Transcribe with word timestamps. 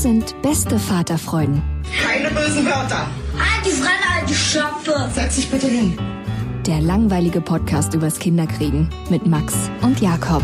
Das 0.00 0.04
sind 0.04 0.34
beste 0.40 0.78
Vaterfreuden. 0.78 1.60
Keine 2.02 2.30
bösen 2.30 2.64
Wörter. 2.64 3.06
Die 3.62 3.68
Fremde, 3.68 4.06
alte 4.18 4.32
Schöpfe! 4.32 5.10
Setz 5.12 5.36
dich 5.36 5.50
bitte 5.50 5.66
hin. 5.66 5.98
Der 6.66 6.80
langweilige 6.80 7.42
Podcast 7.42 7.92
übers 7.92 8.18
Kinderkriegen 8.18 8.88
mit 9.10 9.26
Max 9.26 9.70
und 9.82 10.00
Jakob. 10.00 10.42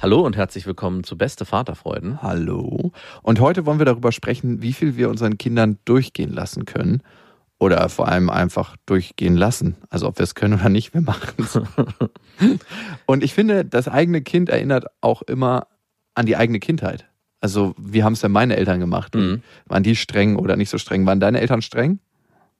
Hallo 0.00 0.22
und 0.22 0.36
herzlich 0.36 0.66
willkommen 0.66 1.04
zu 1.04 1.16
Beste 1.16 1.44
Vaterfreuden. 1.44 2.22
Hallo. 2.22 2.90
Und 3.22 3.38
heute 3.38 3.66
wollen 3.66 3.78
wir 3.78 3.86
darüber 3.86 4.10
sprechen, 4.10 4.62
wie 4.62 4.72
viel 4.72 4.96
wir 4.96 5.10
unseren 5.10 5.38
Kindern 5.38 5.78
durchgehen 5.84 6.32
lassen 6.32 6.64
können. 6.64 7.04
Oder 7.60 7.88
vor 7.88 8.08
allem 8.08 8.30
einfach 8.30 8.74
durchgehen 8.84 9.36
lassen. 9.36 9.76
Also 9.90 10.08
ob 10.08 10.18
wir 10.18 10.24
es 10.24 10.34
können 10.34 10.54
oder 10.54 10.70
nicht, 10.70 10.92
wir 10.92 11.02
machen 11.02 11.36
es. 11.38 11.56
Und 13.06 13.22
ich 13.22 13.32
finde, 13.32 13.64
das 13.64 13.86
eigene 13.86 14.22
Kind 14.22 14.48
erinnert 14.48 14.86
auch 15.02 15.22
immer 15.22 15.68
an 16.16 16.26
die 16.26 16.36
eigene 16.36 16.58
Kindheit. 16.58 17.06
Also 17.40 17.74
wie 17.78 18.02
haben 18.02 18.14
es 18.14 18.20
denn 18.20 18.32
meine 18.32 18.56
Eltern 18.56 18.80
gemacht? 18.80 19.14
Mhm. 19.14 19.42
Waren 19.66 19.82
die 19.82 19.96
streng 19.96 20.36
oder 20.36 20.56
nicht 20.56 20.70
so 20.70 20.78
streng? 20.78 21.06
Waren 21.06 21.20
deine 21.20 21.40
Eltern 21.40 21.62
streng? 21.62 21.98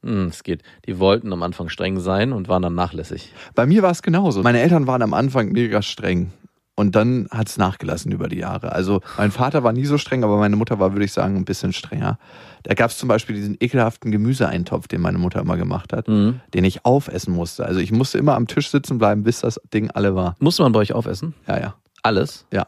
Hm, 0.03 0.29
es 0.29 0.43
geht. 0.45 0.63
Die 0.87 0.99
wollten 0.99 1.33
am 1.33 1.43
Anfang 1.43 1.69
streng 1.69 1.99
sein 2.01 2.33
und 2.33 2.49
waren 2.49 2.63
dann 2.63 2.75
nachlässig. 2.75 3.33
Bei 3.55 3.67
mir 3.67 3.83
war 3.83 3.91
es 3.91 4.03
genauso. 4.03 4.43
Meine 4.43 4.61
Eltern 4.61 4.87
waren 4.87 5.03
am 5.03 5.15
Anfang 5.15 5.53
mega 5.53 5.83
streng. 5.83 6.33
Und 6.79 6.95
dann 6.95 7.27
hat 7.31 7.49
es 7.49 7.57
nachgelassen 7.57 8.13
über 8.13 8.29
die 8.29 8.37
Jahre. 8.37 8.73
Also 8.73 9.01
mein 9.17 9.31
Vater 9.31 9.65
war 9.65 9.73
nie 9.73 9.87
so 9.87 9.97
streng, 9.97 10.23
aber 10.25 10.37
meine 10.37 10.57
Mutter 10.57 10.79
war, 10.79 10.93
würde 10.93 11.07
ich 11.07 11.13
sagen, 11.13 11.35
ein 11.37 11.47
bisschen 11.47 11.73
strenger. 11.73 12.19
Da 12.65 12.75
gab 12.75 12.91
es 12.91 12.99
zum 12.99 13.09
Beispiel 13.09 13.35
diesen 13.35 13.57
ekelhaften 13.59 14.11
Gemüseeintopf, 14.13 14.87
den 14.87 15.01
meine 15.01 15.17
Mutter 15.17 15.41
immer 15.41 15.57
gemacht 15.57 15.95
hat, 15.95 16.07
Mhm. 16.07 16.41
den 16.53 16.65
ich 16.65 16.85
aufessen 16.85 17.33
musste. 17.33 17.65
Also 17.65 17.81
ich 17.81 17.93
musste 17.93 18.19
immer 18.19 18.35
am 18.35 18.47
Tisch 18.47 18.71
sitzen 18.71 18.99
bleiben, 18.99 19.23
bis 19.23 19.41
das 19.41 19.59
Ding 19.73 19.91
alle 19.93 20.15
war. 20.15 20.37
Musste 20.39 20.65
man 20.65 20.73
bei 20.73 20.81
euch 20.81 20.93
aufessen? 20.93 21.33
Ja, 21.49 21.59
ja. 21.59 21.75
Alles? 22.03 22.45
Ja. 22.53 22.67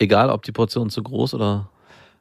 Egal, 0.00 0.30
ob 0.30 0.42
die 0.42 0.52
Portion 0.52 0.88
zu 0.88 1.02
groß 1.02 1.34
oder. 1.34 1.68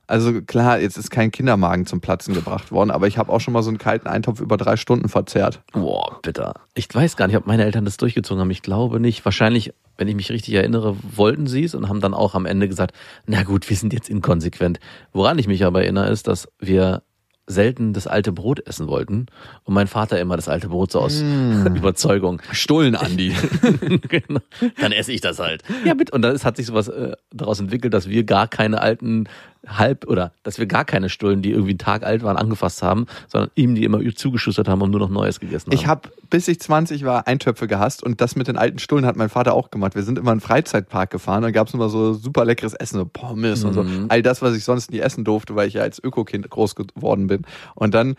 Also 0.05 0.41
klar, 0.41 0.79
jetzt 0.79 0.97
ist 0.97 1.11
kein 1.11 1.31
Kindermagen 1.31 1.85
zum 1.85 2.01
Platzen 2.01 2.33
gebracht 2.33 2.71
worden, 2.71 2.91
aber 2.91 3.07
ich 3.07 3.17
habe 3.17 3.31
auch 3.31 3.39
schon 3.39 3.53
mal 3.53 3.63
so 3.63 3.69
einen 3.69 3.77
kalten 3.77 4.07
Eintopf 4.07 4.41
über 4.41 4.57
drei 4.57 4.75
Stunden 4.75 5.07
verzehrt. 5.07 5.61
Boah, 5.71 6.19
bitter. 6.21 6.55
Ich 6.73 6.93
weiß 6.93 7.15
gar 7.15 7.27
nicht, 7.27 7.37
ob 7.37 7.45
meine 7.47 7.63
Eltern 7.63 7.85
das 7.85 7.97
durchgezogen 7.97 8.41
haben. 8.41 8.51
Ich 8.51 8.63
glaube 8.63 8.99
nicht. 8.99 9.23
Wahrscheinlich, 9.23 9.71
wenn 9.97 10.07
ich 10.07 10.15
mich 10.15 10.29
richtig 10.31 10.55
erinnere, 10.55 10.97
wollten 11.15 11.47
sie 11.47 11.63
es 11.63 11.73
und 11.73 11.87
haben 11.87 12.01
dann 12.01 12.13
auch 12.13 12.35
am 12.35 12.45
Ende 12.45 12.67
gesagt, 12.67 12.95
na 13.27 13.43
gut, 13.43 13.69
wir 13.69 13.77
sind 13.77 13.93
jetzt 13.93 14.09
inkonsequent. 14.09 14.79
Woran 15.13 15.39
ich 15.39 15.47
mich 15.47 15.63
aber 15.63 15.83
erinnere, 15.83 16.09
ist, 16.09 16.27
dass 16.27 16.49
wir 16.59 17.03
selten 17.49 17.93
das 17.93 18.07
alte 18.07 18.31
Brot 18.31 18.65
essen 18.67 18.87
wollten 18.87 19.25
und 19.63 19.73
mein 19.73 19.87
Vater 19.87 20.19
immer 20.19 20.35
das 20.35 20.47
alte 20.47 20.69
Brot 20.69 20.91
so 20.91 20.99
aus 20.99 21.21
Überzeugung. 21.75 22.41
Stullen, 22.51 22.95
Andi. 22.95 23.35
genau. 24.07 24.41
Dann 24.79 24.91
esse 24.91 25.11
ich 25.11 25.21
das 25.21 25.39
halt. 25.39 25.63
Ja, 25.83 25.95
mit. 25.95 26.11
Und 26.11 26.21
dann 26.21 26.37
hat 26.39 26.57
sich 26.57 26.67
sowas 26.67 26.87
äh, 26.87 27.13
daraus 27.31 27.59
entwickelt, 27.59 27.93
dass 27.93 28.07
wir 28.07 28.23
gar 28.23 28.47
keine 28.47 28.81
alten 28.81 29.27
Halb- 29.67 30.07
oder 30.07 30.31
dass 30.43 30.57
wir 30.57 30.65
gar 30.65 30.85
keine 30.85 31.09
Stullen, 31.09 31.41
die 31.41 31.51
irgendwie 31.51 31.71
einen 31.71 31.79
Tag 31.79 32.03
alt 32.03 32.23
waren, 32.23 32.37
angefasst 32.37 32.81
haben, 32.81 33.07
sondern 33.27 33.51
ihm 33.55 33.75
die 33.75 33.83
immer 33.83 33.99
zugeschustert 34.15 34.67
haben 34.67 34.81
und 34.81 34.91
nur 34.91 34.99
noch 34.99 35.09
Neues 35.09 35.39
gegessen 35.39 35.67
haben. 35.67 35.75
Ich 35.75 35.85
habe, 35.85 36.09
bis 36.29 36.47
ich 36.47 36.59
20 36.59 37.03
war, 37.03 37.27
Eintöpfe 37.27 37.67
gehasst 37.67 38.01
und 38.01 38.21
das 38.21 38.35
mit 38.35 38.47
den 38.47 38.57
alten 38.57 38.79
Stullen 38.79 39.05
hat 39.05 39.15
mein 39.15 39.29
Vater 39.29 39.53
auch 39.53 39.69
gemacht. 39.69 39.95
Wir 39.95 40.03
sind 40.03 40.17
immer 40.17 40.29
in 40.29 40.33
einen 40.33 40.41
Freizeitpark 40.41 41.09
gefahren, 41.09 41.43
da 41.43 41.51
gab 41.51 41.67
es 41.67 41.73
immer 41.73 41.89
so 41.89 42.13
super 42.13 42.45
leckeres 42.45 42.73
Essen, 42.73 42.97
so 42.97 43.05
Pommes 43.05 43.63
und 43.63 43.73
so. 43.73 43.83
Mhm. 43.83 44.05
All 44.09 44.21
das, 44.21 44.41
was 44.41 44.55
ich 44.55 44.63
sonst 44.63 44.91
nie 44.91 44.99
essen 44.99 45.25
durfte, 45.25 45.55
weil 45.55 45.67
ich 45.67 45.73
ja 45.75 45.81
als 45.81 46.01
Ökokind 46.01 46.49
groß 46.49 46.75
geworden 46.75 47.27
bin. 47.27 47.43
Und 47.75 47.93
dann 47.93 48.15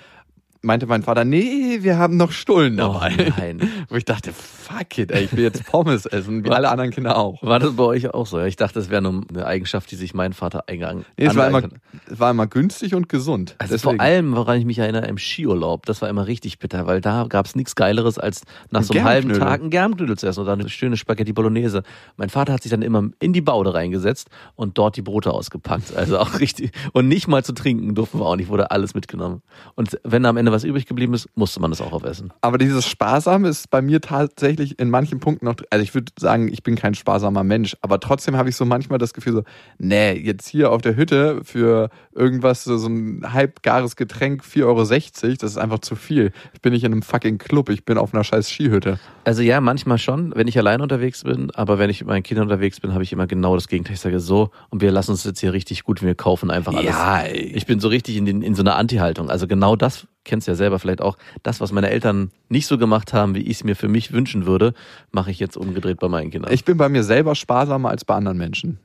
meinte 0.62 0.86
mein 0.86 1.02
Vater, 1.02 1.24
nee, 1.24 1.78
wir 1.80 1.96
haben 1.98 2.16
noch 2.16 2.32
Stullen 2.32 2.74
Oh 2.80 2.92
dabei. 2.94 3.32
nein. 3.38 3.60
Wo 3.88 3.96
ich 3.96 4.04
dachte, 4.04 4.32
fuck 4.32 4.98
it, 4.98 5.10
ey, 5.10 5.24
ich 5.24 5.32
will 5.36 5.42
jetzt 5.44 5.64
Pommes 5.66 6.06
essen, 6.06 6.44
wie 6.44 6.50
alle 6.50 6.68
anderen 6.70 6.90
Kinder 6.90 7.16
auch. 7.16 7.42
War 7.42 7.58
das 7.58 7.74
bei 7.76 7.84
euch 7.84 8.12
auch 8.12 8.26
so? 8.26 8.40
Ich 8.40 8.56
dachte, 8.56 8.74
das 8.74 8.90
wäre 8.90 9.02
nur 9.02 9.22
eine 9.30 9.46
Eigenschaft, 9.46 9.90
die 9.90 9.96
sich 9.96 10.12
mein 10.14 10.32
Vater 10.32 10.64
eingegangen 10.68 11.04
Nee, 11.18 11.26
es 11.26 11.36
war, 11.36 11.48
immer, 11.48 11.58
aneignet 11.58 11.80
hat. 11.94 12.12
es 12.12 12.20
war 12.20 12.30
immer 12.30 12.46
günstig 12.46 12.94
und 12.94 13.08
gesund. 13.08 13.56
Also 13.58 13.74
Deswegen. 13.74 13.96
vor 13.96 14.04
allem, 14.04 14.36
woran 14.36 14.58
ich 14.58 14.64
mich 14.64 14.78
erinnere, 14.78 15.06
im 15.06 15.18
Skiurlaub, 15.18 15.86
das 15.86 16.02
war 16.02 16.08
immer 16.08 16.26
richtig 16.26 16.58
bitter, 16.58 16.86
weil 16.86 17.00
da 17.00 17.24
gab 17.28 17.46
es 17.46 17.56
nichts 17.56 17.74
Geileres, 17.74 18.18
als 18.18 18.42
nach 18.70 18.80
Ein 18.80 18.84
so 18.84 18.94
einem 18.94 19.04
halben. 19.04 19.32
Tag 19.32 19.60
einen 19.60 19.70
Germknödel 19.70 20.18
zu 20.18 20.26
essen 20.26 20.40
oder 20.40 20.52
eine 20.52 20.68
schöne 20.68 20.96
Spaghetti 20.96 21.32
Bolognese. 21.32 21.82
Mein 22.16 22.28
Vater 22.28 22.52
hat 22.52 22.62
sich 22.62 22.70
dann 22.70 22.82
immer 22.82 23.08
in 23.18 23.32
die 23.32 23.40
Baude 23.40 23.72
reingesetzt 23.74 24.28
und 24.56 24.76
dort 24.78 24.96
die 24.96 25.02
Brote 25.02 25.32
ausgepackt. 25.32 25.96
Also 25.96 26.18
auch 26.18 26.34
richtig. 26.40 26.72
Und 26.92 27.08
nicht 27.08 27.28
mal 27.28 27.42
zu 27.44 27.52
trinken 27.54 27.94
durften 27.94 28.18
wir 28.20 28.26
auch 28.26 28.36
nicht, 28.36 28.48
wurde 28.48 28.70
alles 28.70 28.94
mitgenommen. 28.94 29.42
Und 29.74 29.98
wenn 30.04 30.26
am 30.26 30.36
Ende 30.36 30.49
was 30.52 30.64
übrig 30.64 30.86
geblieben 30.86 31.14
ist, 31.14 31.28
musste 31.34 31.60
man 31.60 31.70
das 31.70 31.80
auch 31.80 31.92
aufessen. 31.92 32.32
Aber 32.40 32.58
dieses 32.58 32.86
Sparsame 32.86 33.48
ist 33.48 33.70
bei 33.70 33.82
mir 33.82 34.00
tatsächlich 34.00 34.78
in 34.78 34.90
manchen 34.90 35.20
Punkten 35.20 35.46
noch, 35.46 35.56
also 35.70 35.82
ich 35.82 35.94
würde 35.94 36.12
sagen, 36.18 36.48
ich 36.48 36.62
bin 36.62 36.76
kein 36.76 36.94
sparsamer 36.94 37.44
Mensch, 37.44 37.76
aber 37.80 38.00
trotzdem 38.00 38.36
habe 38.36 38.48
ich 38.48 38.56
so 38.56 38.64
manchmal 38.64 38.98
das 38.98 39.14
Gefühl 39.14 39.32
so, 39.32 39.42
nee, 39.78 40.12
jetzt 40.12 40.48
hier 40.48 40.72
auf 40.72 40.82
der 40.82 40.96
Hütte 40.96 41.40
für 41.44 41.90
irgendwas, 42.14 42.64
so 42.64 42.78
so 42.78 42.88
ein 42.88 43.32
halbgares 43.32 43.96
Getränk, 43.96 44.42
4,60 44.42 44.64
Euro, 44.64 45.36
das 45.40 45.50
ist 45.50 45.58
einfach 45.58 45.80
zu 45.80 45.96
viel. 45.96 46.32
Ich 46.54 46.60
bin 46.60 46.72
nicht 46.72 46.84
in 46.84 46.92
einem 46.92 47.02
fucking 47.02 47.38
Club, 47.38 47.68
ich 47.68 47.84
bin 47.84 47.98
auf 47.98 48.14
einer 48.14 48.24
scheiß 48.24 48.50
Skihütte. 48.50 48.98
Also 49.24 49.42
ja, 49.42 49.60
manchmal 49.60 49.98
schon, 49.98 50.34
wenn 50.34 50.48
ich 50.48 50.58
allein 50.58 50.80
unterwegs 50.80 51.24
bin, 51.24 51.50
aber 51.52 51.78
wenn 51.78 51.90
ich 51.90 52.00
mit 52.00 52.08
meinen 52.08 52.22
Kindern 52.22 52.46
unterwegs 52.48 52.80
bin, 52.80 52.92
habe 52.92 53.02
ich 53.02 53.12
immer 53.12 53.26
genau 53.26 53.54
das 53.54 53.68
Gegenteil. 53.68 53.94
Ich 53.94 54.00
sage 54.00 54.20
so, 54.20 54.50
und 54.70 54.80
wir 54.80 54.90
lassen 54.90 55.12
uns 55.12 55.24
jetzt 55.24 55.40
hier 55.40 55.52
richtig 55.52 55.84
gut, 55.84 56.02
wir 56.02 56.14
kaufen 56.14 56.50
einfach 56.50 56.74
alles. 56.74 56.86
Ja, 56.86 57.20
ey. 57.20 57.52
Ich 57.54 57.66
bin 57.66 57.80
so 57.80 57.88
richtig 57.88 58.16
in, 58.16 58.24
den, 58.24 58.42
in 58.42 58.54
so 58.54 58.62
einer 58.62 58.76
Anti-Haltung. 58.76 59.30
Also 59.30 59.46
genau 59.46 59.76
das, 59.76 60.06
kennst 60.24 60.48
ja 60.48 60.54
selber 60.54 60.78
vielleicht 60.78 61.00
auch, 61.00 61.16
das, 61.42 61.60
was 61.60 61.72
meine 61.72 61.90
Eltern 61.90 62.30
nicht 62.48 62.66
so 62.66 62.78
gemacht 62.78 63.12
haben, 63.12 63.34
wie 63.34 63.42
ich 63.42 63.58
es 63.58 63.64
mir 63.64 63.76
für 63.76 63.88
mich 63.88 64.12
wünschen 64.12 64.46
würde, 64.46 64.74
mache 65.10 65.30
ich 65.30 65.38
jetzt 65.38 65.56
umgedreht 65.56 65.98
bei 65.98 66.08
meinen 66.08 66.30
Kindern. 66.30 66.52
Ich 66.52 66.64
bin 66.64 66.76
bei 66.76 66.88
mir 66.88 67.02
selber 67.02 67.34
sparsamer 67.34 67.88
als 67.90 68.04
bei 68.04 68.14
anderen 68.14 68.38
Menschen. 68.38 68.78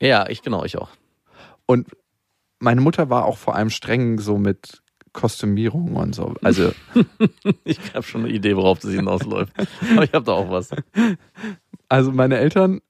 ja, 0.00 0.28
ich 0.28 0.42
genau, 0.42 0.64
ich 0.64 0.76
auch. 0.78 0.90
Und 1.66 1.88
meine 2.58 2.80
Mutter 2.80 3.10
war 3.10 3.24
auch 3.24 3.38
vor 3.38 3.54
allem 3.54 3.70
streng 3.70 4.18
so 4.18 4.38
mit 4.38 4.82
Kostümierung 5.12 5.96
und 5.96 6.14
so. 6.14 6.34
Also 6.42 6.72
Ich 7.64 7.78
habe 7.94 8.02
schon 8.02 8.24
eine 8.24 8.32
Idee, 8.32 8.56
worauf 8.56 8.78
das 8.78 8.92
hinausläuft. 8.92 9.52
Aber 9.92 10.04
ich 10.04 10.12
habe 10.12 10.24
da 10.24 10.32
auch 10.32 10.50
was. 10.50 10.70
Also 11.88 12.12
meine 12.12 12.38
Eltern, 12.38 12.80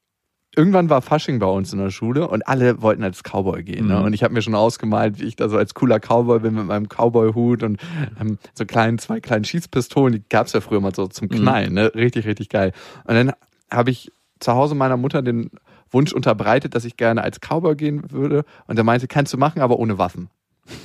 irgendwann 0.57 0.91
war 0.91 1.03
Fasching 1.03 1.39
bei 1.39 1.47
uns 1.47 1.73
in 1.73 1.79
der 1.79 1.91
Schule 1.91 2.29
und 2.29 2.49
alle 2.49 2.81
wollten 2.83 3.05
als 3.05 3.23
Cowboy 3.23 3.63
gehen. 3.63 3.87
Ne? 3.87 3.99
Mhm. 3.99 4.05
Und 4.07 4.13
ich 4.15 4.25
habe 4.25 4.35
mir 4.35 4.43
schon 4.43 4.55
ausgemalt, 4.55 5.21
wie 5.21 5.25
ich 5.25 5.37
da 5.37 5.49
so 5.49 5.59
als 5.59 5.75
cooler 5.75 6.01
Cowboy 6.01 6.41
bin 6.41 6.55
mit 6.55 6.67
meinem 6.67 6.89
Cowboy-Hut 6.89 7.63
und 7.63 7.79
ähm, 8.21 8.39
so 8.55 8.65
kleinen, 8.65 8.99
zwei 8.99 9.21
kleinen 9.21 9.45
Schießpistolen, 9.45 10.15
die 10.15 10.23
gab's 10.29 10.55
ja 10.55 10.61
früher 10.61 10.81
mal 10.81 10.95
so 10.95 11.07
zum 11.07 11.29
Knallen, 11.29 11.75
ne? 11.75 11.95
Richtig, 11.95 12.27
richtig 12.27 12.49
geil. 12.49 12.73
Und 13.05 13.15
dann 13.15 13.33
habe 13.71 13.91
ich 13.91 14.11
zu 14.41 14.53
Hause 14.53 14.75
meiner 14.75 14.97
Mutter 14.97 15.23
den 15.23 15.51
Wunsch 15.91 16.13
unterbreitet, 16.13 16.75
dass 16.75 16.85
ich 16.85 16.97
gerne 16.97 17.23
als 17.23 17.41
Cowboy 17.41 17.77
gehen 17.77 18.11
würde. 18.11 18.45
Und 18.67 18.79
er 18.79 18.85
meinte, 18.85 19.07
kannst 19.09 19.33
du 19.33 19.39
machen, 19.39 19.63
aber 19.63 19.79
ohne 19.79 19.99
Waffen. 19.99 20.31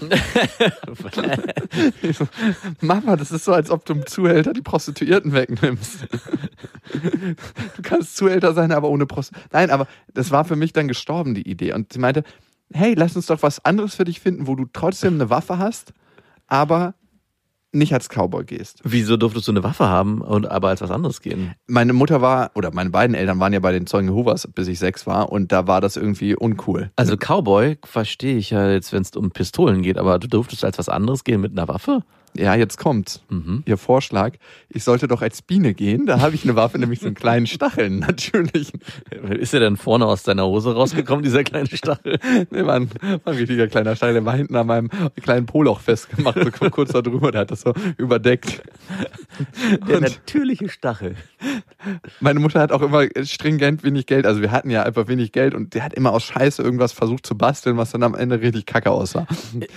Mama, 2.82 3.16
das 3.16 3.32
ist 3.32 3.46
so, 3.46 3.54
als 3.54 3.72
ob 3.72 3.86
du 3.86 3.94
dem 3.94 4.06
Zuhälter 4.06 4.54
die 4.54 4.62
Prostituierten 4.62 5.34
wegnimmst. 5.34 6.08
Du 6.92 7.82
kannst 7.82 8.18
Zuhälter 8.18 8.54
sein, 8.54 8.72
aber 8.72 8.90
ohne 8.90 9.06
Prostituierten. 9.06 9.50
Nein, 9.52 9.70
aber 9.70 9.88
das 10.14 10.32
war 10.32 10.46
für 10.46 10.56
mich 10.56 10.74
dann 10.74 10.88
gestorben, 10.88 11.34
die 11.34 11.50
Idee. 11.50 11.74
Und 11.74 11.94
sie 11.94 12.00
meinte, 12.00 12.24
hey, 12.74 12.94
lass 12.96 13.16
uns 13.16 13.26
doch 13.26 13.44
was 13.44 13.64
anderes 13.66 13.96
für 13.96 14.06
dich 14.06 14.20
finden, 14.20 14.48
wo 14.48 14.56
du 14.56 14.66
trotzdem 14.72 15.16
eine 15.16 15.30
Waffe 15.30 15.58
hast, 15.58 15.94
aber 16.48 16.96
nicht 17.72 17.94
als 17.94 18.10
Cowboy 18.10 18.44
gehst. 18.44 18.80
Wieso 18.84 19.18
durftest 19.18 19.48
du 19.48 19.52
eine 19.52 19.64
Waffe 19.64 19.88
haben 19.88 20.22
und 20.22 20.50
aber 20.50 20.70
als 20.70 20.82
was 20.82 20.92
anderes 20.92 21.22
gehen? 21.22 21.54
Meine 21.68 21.94
Mutter 21.94 22.22
war, 22.22 22.52
oder 22.56 22.74
meine 22.74 22.90
beiden 22.90 23.16
Eltern 23.16 23.40
waren 23.40 23.54
ja 23.54 23.60
bei 23.60 23.72
den 23.72 23.88
Zeugen 23.88 24.10
Jehovas, 24.10 24.48
bis 24.48 24.68
ich 24.68 24.80
sechs 24.80 25.08
war, 25.08 25.32
und 25.32 25.52
da 25.52 25.68
war 25.68 25.82
das 25.82 25.96
irgendwie 25.96 26.36
uncool. 26.36 26.92
Also 26.96 27.16
Cowboy 27.18 27.78
verstehe 27.84 28.38
ich 28.38 28.50
ja 28.50 28.70
jetzt, 28.70 28.92
wenn 28.94 29.02
es 29.02 29.12
um 29.12 29.32
Pistolen 29.32 29.82
geht, 29.82 29.98
aber 29.98 30.20
du 30.20 30.28
durftest 30.28 30.66
als 30.66 30.78
was 30.78 30.90
anderes 30.90 31.24
gehen 31.24 31.42
mit 31.42 31.52
einer 31.52 31.68
Waffe? 31.68 32.04
Ja, 32.36 32.56
jetzt 32.56 32.78
kommt's. 32.78 33.22
Mhm. 33.30 33.64
Ihr 33.66 33.78
Vorschlag, 33.78 34.34
ich 34.70 34.84
sollte 34.84 35.08
doch 35.08 35.22
als 35.22 35.42
Biene 35.42 35.74
gehen, 35.74 36.06
da 36.06 36.22
habe 36.22 36.34
ich 36.36 36.44
eine 36.44 36.56
Waffe, 36.56 36.78
nämlich 36.80 37.00
so 37.00 37.08
einen 37.08 37.16
kleinen 37.16 37.48
Stacheln, 37.48 38.00
natürlich. 38.00 38.72
Ist 39.40 39.54
er 39.54 39.60
denn 39.60 39.78
vorne 39.78 40.06
aus 40.06 40.24
deiner 40.24 40.46
Hose 40.46 40.74
rausgekommen, 40.74 41.24
dieser 41.24 41.44
kleine 41.44 41.68
Stachel? 41.68 42.20
Nee, 42.52 42.66
war 42.66 42.76
ein, 42.76 42.90
war 43.24 43.34
ein 43.34 43.38
richtiger 43.38 43.68
kleiner 43.68 43.96
Stachel, 43.96 44.14
der 44.16 44.26
war 44.26 44.36
hinten 44.36 44.56
an 44.56 44.68
meinem 44.68 44.90
kleinen 45.22 45.46
Poloch 45.46 45.80
festgemacht, 45.80 46.38
so 46.60 46.70
kurz 46.70 46.92
da 46.92 47.02
drüber, 47.02 47.32
der 47.32 47.42
hat 47.42 47.52
das 47.52 47.62
so 47.62 47.74
überdeckt. 47.98 48.62
Der 49.88 49.96
Und- 49.98 50.02
natürliche 50.04 50.70
Stachel. 50.70 51.16
Meine 52.20 52.40
Mutter 52.40 52.60
hat 52.60 52.72
auch 52.72 52.82
immer 52.82 53.06
stringent 53.24 53.84
wenig 53.84 54.06
Geld, 54.06 54.26
also 54.26 54.42
wir 54.42 54.52
hatten 54.52 54.70
ja 54.70 54.84
einfach 54.84 55.08
wenig 55.08 55.32
Geld 55.32 55.54
und 55.56 55.74
der 55.74 55.84
hat 55.84 55.94
immer 55.94 56.12
aus 56.12 56.24
Scheiße 56.24 56.62
irgendwas 56.62 56.92
versucht 56.92 57.26
zu 57.26 57.36
basteln, 57.38 57.78
was 57.78 57.92
dann 57.92 58.04
am 58.04 58.16
Ende 58.16 58.42
richtig 58.42 58.66
kacke 58.66 58.92
aussah. 58.92 59.26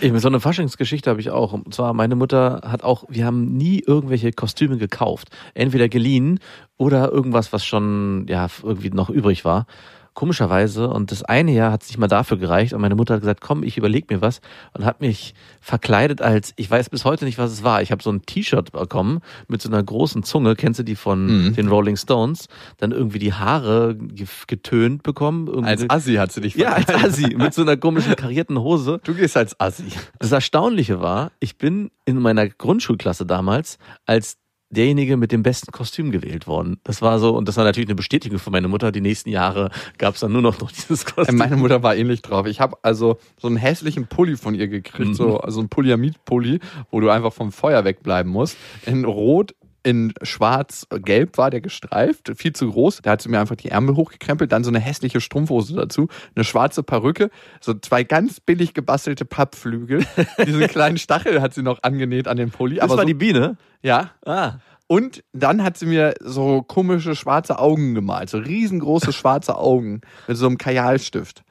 Ich, 0.00 0.12
so 0.20 0.28
eine 0.28 0.40
Faschingsgeschichte 0.40 1.10
habe 1.10 1.20
ich 1.20 1.30
auch. 1.30 1.52
Und 1.52 1.72
zwar, 1.74 1.92
meine 1.94 2.14
Mutter 2.16 2.44
hat 2.64 2.82
auch, 2.82 3.05
wir 3.08 3.26
haben 3.26 3.56
nie 3.56 3.81
irgendwelche 3.81 4.32
Kostüme 4.32 4.79
gekauft. 4.79 5.29
Entweder 5.55 5.88
geliehen 5.88 6.41
oder 6.76 7.11
irgendwas, 7.11 7.52
was 7.52 7.64
schon 7.64 8.26
ja 8.29 8.49
irgendwie 8.62 8.91
noch 8.91 9.11
übrig 9.11 9.44
war. 9.44 9.67
Komischerweise. 10.14 10.88
Und 10.88 11.11
das 11.11 11.22
eine 11.25 11.52
Jahr 11.52 11.72
hat 11.72 11.82
es 11.82 11.88
nicht 11.88 11.99
mal 11.99 12.06
dafür 12.06 12.37
gereicht. 12.38 12.72
Und 12.72 12.81
meine 12.81 12.94
Mutter 12.94 13.14
hat 13.14 13.20
gesagt, 13.20 13.40
komm, 13.40 13.62
ich 13.64 13.76
überleg 13.76 14.08
mir 14.11 14.20
was. 14.22 14.40
Und 14.72 14.84
hat 14.84 15.00
mich 15.00 15.34
verkleidet 15.61 16.22
als, 16.22 16.52
ich 16.56 16.70
weiß 16.70 16.88
bis 16.90 17.05
heute 17.05 17.25
nicht, 17.25 17.37
was 17.38 17.50
es 17.52 17.62
war. 17.64 17.82
Ich 17.82 17.90
habe 17.93 18.02
so 18.02 18.11
ein 18.11 18.22
T-Shirt 18.22 18.72
bekommen 18.72 19.20
mit 19.49 19.61
so 19.61 19.69
einer 19.69 19.82
großen 19.82 20.22
Zunge. 20.22 20.55
Kennst 20.56 20.78
du 20.78 20.84
die 20.84 20.96
von 20.96 21.26
Mhm. 21.49 21.55
den 21.56 21.69
Rolling 21.69 21.96
Stones? 21.96 22.46
Dann 22.78 22.93
irgendwie 22.93 23.19
die 23.19 23.32
Haare 23.32 23.96
ge- 23.96 24.26
getönt 24.46 25.02
bekommen. 25.02 25.49
Irgendwie 25.49 25.69
Als 25.70 25.90
Assi 25.90 26.14
hat 26.14 26.32
sie 26.32 26.40
dich 26.40 26.55
ja, 26.55 26.72
als 26.75 26.84
verkleidet. 26.84 27.12
Assi, 27.12 27.34
mit 27.37 27.52
so 27.55 27.62
einer 27.62 27.76
komischen 27.76 28.14
karierten 28.16 28.58
Hose. 28.61 29.00
Du 29.05 29.14
gehst 29.14 29.37
als 29.37 29.58
Assi. 29.61 29.84
Das 30.20 30.31
Erstaunliche 30.32 31.00
war, 31.00 31.32
ich 31.40 31.58
bin 31.58 31.90
in 32.05 32.20
meiner 32.20 32.49
Grundschulklasse 32.49 33.26
damals 33.26 33.78
als 34.06 34.37
derjenige 34.75 35.17
mit 35.17 35.32
dem 35.32 35.43
besten 35.43 35.73
Kostüm 35.73 36.11
gewählt 36.11 36.47
worden. 36.47 36.79
Das 36.85 37.00
war 37.00 37.19
so, 37.19 37.37
und 37.37 37.49
das 37.49 37.56
war 37.56 37.65
natürlich 37.65 37.88
eine 37.88 37.94
Bestätigung 37.94 38.38
für 38.38 38.50
meine 38.50 38.69
Mutter. 38.69 38.93
Die 38.93 39.00
nächsten 39.00 39.31
Jahre 39.31 39.71
gab 39.99 40.15
es 40.15 40.21
dann 40.21 40.32
nur 40.32 40.43
noch, 40.43 40.61
noch 40.61 40.71
dieses 40.71 41.05
Äh, 41.05 41.12
Kostüm. 41.12 41.37
Meine 41.37 41.56
Mutter 41.56 41.82
war 41.82 41.97
ähnlich 41.97 42.23
drauf. 42.23 42.47
Ich 42.47 42.61
habe 42.61 42.76
also 42.82 43.19
so 43.38 43.49
einen 43.49 43.56
hässlichen 43.56 44.06
Pulli 44.06 44.37
von 44.37 44.55
ihr 44.55 44.69
gekriegt, 44.69 45.15
so 45.17 45.38
also 45.38 45.61
einen 45.61 45.69
Polyamid-Pulli, 45.69 46.61
wo 46.91 47.00
du 47.00 47.11
einfach 47.11 47.32
vom 47.32 47.53
Feuer 47.53 47.85
wegbleiben 47.85 48.31
musst. 48.31 48.56
In 48.87 49.05
Rot, 49.05 49.55
in 49.84 50.12
Schwarz-Gelb 50.22 51.38
war 51.38 51.50
der 51.50 51.60
gestreift, 51.60 52.32
viel 52.36 52.52
zu 52.52 52.70
groß. 52.70 53.00
Da 53.02 53.12
hat 53.12 53.22
sie 53.22 53.28
mir 53.28 53.38
einfach 53.38 53.54
die 53.56 53.69
Ärmel 53.69 53.94
hochgekrempelt, 53.96 54.50
dann 54.50 54.64
so 54.64 54.70
eine 54.70 54.81
hässliche 54.81 55.20
Strumpfhose 55.20 55.75
dazu, 55.76 56.08
eine 56.34 56.44
schwarze 56.44 56.82
Perücke, 56.82 57.31
so 57.60 57.75
zwei 57.75 58.02
ganz 58.02 58.40
billig 58.40 58.75
gebastelte 58.75 59.25
Pappflügel. 59.25 60.04
Diesen 60.46 60.66
kleinen 60.69 60.98
Stachel 60.98 61.40
hat 61.40 61.54
sie 61.54 61.62
noch 61.62 61.82
angenäht 61.82 62.26
an 62.28 62.36
den 62.36 62.50
Pulli. 62.50 62.76
das 62.76 62.84
aber 62.84 62.94
war 62.96 63.02
so, 63.02 63.06
die 63.06 63.14
Biene. 63.14 63.56
ja, 63.82 64.10
Ah. 64.26 64.54
und 64.86 65.22
dann 65.32 65.62
hat 65.62 65.76
sie 65.76 65.87
mir 65.87 66.14
so 66.20 66.62
komische 66.62 67.14
schwarze 67.14 67.58
Augen 67.58 67.94
gemalt, 67.94 68.30
so 68.30 68.38
riesengroße 68.38 69.12
schwarze 69.14 69.56
Augen 69.56 70.00
mit 70.26 70.37
so 70.37 70.46
einem 70.46 70.58
Kajalstift. 70.58 71.44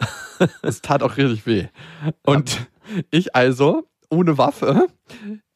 Das 0.62 0.81
tat 0.81 1.03
auch 1.03 1.18
richtig 1.18 1.45
weh. 1.45 1.68
Und 2.25 2.68
ich 3.12 3.36
also 3.36 3.88
ohne 4.09 4.38
Waffe 4.38 4.88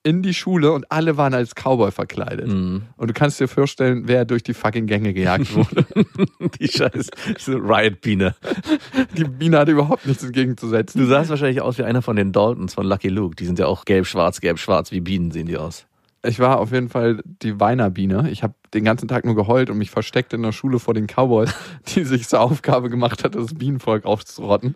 in 0.08 0.22
die 0.22 0.34
Schule 0.34 0.72
und 0.72 0.90
alle 0.90 1.18
waren 1.18 1.34
als 1.34 1.54
Cowboy 1.54 1.92
verkleidet. 1.92 2.48
Mhm. 2.48 2.84
Und 2.96 3.10
du 3.10 3.14
kannst 3.14 3.42
dir 3.42 3.50
vorstellen, 3.50 4.04
wer 4.06 4.24
durch 4.24 4.42
die 4.42 4.54
fucking 4.54 4.88
Gänge 4.88 5.14
gejagt 5.14 5.54
wurde. 5.54 5.86
Die 6.60 6.68
scheiß 6.70 7.10
Riot-Biene. 7.48 8.36
die 9.18 9.26
Biene 9.26 9.58
hatte 9.58 9.72
überhaupt 9.72 10.06
nichts 10.06 10.24
entgegenzusetzen. 10.24 11.02
Du 11.02 11.08
sahst 11.08 11.30
wahrscheinlich 11.30 11.62
aus 11.62 11.78
wie 11.78 11.84
einer 11.84 12.02
von 12.02 12.16
den 12.16 12.32
Daltons 12.32 12.76
von 12.76 12.86
Lucky 12.86 13.10
Luke. 13.10 13.36
Die 13.36 13.46
sind 13.46 13.60
ja 13.60 13.66
auch 13.68 13.84
gelb-schwarz, 13.84 14.40
gelb-schwarz. 14.40 14.92
Wie 14.92 15.02
Bienen 15.02 15.32
sehen 15.32 15.48
die 15.48 15.58
aus. 15.58 15.86
Ich 16.24 16.40
war 16.40 16.60
auf 16.60 16.72
jeden 16.72 16.90
Fall 16.90 17.22
die 17.26 17.60
Weinerbiene. 17.60 18.30
Ich 18.32 18.44
habe 18.44 18.54
den 18.74 18.84
ganzen 18.84 19.08
Tag 19.08 19.26
nur 19.26 19.36
geheult 19.36 19.70
und 19.70 19.78
mich 19.78 19.92
versteckt 19.92 20.34
in 20.34 20.42
der 20.42 20.52
Schule 20.52 20.80
vor 20.80 20.94
den 20.94 21.08
Cowboys, 21.08 21.54
die 21.96 22.04
sich 22.04 22.28
zur 22.28 22.42
Aufgabe 22.42 22.90
gemacht 22.90 23.24
hat, 23.24 23.36
das 23.36 23.54
Bienenvolk 23.54 24.06
aufzurotten. 24.06 24.76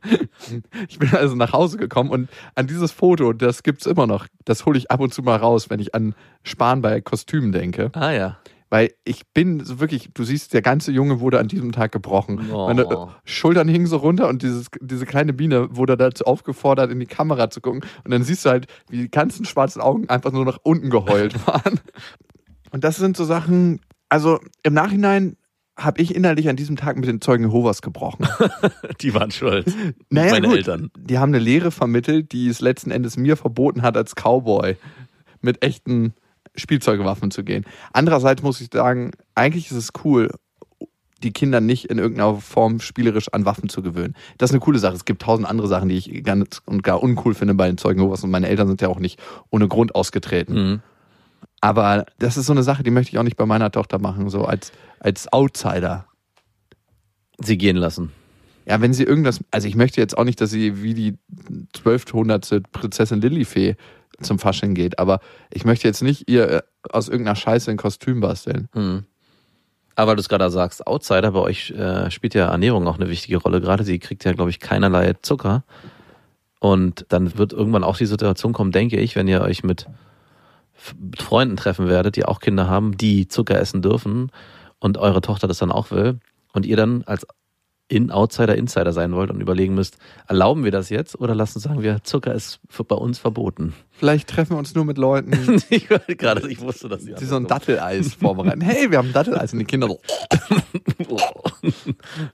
Ich 0.87 0.99
bin 0.99 1.13
also 1.13 1.35
nach 1.35 1.53
Hause 1.53 1.77
gekommen 1.77 2.09
und 2.09 2.29
an 2.55 2.67
dieses 2.67 2.91
Foto, 2.91 3.33
das 3.33 3.63
gibt's 3.63 3.85
immer 3.85 4.07
noch. 4.07 4.27
Das 4.45 4.65
hole 4.65 4.77
ich 4.77 4.91
ab 4.91 4.99
und 4.99 5.13
zu 5.13 5.23
mal 5.23 5.37
raus, 5.37 5.69
wenn 5.69 5.79
ich 5.79 5.95
an 5.95 6.15
Sparen 6.43 6.81
bei 6.81 7.01
Kostümen 7.01 7.51
denke. 7.51 7.91
Ah 7.93 8.11
ja. 8.11 8.37
Weil 8.71 8.93
ich 9.03 9.27
bin 9.33 9.65
so 9.65 9.81
wirklich, 9.81 10.11
du 10.13 10.23
siehst, 10.23 10.53
der 10.53 10.61
ganze 10.61 10.93
Junge 10.93 11.19
wurde 11.19 11.39
an 11.39 11.49
diesem 11.49 11.73
Tag 11.73 11.91
gebrochen. 11.91 12.49
Oh. 12.53 12.67
Meine 12.67 12.83
äh, 12.83 13.07
Schultern 13.25 13.67
hingen 13.67 13.85
so 13.85 13.97
runter 13.97 14.29
und 14.29 14.43
dieses, 14.43 14.67
diese 14.79 15.05
kleine 15.05 15.33
Biene 15.33 15.75
wurde 15.75 15.97
dazu 15.97 16.23
aufgefordert, 16.23 16.89
in 16.89 17.01
die 17.01 17.05
Kamera 17.05 17.49
zu 17.49 17.59
gucken. 17.59 17.81
Und 18.05 18.11
dann 18.11 18.23
siehst 18.23 18.45
du 18.45 18.49
halt, 18.49 18.67
wie 18.89 18.97
die 18.97 19.11
ganzen 19.11 19.43
schwarzen 19.43 19.81
Augen 19.81 20.07
einfach 20.07 20.31
nur 20.31 20.45
nach 20.45 20.57
unten 20.63 20.89
geheult 20.89 21.45
waren. 21.47 21.81
Und 22.71 22.85
das 22.85 22.95
sind 22.95 23.17
so 23.17 23.25
Sachen, 23.25 23.81
also 24.07 24.39
im 24.63 24.73
Nachhinein 24.73 25.35
habe 25.77 26.01
ich 26.01 26.15
innerlich 26.15 26.47
an 26.47 26.55
diesem 26.55 26.77
Tag 26.77 26.95
mit 26.95 27.09
den 27.09 27.19
Zeugen 27.19 27.43
Jehovas 27.43 27.81
gebrochen. 27.81 28.25
Die 29.01 29.13
waren 29.13 29.31
schuld. 29.31 29.67
Naja, 30.09 30.31
Meine 30.31 30.47
gut, 30.47 30.57
Eltern. 30.57 30.91
Die 30.97 31.17
haben 31.17 31.33
eine 31.33 31.43
Lehre 31.43 31.71
vermittelt, 31.71 32.31
die 32.31 32.47
es 32.47 32.61
letzten 32.61 32.91
Endes 32.91 33.17
mir 33.17 33.35
verboten 33.35 33.81
hat, 33.81 33.97
als 33.97 34.15
Cowboy 34.15 34.77
mit 35.41 35.61
echten 35.61 36.13
Spielzeugwaffen 36.55 37.31
zu 37.31 37.43
gehen. 37.43 37.65
Andererseits 37.93 38.43
muss 38.43 38.61
ich 38.61 38.69
sagen, 38.73 39.11
eigentlich 39.35 39.71
ist 39.71 39.77
es 39.77 39.89
cool, 40.03 40.29
die 41.23 41.31
Kinder 41.31 41.61
nicht 41.61 41.85
in 41.85 41.97
irgendeiner 41.97 42.35
Form 42.35 42.79
spielerisch 42.79 43.29
an 43.31 43.45
Waffen 43.45 43.69
zu 43.69 43.81
gewöhnen. 43.81 44.15
Das 44.37 44.49
ist 44.49 44.53
eine 44.53 44.61
coole 44.61 44.79
Sache. 44.79 44.95
Es 44.95 45.05
gibt 45.05 45.21
tausend 45.21 45.47
andere 45.47 45.67
Sachen, 45.67 45.89
die 45.89 45.95
ich 45.95 46.23
ganz 46.23 46.61
und 46.65 46.83
gar 46.83 47.01
uncool 47.01 47.35
finde 47.35 47.53
bei 47.53 47.67
den 47.67 47.77
Zeugen 47.77 47.99
Jehovas. 47.99 48.23
Und 48.23 48.31
meine 48.31 48.47
Eltern 48.47 48.67
sind 48.67 48.81
ja 48.81 48.87
auch 48.87 48.99
nicht 48.99 49.19
ohne 49.49 49.67
Grund 49.67 49.95
ausgetreten. 49.95 50.53
Mhm. 50.53 50.81
Aber 51.59 52.05
das 52.17 52.37
ist 52.37 52.47
so 52.47 52.53
eine 52.53 52.63
Sache, 52.63 52.83
die 52.83 52.91
möchte 52.91 53.11
ich 53.11 53.19
auch 53.19 53.23
nicht 53.23 53.37
bei 53.37 53.45
meiner 53.45 53.71
Tochter 53.71 53.99
machen, 53.99 54.29
so 54.29 54.45
als, 54.45 54.71
als 54.99 55.31
Outsider. 55.31 56.07
Sie 57.37 57.57
gehen 57.57 57.77
lassen. 57.77 58.11
Ja, 58.65 58.81
wenn 58.81 58.93
sie 58.93 59.03
irgendwas, 59.03 59.39
also 59.51 59.67
ich 59.67 59.75
möchte 59.75 60.01
jetzt 60.01 60.17
auch 60.17 60.23
nicht, 60.23 60.41
dass 60.41 60.51
sie 60.51 60.81
wie 60.81 60.93
die 60.93 61.17
zwölfhundertste 61.73 62.61
Prinzessin 62.61 63.21
Lilifee 63.21 63.75
zum 64.21 64.39
Fasching 64.39 64.73
geht, 64.73 64.99
aber 64.99 65.19
ich 65.51 65.65
möchte 65.65 65.87
jetzt 65.87 66.01
nicht 66.01 66.29
ihr 66.29 66.49
äh, 66.49 66.61
aus 66.89 67.09
irgendeiner 67.09 67.35
Scheiße 67.35 67.69
ein 67.71 67.77
Kostüm 67.77 68.21
basteln. 68.21 68.67
Mhm. 68.73 69.05
Aber 69.95 70.11
weil 70.11 70.15
du 70.15 70.21
es 70.21 70.29
gerade 70.29 70.49
sagst, 70.49 70.87
Outsider, 70.87 71.31
bei 71.31 71.39
euch 71.39 71.71
äh, 71.71 72.09
spielt 72.09 72.33
ja 72.33 72.47
Ernährung 72.47 72.87
auch 72.87 72.95
eine 72.95 73.09
wichtige 73.09 73.37
Rolle. 73.37 73.61
Gerade 73.61 73.83
sie 73.83 73.99
kriegt 73.99 74.23
ja, 74.23 74.33
glaube 74.33 74.49
ich, 74.49 74.59
keinerlei 74.59 75.13
Zucker. 75.21 75.63
Und 76.59 77.05
dann 77.09 77.37
wird 77.37 77.53
irgendwann 77.53 77.83
auch 77.83 77.97
die 77.97 78.05
Situation 78.05 78.53
kommen, 78.53 78.71
denke 78.71 78.99
ich, 78.99 79.15
wenn 79.15 79.27
ihr 79.27 79.41
euch 79.41 79.63
mit 79.63 79.87
Freunden 81.17 81.57
treffen 81.57 81.87
werdet, 81.87 82.15
die 82.15 82.25
auch 82.25 82.39
Kinder 82.39 82.67
haben, 82.67 82.97
die 82.97 83.27
Zucker 83.27 83.59
essen 83.59 83.81
dürfen 83.81 84.31
und 84.79 84.97
eure 84.97 85.21
Tochter 85.21 85.47
das 85.47 85.59
dann 85.59 85.71
auch 85.71 85.91
will 85.91 86.19
und 86.53 86.65
ihr 86.65 86.77
dann 86.77 87.03
als 87.03 87.25
in 87.91 88.09
Outsider 88.09 88.55
Insider 88.55 88.93
sein 88.93 89.11
wollt 89.11 89.29
und 89.31 89.41
überlegen 89.41 89.75
müsst, 89.75 89.97
erlauben 90.25 90.63
wir 90.63 90.71
das 90.71 90.89
jetzt 90.89 91.19
oder 91.19 91.35
lassen 91.35 91.59
sagen 91.59 91.83
wir, 91.83 92.01
Zucker 92.03 92.33
ist 92.33 92.61
bei 92.87 92.95
uns 92.95 93.19
verboten. 93.19 93.73
Vielleicht 93.89 94.29
treffen 94.29 94.51
wir 94.51 94.57
uns 94.57 94.73
nur 94.73 94.85
mit 94.85 94.97
Leuten, 94.97 95.61
ich 95.69 95.89
gerade, 96.17 96.49
ich 96.49 96.61
wusste, 96.61 96.87
dass 96.87 97.03
die 97.03 97.13
die 97.13 97.25
so 97.25 97.35
ein 97.35 97.47
Datteleis 97.47 98.13
vorbereiten. 98.13 98.61
Hey, 98.61 98.89
wir 98.91 98.97
haben 98.97 99.11
Datteleis 99.11 99.51
und 99.51 99.59
die 99.59 99.65
Kinder 99.65 99.87
so, 99.87 99.99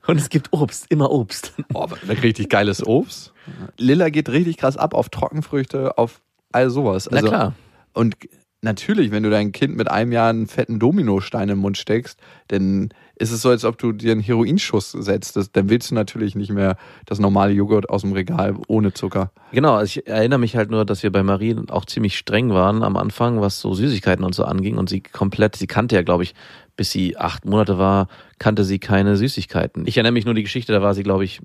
Und 0.06 0.16
es 0.16 0.28
gibt 0.28 0.52
Obst, 0.52 0.86
immer 0.90 1.10
Obst. 1.10 1.52
oh, 1.74 1.88
richtig 2.22 2.48
geiles 2.48 2.86
Obst. 2.86 3.32
Lilla 3.76 4.10
geht 4.10 4.28
richtig 4.28 4.58
krass 4.58 4.76
ab 4.76 4.94
auf 4.94 5.08
Trockenfrüchte, 5.08 5.98
auf 5.98 6.20
all 6.52 6.70
sowas. 6.70 7.08
Na 7.10 7.20
klar. 7.20 7.54
Und 7.94 8.14
natürlich, 8.60 9.10
wenn 9.10 9.22
du 9.22 9.30
dein 9.30 9.52
Kind 9.52 9.76
mit 9.76 9.90
einem 9.90 10.12
Jahr 10.12 10.30
einen 10.30 10.46
fetten 10.46 10.78
Dominostein 10.78 11.48
im 11.48 11.58
Mund 11.58 11.76
steckst, 11.76 12.18
dann 12.48 12.90
ist 13.16 13.32
es 13.32 13.42
so, 13.42 13.50
als 13.50 13.64
ob 13.64 13.78
du 13.78 13.92
dir 13.92 14.12
einen 14.12 14.20
Heroinschuss 14.20 14.92
setzt. 14.92 15.38
Dann 15.52 15.68
willst 15.68 15.90
du 15.90 15.94
natürlich 15.94 16.34
nicht 16.34 16.50
mehr 16.50 16.76
das 17.06 17.18
normale 17.18 17.52
Joghurt 17.52 17.90
aus 17.90 18.02
dem 18.02 18.12
Regal 18.12 18.56
ohne 18.68 18.92
Zucker. 18.92 19.32
Genau, 19.52 19.74
also 19.74 20.00
ich 20.00 20.06
erinnere 20.06 20.38
mich 20.38 20.56
halt 20.56 20.70
nur, 20.70 20.84
dass 20.84 21.02
wir 21.02 21.10
bei 21.10 21.22
Marie 21.22 21.56
auch 21.68 21.84
ziemlich 21.84 22.16
streng 22.16 22.50
waren 22.50 22.82
am 22.82 22.96
Anfang, 22.96 23.40
was 23.40 23.60
so 23.60 23.74
Süßigkeiten 23.74 24.24
und 24.24 24.34
so 24.34 24.44
anging. 24.44 24.78
Und 24.78 24.88
sie 24.88 25.00
komplett, 25.00 25.56
sie 25.56 25.66
kannte 25.66 25.96
ja, 25.96 26.02
glaube 26.02 26.22
ich, 26.22 26.34
bis 26.78 26.92
sie 26.92 27.16
acht 27.16 27.44
Monate 27.44 27.76
war, 27.76 28.06
kannte 28.38 28.62
sie 28.62 28.78
keine 28.78 29.16
Süßigkeiten. 29.16 29.84
Ich 29.88 29.96
erinnere 29.96 30.12
mich 30.12 30.24
nur 30.24 30.34
die 30.34 30.44
Geschichte, 30.44 30.72
da 30.72 30.80
war 30.80 30.94
sie, 30.94 31.02
glaube 31.02 31.24
ich, 31.24 31.40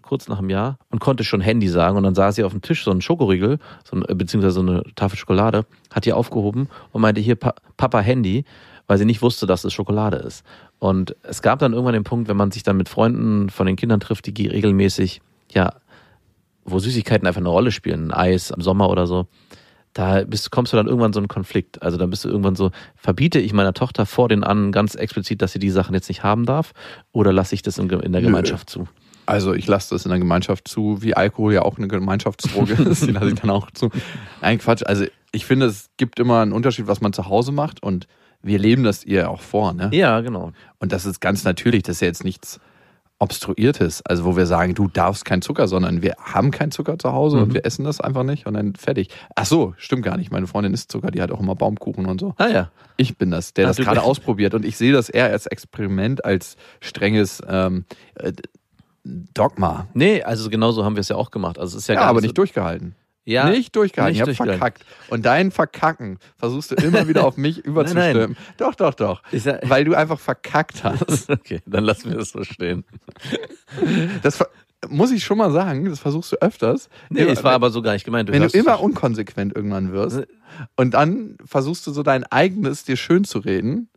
kurz 0.00 0.28
nach 0.28 0.38
einem 0.38 0.48
Jahr 0.48 0.78
und 0.90 1.00
konnte 1.00 1.24
schon 1.24 1.40
Handy 1.40 1.66
sagen. 1.66 1.96
Und 1.96 2.04
dann 2.04 2.14
saß 2.14 2.36
sie 2.36 2.44
auf 2.44 2.52
dem 2.52 2.62
Tisch 2.62 2.84
so 2.84 2.92
einen 2.92 3.00
Schokoriegel, 3.00 3.58
so 3.84 3.96
ein, 3.96 4.04
äh, 4.06 4.14
beziehungsweise 4.14 4.54
so 4.54 4.60
eine 4.60 4.84
Tafel 4.94 5.18
Schokolade, 5.18 5.66
hat 5.92 6.04
die 6.04 6.12
aufgehoben 6.12 6.68
und 6.92 7.02
meinte, 7.02 7.20
hier, 7.20 7.34
Pa- 7.34 7.56
Papa 7.76 7.98
Handy, 7.98 8.44
weil 8.86 8.96
sie 8.96 9.04
nicht 9.04 9.22
wusste, 9.22 9.46
dass 9.46 9.64
es 9.64 9.72
Schokolade 9.72 10.18
ist. 10.18 10.44
Und 10.78 11.16
es 11.24 11.42
gab 11.42 11.58
dann 11.58 11.72
irgendwann 11.72 11.94
den 11.94 12.04
Punkt, 12.04 12.28
wenn 12.28 12.36
man 12.36 12.52
sich 12.52 12.62
dann 12.62 12.76
mit 12.76 12.88
Freunden 12.88 13.50
von 13.50 13.66
den 13.66 13.74
Kindern 13.74 13.98
trifft, 13.98 14.26
die 14.26 14.46
regelmäßig, 14.46 15.20
ja, 15.52 15.74
wo 16.64 16.78
Süßigkeiten 16.78 17.26
einfach 17.26 17.40
eine 17.40 17.48
Rolle 17.48 17.72
spielen, 17.72 18.12
ein 18.12 18.14
Eis 18.14 18.50
im 18.50 18.62
Sommer 18.62 18.88
oder 18.88 19.08
so, 19.08 19.26
da 19.92 20.24
bist, 20.24 20.50
kommst 20.50 20.72
du 20.72 20.76
dann 20.76 20.86
irgendwann 20.86 21.12
so 21.12 21.20
einen 21.20 21.28
Konflikt. 21.28 21.82
Also 21.82 21.96
dann 21.96 22.10
bist 22.10 22.24
du 22.24 22.28
irgendwann 22.28 22.56
so, 22.56 22.70
verbiete 22.96 23.38
ich 23.38 23.52
meiner 23.52 23.74
Tochter 23.74 24.06
vor 24.06 24.28
den 24.28 24.44
an 24.44 24.72
ganz 24.72 24.94
explizit, 24.94 25.42
dass 25.42 25.52
sie 25.52 25.58
die 25.58 25.70
Sachen 25.70 25.94
jetzt 25.94 26.08
nicht 26.08 26.22
haben 26.22 26.46
darf 26.46 26.72
oder 27.12 27.32
lasse 27.32 27.54
ich 27.54 27.62
das 27.62 27.78
in, 27.78 27.90
in 27.90 28.12
der 28.12 28.20
Nö. 28.20 28.28
Gemeinschaft 28.28 28.70
zu? 28.70 28.88
Also 29.26 29.52
ich 29.52 29.66
lasse 29.66 29.94
das 29.94 30.06
in 30.06 30.10
der 30.10 30.18
Gemeinschaft 30.18 30.68
zu, 30.68 31.02
wie 31.02 31.14
Alkohol 31.14 31.52
ja 31.52 31.62
auch 31.62 31.76
eine 31.76 31.88
Gemeinschaftsdroge 31.88 32.74
ist, 32.84 33.06
die 33.06 33.12
lasse 33.12 33.28
ich 33.28 33.34
dann 33.34 33.50
auch 33.50 33.70
zu. 33.72 33.90
Nein, 34.40 34.58
Quatsch. 34.58 34.82
Also 34.86 35.04
ich 35.32 35.44
finde, 35.44 35.66
es 35.66 35.90
gibt 35.98 36.18
immer 36.18 36.40
einen 36.40 36.52
Unterschied, 36.52 36.86
was 36.86 37.00
man 37.00 37.12
zu 37.12 37.28
Hause 37.28 37.52
macht 37.52 37.82
und 37.82 38.06
wir 38.40 38.58
leben 38.58 38.84
das 38.84 39.04
ihr 39.04 39.28
auch 39.30 39.40
vor, 39.40 39.72
ne? 39.74 39.90
Ja, 39.92 40.20
genau. 40.20 40.52
Und 40.78 40.92
das 40.92 41.04
ist 41.04 41.20
ganz 41.20 41.44
natürlich, 41.44 41.82
das 41.82 41.96
ist 41.96 42.00
ja 42.00 42.06
jetzt 42.06 42.24
nichts 42.24 42.60
Obstruiertes, 43.20 44.02
also 44.06 44.24
wo 44.24 44.36
wir 44.36 44.46
sagen, 44.46 44.74
du 44.74 44.86
darfst 44.88 45.24
keinen 45.24 45.42
Zucker, 45.42 45.66
sondern 45.66 46.02
wir 46.02 46.14
haben 46.20 46.50
keinen 46.52 46.70
Zucker 46.70 46.98
zu 46.98 47.12
Hause 47.12 47.38
und 47.38 47.48
Mhm. 47.48 47.54
wir 47.54 47.66
essen 47.66 47.84
das 47.84 48.00
einfach 48.00 48.22
nicht 48.22 48.46
und 48.46 48.54
dann 48.54 48.74
fertig. 48.76 49.08
Ach 49.34 49.44
so, 49.44 49.74
stimmt 49.76 50.04
gar 50.04 50.16
nicht. 50.16 50.30
Meine 50.30 50.46
Freundin 50.46 50.72
isst 50.72 50.92
Zucker, 50.92 51.10
die 51.10 51.20
hat 51.20 51.32
auch 51.32 51.40
immer 51.40 51.56
Baumkuchen 51.56 52.06
und 52.06 52.20
so. 52.20 52.34
Ah 52.38 52.46
ja. 52.48 52.70
Ich 52.96 53.18
bin 53.18 53.30
das, 53.32 53.54
der 53.54 53.66
Ach, 53.66 53.70
das 53.70 53.84
gerade 53.84 54.02
ausprobiert 54.02 54.54
und 54.54 54.64
ich 54.64 54.76
sehe 54.76 54.92
das 54.92 55.08
eher 55.08 55.26
als 55.30 55.46
Experiment, 55.46 56.24
als 56.24 56.56
strenges 56.80 57.42
ähm, 57.48 57.84
äh, 58.14 58.32
Dogma. 59.04 59.86
Nee, 59.94 60.22
also 60.22 60.50
genauso 60.50 60.84
haben 60.84 60.96
wir 60.96 61.00
es 61.00 61.08
ja 61.08 61.16
auch 61.16 61.30
gemacht. 61.30 61.58
Also 61.58 61.76
es 61.76 61.84
ist 61.84 61.88
ja, 61.88 61.94
Ja, 61.96 62.00
aber 62.02 62.20
so- 62.20 62.26
nicht 62.26 62.36
durchgehalten. 62.38 62.94
Ja, 63.28 63.50
nicht 63.50 63.76
durchgehalten, 63.76 64.18
nicht 64.18 64.28
ich 64.28 64.40
habe 64.40 64.50
verkackt. 64.52 64.84
Und 65.10 65.26
dein 65.26 65.50
Verkacken 65.50 66.18
versuchst 66.36 66.70
du 66.70 66.74
immer 66.76 67.06
wieder 67.08 67.24
auf 67.26 67.36
mich 67.36 67.58
überzustimmen. 67.64 68.36
Doch, 68.56 68.74
doch, 68.74 68.94
doch. 68.94 69.22
Sag- 69.32 69.68
Weil 69.68 69.84
du 69.84 69.94
einfach 69.94 70.18
verkackt 70.18 70.82
hast. 70.84 71.28
Okay, 71.30 71.60
dann 71.66 71.84
lassen 71.84 72.10
wir 72.10 72.16
das 72.18 72.30
so 72.30 72.42
stehen. 72.44 72.84
Das 74.22 74.42
muss 74.88 75.10
ich 75.10 75.24
schon 75.24 75.38
mal 75.38 75.50
sagen, 75.50 75.86
das 75.86 75.98
versuchst 75.98 76.32
du 76.32 76.36
öfters. 76.40 76.88
Nee, 77.10 77.22
Immer- 77.22 77.32
es 77.32 77.42
war 77.44 77.52
aber 77.52 77.70
so 77.70 77.82
gar 77.82 77.92
nicht 77.92 78.04
gemeint. 78.04 78.28
wenn 78.28 78.34
du 78.36 78.40
hörst 78.42 78.54
es 78.54 78.60
immer 78.62 78.80
unkonsequent 78.80 79.54
irgendwann 79.54 79.92
wirst 79.92 80.22
und 80.76 80.94
dann 80.94 81.36
versuchst 81.44 81.86
du 81.86 81.90
so 81.90 82.02
dein 82.02 82.24
eigenes 82.24 82.84
dir 82.84 82.96
schön 82.96 83.24
zu 83.24 83.40
reden. 83.40 83.88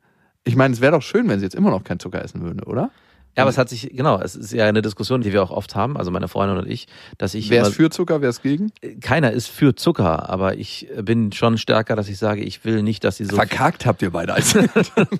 Ich 0.44 0.56
meine, 0.56 0.74
es 0.74 0.82
wäre 0.82 0.94
doch 0.94 1.04
schön, 1.04 1.30
wenn 1.30 1.40
sie 1.40 1.46
jetzt 1.46 1.56
immer 1.56 1.70
noch 1.70 1.84
kein 1.84 2.00
Zucker 2.00 2.24
essen 2.24 2.42
würde, 2.42 2.66
oder? 2.66 2.90
Ja, 3.38 3.44
aber 3.44 3.50
es 3.50 3.58
hat 3.58 3.70
sich, 3.70 3.90
genau, 3.94 4.20
es 4.20 4.36
ist 4.36 4.52
ja 4.52 4.66
eine 4.66 4.82
Diskussion, 4.82 5.22
die 5.22 5.32
wir 5.32 5.42
auch 5.42 5.52
oft 5.52 5.74
haben, 5.74 5.96
also 5.96 6.12
meine 6.12 6.28
Freundin 6.28 6.58
und 6.58 6.70
ich, 6.70 6.88
dass 7.18 7.34
ich 7.34 7.50
Wer 7.50 7.64
ist 7.64 7.76
für 7.76 7.90
Zucker, 7.90 8.22
wer 8.22 8.30
ist 8.30 8.44
gegen? 8.44 8.72
keiner 9.00 9.32
ist 9.32 9.48
für 9.48 9.74
Zucker, 9.74 10.30
aber 10.30 10.58
ich 10.58 10.90
bin 11.02 11.32
schon 11.32 11.58
stärker, 11.58 11.96
dass 11.96 12.10
ich 12.10 12.18
sage, 12.18 12.44
ich 12.44 12.66
will 12.66 12.84
nicht, 12.84 13.06
dass 13.06 13.18
sie 13.18 13.26
so 13.26 13.38
Verkackt 13.38 13.86
habt 13.86 14.02
ihr 14.02 14.12
beide. 14.12 14.34
Also. 14.34 14.60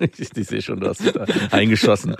ich, 0.00 0.18
ich 0.36 0.46
sehe 0.46 0.60
schon, 0.60 0.80
du 0.80 0.88
hast 0.88 1.00
dich 1.00 1.12
da 1.12 1.24
eingeschossen. 1.50 2.16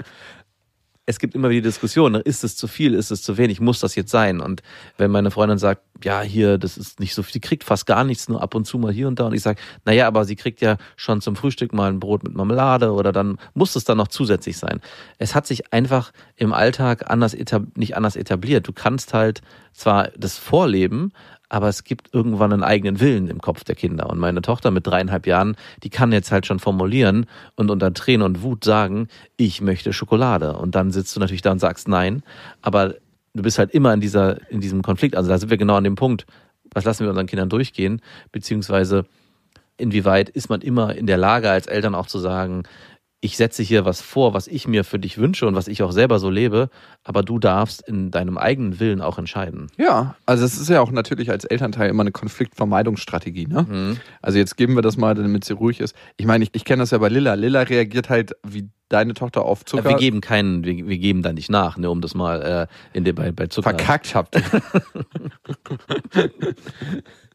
Es 1.05 1.19
gibt 1.19 1.35
immer 1.35 1.51
wieder 1.51 1.63
die 1.63 1.69
Diskussion, 1.69 2.13
ne, 2.13 2.19
ist 2.21 2.45
es 2.45 2.55
zu 2.55 2.69
viel, 2.69 2.95
ist 2.95 3.11
es 3.11 3.23
zu 3.23 3.37
wenig, 3.37 3.61
muss 3.61 3.81
das 3.81 3.97
jetzt 3.97 4.13
sein? 4.13 4.41
Und 4.41 4.63
wenn 4.99 5.11
meine 5.11 5.33
Freundin 5.33 5.59
sagt, 5.59 5.83
ja, 6.05 6.21
hier, 6.21 6.59
das 6.59 6.79
ist 6.79 7.01
nicht 7.01 7.15
so 7.15 7.25
viel, 7.25 7.33
sie 7.33 7.41
kriegt 7.41 7.65
fast 7.65 7.87
gar 7.87 8.05
nichts, 8.05 8.29
nur 8.29 8.41
ab 8.41 8.55
und 8.55 8.67
zu 8.67 8.79
mal 8.79 8.93
hier 8.93 9.09
und 9.09 9.19
da. 9.19 9.27
Und 9.27 9.35
ich 9.35 9.43
sage, 9.43 9.61
naja, 9.85 10.07
aber 10.07 10.25
sie 10.25 10.37
kriegt 10.37 10.61
ja 10.61 10.77
schon 10.95 11.21
zum 11.21 11.35
Frühstück 11.35 11.73
mal 11.73 11.91
ein 11.91 11.99
Brot 11.99 12.23
mit 12.23 12.35
Marmelade 12.35 12.93
oder 12.93 13.11
dann 13.11 13.39
muss 13.55 13.75
es 13.75 13.83
dann 13.85 13.99
noch 13.99 14.09
zusätzlich 14.09 14.59
sein. 14.59 14.81
Es 15.19 15.35
hat 15.35 15.47
sich 15.47 15.73
einfach 15.73 16.13
im 16.37 16.53
Alltag 16.53 17.11
anders 17.11 17.37
nicht 17.75 17.97
anders 17.97 18.15
etabliert. 18.15 18.69
Du 18.69 18.73
kannst 18.73 19.13
halt 19.13 19.41
zwar 19.73 20.09
das 20.17 20.39
vorleben, 20.39 21.13
aber 21.53 21.69
es 21.69 21.85
gibt 21.85 22.15
irgendwann 22.15 22.51
einen 22.51 22.65
eigenen 22.65 22.99
Willen 22.99 23.29
im 23.29 23.43
Kopf 23.43 23.63
der 23.63 23.75
Kinder. 23.75 24.09
Und 24.09 24.19
meine 24.19 24.41
Tochter 24.41 24.71
mit 24.71 24.87
dreieinhalb 24.87 25.27
Jahren, 25.27 25.55
die 25.83 25.91
kann 25.91 26.11
jetzt 26.11 26.33
halt 26.33 26.47
schon 26.47 26.59
formulieren 26.59 27.27
und 27.57 27.71
unter 27.71 27.93
Tränen 27.93 28.25
und 28.25 28.43
Wut 28.43 28.65
sagen, 28.65 29.09
ich 29.37 29.61
möchte 29.61 29.93
Schokolade. 29.93 30.57
Und 30.57 30.75
dann 30.75 30.91
sitzt 30.93 31.15
du 31.15 31.21
natürlich 31.21 31.43
da 31.43 31.53
und 31.53 31.59
sagst 31.59 31.89
nein. 31.89 32.23
Aber 32.63 32.95
du 33.35 33.43
bist 33.43 33.59
halt 33.59 33.71
immer 33.73 33.93
in 33.93 34.01
dieser, 34.01 34.51
in 34.51 34.63
diesem 34.63 34.81
Konflikt. 34.81 35.15
Also 35.15 35.29
da 35.29 35.37
sind 35.37 35.51
wir 35.51 35.59
genau 35.59 35.75
an 35.75 35.85
dem 35.85 35.95
Punkt. 35.95 36.25
Was 36.73 36.85
lassen 36.85 37.05
wir 37.05 37.11
unseren 37.11 37.27
Kindern 37.27 37.51
durchgehen? 37.51 38.01
Beziehungsweise 38.33 39.05
inwieweit 39.77 40.31
ist 40.31 40.49
man 40.49 40.63
immer 40.63 40.95
in 40.95 41.07
der 41.07 41.19
Lage, 41.19 41.51
als 41.51 41.67
Eltern 41.67 41.95
auch 41.95 42.07
zu 42.07 42.19
sagen, 42.19 42.63
ich 43.25 43.37
setze 43.37 43.63
hier 43.63 43.85
was 43.85 44.03
vor, 44.03 44.35
was 44.35 44.49
ich 44.49 44.67
mir 44.67 44.83
für 44.83 44.99
dich 44.99 45.17
wünsche 45.17 45.47
und 45.47 45.55
was 45.55 45.69
ich 45.69 45.85
auch 45.85 45.93
selber 45.93 46.19
so 46.19 46.29
lebe, 46.29 46.71
aber 47.05 47.23
du 47.23 47.39
darfst 47.39 47.81
in 47.81 48.11
deinem 48.11 48.37
eigenen 48.37 48.81
Willen 48.81 49.01
auch 49.01 49.17
entscheiden. 49.17 49.69
Ja, 49.79 50.17
also 50.27 50.45
es 50.45 50.59
ist 50.59 50.69
ja 50.69 50.81
auch 50.81 50.91
natürlich 50.91 51.31
als 51.31 51.45
Elternteil 51.45 51.89
immer 51.89 52.03
eine 52.03 52.11
Konfliktvermeidungsstrategie. 52.11 53.47
Ne? 53.47 53.63
Mhm. 53.69 54.01
Also 54.23 54.39
jetzt 54.39 54.57
geben 54.57 54.75
wir 54.75 54.83
das 54.83 54.97
mal, 54.97 55.15
damit 55.15 55.45
sie 55.45 55.55
ruhig 55.55 55.79
ist. 55.79 55.95
Ich 56.17 56.27
meine, 56.27 56.43
ich, 56.43 56.51
ich 56.53 56.65
kenne 56.65 56.83
das 56.83 56.91
ja 56.91 56.99
bei 56.99 57.09
Lilla. 57.09 57.35
Lilla 57.35 57.63
reagiert 57.63 58.11
halt 58.11 58.33
wie 58.43 58.69
deine 58.89 59.15
Tochter 59.15 59.43
auf 59.45 59.65
Zucker. 59.65 59.91
Wir 59.91 59.97
geben 59.97 60.21
keinen, 60.21 60.65
wir, 60.65 60.89
wir 60.89 60.99
geben 60.99 61.23
da 61.23 61.33
nicht 61.33 61.49
nach, 61.49 61.77
ne, 61.77 61.89
um 61.91 62.01
das 62.01 62.17
mal 62.17 62.43
äh, 62.43 62.67
in 62.93 63.05
der, 63.05 63.13
bei, 63.13 63.31
bei 63.31 63.47
Zucker. 63.47 63.71
Verkackt 63.71 64.17
habt. 64.17 64.35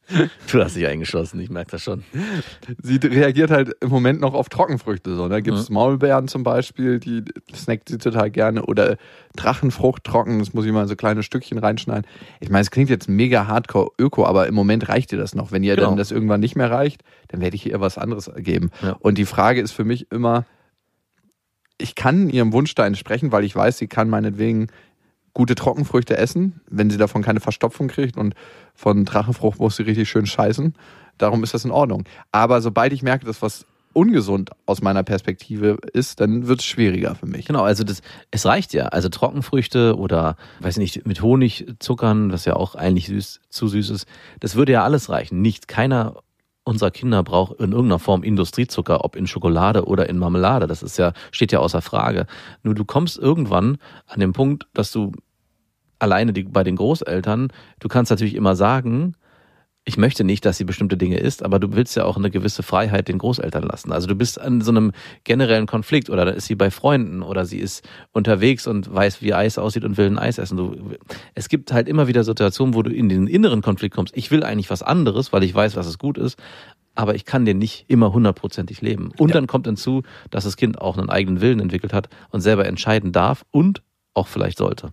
Du 0.52 0.64
hast 0.64 0.76
dich 0.76 0.88
eingeschossen, 0.88 1.40
ich 1.40 1.50
merke 1.50 1.72
das 1.72 1.84
schon. 1.84 2.04
sie 2.82 2.98
reagiert 3.04 3.52
halt 3.52 3.76
im 3.82 3.90
Moment 3.90 4.22
noch 4.22 4.34
auf 4.34 4.48
Trockenfrüchte. 4.50 5.16
So, 5.16 5.28
da 5.28 5.40
gibt 5.42 5.58
es 5.58 5.70
Maulbeeren 5.70 6.28
zum 6.28 6.44
Beispiel, 6.44 7.00
die 7.00 7.24
snackt 7.54 7.90
sie 7.90 7.98
total 7.98 8.32
gerne. 8.32 8.66
Oder 8.66 8.98
Drachenfrucht 9.36 10.04
trocken, 10.04 10.40
das 10.40 10.54
muss 10.54 10.66
ich 10.66 10.72
mal 10.72 10.84
in 10.84 10.88
so 10.88 10.96
kleine 10.96 11.24
Stückchen 11.24 11.58
reinschneiden. 11.58 12.06
Ich 12.40 12.50
meine, 12.50 12.62
es 12.62 12.72
klingt 12.72 12.90
jetzt 12.90 13.10
mega 13.10 13.48
hardcore 13.48 13.92
öko, 14.00 14.26
aber 14.26 14.48
im 14.48 14.56
Moment 14.56 14.88
reicht 14.90 15.12
ihr 15.12 15.18
das 15.20 15.36
noch. 15.36 15.52
Wenn 15.52 15.64
ihr 15.64 15.76
Genau. 15.76 15.90
dann 15.90 15.98
das 15.98 16.12
irgendwann 16.12 16.40
nicht 16.40 16.56
mehr 16.56 16.72
reicht, 16.72 17.04
dann 17.28 17.42
werde 17.42 17.56
ich 17.56 17.66
ihr 17.70 17.80
was 17.82 17.98
anderes 17.98 18.32
geben. 18.38 18.72
Ja. 18.82 18.96
Und 19.00 19.18
die 19.18 19.26
Frage 19.26 19.62
ist 19.62 19.72
für 19.74 19.84
mich 19.84 20.12
immer, 20.12 20.46
ich 21.78 21.96
kann 21.96 22.30
ihrem 22.30 22.54
Wunsch 22.54 22.74
da 22.76 22.88
entsprechen, 22.88 23.32
weil 23.32 23.44
ich 23.44 23.56
weiß, 23.56 23.78
sie 23.78 23.88
kann 23.88 24.10
meinetwegen 24.10 24.68
gute 25.38 25.54
Trockenfrüchte 25.54 26.18
essen, 26.18 26.62
wenn 26.68 26.90
sie 26.90 26.98
davon 26.98 27.22
keine 27.22 27.40
Verstopfung 27.40 27.90
kriegt 27.90 28.18
und 28.18 28.34
von 28.74 29.06
Drachenfrucht 29.06 29.60
muss 29.60 29.76
sie 29.76 29.84
richtig 29.84 30.10
schön 30.10 30.26
scheißen. 30.26 30.74
Darum 31.20 31.44
ist 31.44 31.54
das 31.54 31.64
in 31.64 31.70
Ordnung. 31.70 32.06
Aber 32.32 32.60
sobald 32.60 32.92
ich 32.92 33.04
merke, 33.04 33.28
dass 33.28 33.44
was 33.44 33.68
ungesund 33.94 34.50
aus 34.66 34.82
meiner 34.82 35.04
Perspektive 35.04 35.78
ist, 35.94 36.22
dann 36.22 36.48
wird 36.48 36.62
es 36.62 36.66
schwieriger 36.66 37.14
für 37.14 37.28
mich. 37.28 37.46
Genau, 37.46 37.62
also 37.62 37.84
das, 37.84 38.02
es 38.32 38.48
reicht 38.48 38.74
ja. 38.74 38.88
Also 38.88 39.10
Trockenfrüchte 39.10 39.96
oder, 39.96 40.38
weiß 40.62 40.78
nicht, 40.78 41.06
mit 41.06 41.22
Honig 41.22 41.68
zuckern, 41.78 42.32
was 42.32 42.46
ja 42.46 42.56
auch 42.56 42.74
eigentlich 42.74 43.06
süß, 43.06 43.40
zu 43.48 43.68
süß 43.68 43.92
ist, 43.92 44.08
das 44.40 44.56
würde 44.56 44.72
ja 44.72 44.84
alles 44.84 45.08
reichen. 45.08 45.44
Nicht 45.44 45.68
keiner 45.68 46.16
unserer 46.64 46.92
Kinder 46.92 47.22
braucht 47.22 47.60
in 47.60 47.74
irgendeiner 47.74 48.00
Form 48.00 48.24
Industriezucker, 48.24 49.06
ob 49.06 49.16
in 49.16 49.28
Schokolade 49.28 49.86
oder 49.86 50.10
in 50.10 50.18
Marmelade. 50.18 50.66
Das 50.66 50.82
ist 50.82 50.98
ja, 50.98 51.14
steht 51.32 51.52
ja 51.52 51.60
außer 51.60 51.82
Frage. 51.82 52.26
Nur 52.64 52.74
du 52.74 52.86
kommst 52.86 53.20
irgendwann 53.20 53.78
an 54.08 54.20
den 54.20 54.34
Punkt, 54.34 54.68
dass 54.74 54.92
du 54.92 55.12
alleine 56.00 56.34
die, 56.34 56.44
bei 56.44 56.64
den 56.64 56.76
Großeltern, 56.76 57.50
du 57.80 57.88
kannst 57.88 58.12
natürlich 58.12 58.36
immer 58.36 58.56
sagen, 58.56 59.16
ich 59.88 59.98
möchte 59.98 60.26
nicht, 60.26 60.44
dass 60.44 60.58
sie 60.58 60.66
bestimmte 60.66 60.98
Dinge 60.98 61.18
isst, 61.18 61.44
aber 61.44 61.60
du 61.60 61.72
willst 61.72 61.96
ja 61.96 62.04
auch 62.04 62.18
eine 62.18 62.30
gewisse 62.30 62.62
Freiheit 62.62 63.08
den 63.08 63.20
Großeltern 63.20 63.64
lassen. 63.64 63.94
Also 63.94 64.06
du 64.06 64.16
bist 64.16 64.40
an 64.40 64.60
so 64.60 64.70
einem 64.70 64.92
generellen 65.24 65.66
Konflikt 65.66 66.10
oder 66.10 66.26
da 66.26 66.32
ist 66.32 66.48
sie 66.48 66.56
bei 66.56 66.72
Freunden 66.72 67.24
oder 67.24 67.46
sie 67.46 67.58
ist 67.58 67.88
unterwegs 68.12 68.68
und 68.68 68.94
weiß, 68.94 69.22
wie 69.22 69.34
Eis 69.34 69.58
aussieht 69.58 69.86
und 69.86 69.96
will 69.96 70.08
ein 70.08 70.20
Eis 70.20 70.40
essen. 70.40 70.58
Du, 70.58 70.76
es 71.36 71.48
gibt 71.48 71.72
halt 71.72 71.88
immer 71.88 72.10
wieder 72.10 72.26
Situationen, 72.26 72.76
wo 72.76 72.84
du 72.84 72.92
in 72.92 73.08
den 73.08 73.28
inneren 73.28 73.62
Konflikt 73.62 73.96
kommst. 73.96 74.18
Ich 74.18 74.30
will 74.30 74.44
eigentlich 74.44 74.70
was 74.70 74.84
anderes, 74.84 75.32
weil 75.32 75.44
ich 75.44 75.56
weiß, 75.56 75.78
was 75.78 75.88
es 75.88 75.98
gut 75.98 76.18
ist, 76.18 76.38
aber 76.94 77.16
ich 77.16 77.24
kann 77.24 77.46
den 77.46 77.58
nicht 77.58 77.86
immer 77.88 78.12
hundertprozentig 78.12 78.82
leben. 78.82 79.12
Und 79.18 79.36
dann 79.36 79.48
kommt 79.48 79.68
hinzu, 79.68 80.04
dass 80.32 80.44
das 80.44 80.58
Kind 80.58 80.82
auch 80.82 80.98
einen 80.98 81.10
eigenen 81.10 81.40
Willen 81.40 81.62
entwickelt 81.62 81.94
hat 81.94 82.10
und 82.30 82.42
selber 82.42 82.66
entscheiden 82.66 83.14
darf 83.14 83.46
und 83.52 83.84
auch 84.14 84.28
vielleicht 84.28 84.58
sollte. 84.58 84.92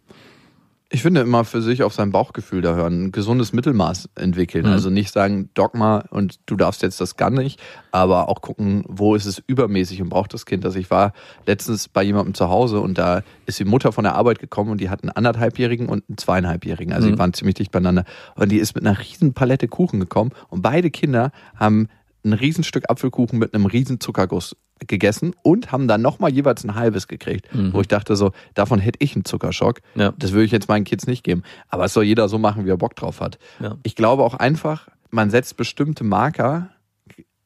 Ich 0.94 1.02
finde 1.02 1.22
immer 1.22 1.44
für 1.44 1.60
sich 1.60 1.82
auf 1.82 1.92
sein 1.92 2.12
Bauchgefühl 2.12 2.62
da 2.62 2.76
hören, 2.76 3.06
ein 3.06 3.12
gesundes 3.12 3.52
Mittelmaß 3.52 4.10
entwickeln. 4.14 4.64
Mhm. 4.64 4.70
Also 4.70 4.90
nicht 4.90 5.10
sagen 5.12 5.50
Dogma 5.54 6.04
und 6.10 6.38
du 6.46 6.54
darfst 6.54 6.82
jetzt 6.82 7.00
das 7.00 7.16
gar 7.16 7.30
nicht, 7.30 7.60
aber 7.90 8.28
auch 8.28 8.40
gucken, 8.42 8.84
wo 8.86 9.16
ist 9.16 9.26
es 9.26 9.42
übermäßig 9.44 10.02
und 10.02 10.08
braucht 10.08 10.32
das 10.34 10.46
Kind 10.46 10.64
das. 10.64 10.76
Ich 10.76 10.92
war 10.92 11.12
letztens 11.46 11.88
bei 11.88 12.04
jemandem 12.04 12.34
zu 12.34 12.48
Hause 12.48 12.78
und 12.78 12.96
da 12.96 13.22
ist 13.44 13.58
die 13.58 13.64
Mutter 13.64 13.90
von 13.90 14.04
der 14.04 14.14
Arbeit 14.14 14.38
gekommen 14.38 14.70
und 14.70 14.80
die 14.80 14.88
hat 14.88 15.02
einen 15.02 15.10
anderthalbjährigen 15.10 15.88
und 15.88 16.04
einen 16.08 16.16
zweieinhalbjährigen. 16.16 16.92
Also 16.92 17.08
die 17.08 17.14
Mhm. 17.14 17.18
waren 17.18 17.34
ziemlich 17.34 17.56
dicht 17.56 17.72
beieinander. 17.72 18.04
Und 18.36 18.52
die 18.52 18.58
ist 18.58 18.76
mit 18.76 18.86
einer 18.86 18.96
riesen 18.96 19.34
Palette 19.34 19.66
Kuchen 19.66 19.98
gekommen 19.98 20.30
und 20.48 20.62
beide 20.62 20.92
Kinder 20.92 21.32
haben 21.56 21.88
ein 22.24 22.32
Riesenstück 22.32 22.88
Apfelkuchen 22.90 23.38
mit 23.38 23.54
einem 23.54 23.66
riesen 23.66 24.00
Zuckerguss 24.00 24.56
gegessen 24.86 25.34
und 25.42 25.72
haben 25.72 25.86
dann 25.88 26.02
nochmal 26.02 26.32
jeweils 26.32 26.64
ein 26.64 26.74
halbes 26.74 27.06
gekriegt, 27.06 27.54
Mhm. 27.54 27.72
wo 27.72 27.80
ich 27.80 27.88
dachte 27.88 28.16
so, 28.16 28.32
davon 28.54 28.78
hätte 28.78 28.98
ich 29.02 29.14
einen 29.14 29.24
Zuckerschock. 29.24 29.80
Ja. 29.94 30.12
Das 30.18 30.32
würde 30.32 30.44
ich 30.44 30.50
jetzt 30.50 30.68
meinen 30.68 30.84
Kids 30.84 31.06
nicht 31.06 31.22
geben. 31.22 31.42
Aber 31.68 31.84
es 31.84 31.92
soll 31.92 32.04
jeder 32.04 32.28
so 32.28 32.38
machen, 32.38 32.64
wie 32.66 32.70
er 32.70 32.76
Bock 32.76 32.96
drauf 32.96 33.20
hat. 33.20 33.38
Ja. 33.60 33.76
Ich 33.82 33.94
glaube 33.94 34.22
auch 34.24 34.34
einfach, 34.34 34.88
man 35.10 35.30
setzt 35.30 35.56
bestimmte 35.56 36.02
Marker 36.02 36.70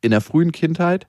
in 0.01 0.11
der 0.13 0.21
frühen 0.21 0.53
Kindheit 0.53 1.07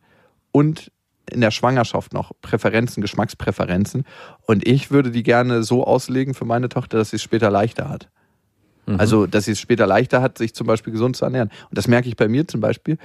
und 0.51 0.91
in 1.31 1.41
der 1.41 1.51
Schwangerschaft 1.51 2.11
noch 2.11 2.31
Präferenzen, 2.41 3.01
Geschmackspräferenzen. 3.01 4.03
Und 4.47 4.67
ich 4.67 4.89
würde 4.89 5.11
die 5.11 5.21
gerne 5.23 5.61
so 5.63 5.85
auslegen 5.85 6.33
für 6.33 6.45
meine 6.45 6.69
Tochter, 6.69 6.97
dass 6.97 7.11
sie 7.11 7.17
es 7.17 7.21
später 7.21 7.51
leichter 7.51 7.88
hat. 7.88 8.09
Mhm. 8.88 8.99
Also, 8.99 9.27
dass 9.27 9.45
sie 9.45 9.51
es 9.51 9.59
später 9.59 9.85
leichter 9.85 10.21
hat, 10.23 10.39
sich 10.39 10.55
zum 10.55 10.65
Beispiel 10.65 10.91
gesund 10.91 11.15
zu 11.15 11.23
ernähren. 11.25 11.49
Und 11.69 11.77
das 11.77 11.88
merke 11.88 12.07
ich 12.09 12.15
bei 12.17 12.27
mir 12.27 12.47
zum 12.47 12.61
Beispiel. 12.61 12.97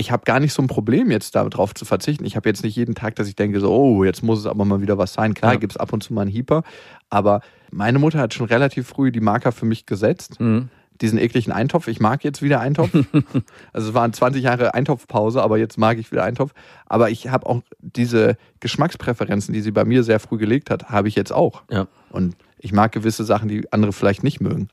Ich 0.00 0.10
habe 0.10 0.24
gar 0.24 0.40
nicht 0.40 0.52
so 0.54 0.62
ein 0.62 0.66
Problem, 0.66 1.10
jetzt 1.10 1.34
darauf 1.34 1.74
zu 1.74 1.84
verzichten. 1.84 2.24
Ich 2.24 2.34
habe 2.34 2.48
jetzt 2.48 2.64
nicht 2.64 2.74
jeden 2.74 2.94
Tag, 2.94 3.16
dass 3.16 3.28
ich 3.28 3.36
denke, 3.36 3.60
so, 3.60 3.70
oh, 3.70 4.02
jetzt 4.04 4.22
muss 4.22 4.38
es 4.38 4.46
aber 4.46 4.64
mal 4.64 4.80
wieder 4.80 4.96
was 4.96 5.12
sein. 5.12 5.34
Klar, 5.34 5.52
Ja. 5.52 5.58
gibt 5.58 5.72
es 5.72 5.76
ab 5.76 5.92
und 5.92 6.02
zu 6.02 6.14
mal 6.14 6.22
einen 6.22 6.30
Hieper. 6.30 6.62
Aber 7.10 7.42
meine 7.70 7.98
Mutter 7.98 8.18
hat 8.18 8.32
schon 8.32 8.46
relativ 8.46 8.88
früh 8.88 9.12
die 9.12 9.20
Marker 9.20 9.52
für 9.52 9.66
mich 9.66 9.84
gesetzt 9.84 10.40
Mhm. 10.40 10.70
diesen 11.02 11.18
ekligen 11.18 11.52
Eintopf. 11.52 11.86
Ich 11.88 12.00
mag 12.00 12.24
jetzt 12.24 12.40
wieder 12.42 12.60
Eintopf. 12.60 12.90
also 13.74 13.88
es 13.88 13.94
waren 13.94 14.12
20 14.12 14.42
Jahre 14.42 14.72
Eintopfpause, 14.74 15.42
aber 15.42 15.58
jetzt 15.58 15.76
mag 15.78 15.98
ich 15.98 16.10
wieder 16.12 16.24
Eintopf. 16.24 16.52
Aber 16.86 17.10
ich 17.10 17.28
habe 17.28 17.46
auch 17.46 17.60
diese 17.80 18.36
Geschmackspräferenzen, 18.60 19.52
die 19.52 19.60
sie 19.60 19.70
bei 19.70 19.84
mir 19.84 20.02
sehr 20.02 20.18
früh 20.20 20.38
gelegt 20.38 20.70
hat, 20.70 20.88
habe 20.88 21.08
ich 21.08 21.14
jetzt 21.14 21.32
auch. 21.32 21.62
Ja. 21.70 21.86
Und 22.10 22.36
ich 22.58 22.72
mag 22.72 22.92
gewisse 22.92 23.24
Sachen, 23.24 23.48
die 23.48 23.70
andere 23.72 23.92
vielleicht 23.92 24.22
nicht 24.24 24.40
mögen. 24.40 24.68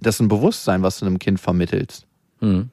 Das 0.00 0.14
ist 0.16 0.20
ein 0.20 0.28
Bewusstsein, 0.28 0.82
was 0.82 0.98
du 0.98 1.06
einem 1.06 1.18
Kind 1.18 1.40
vermittelst. 1.40 2.06
Mhm. 2.40 2.70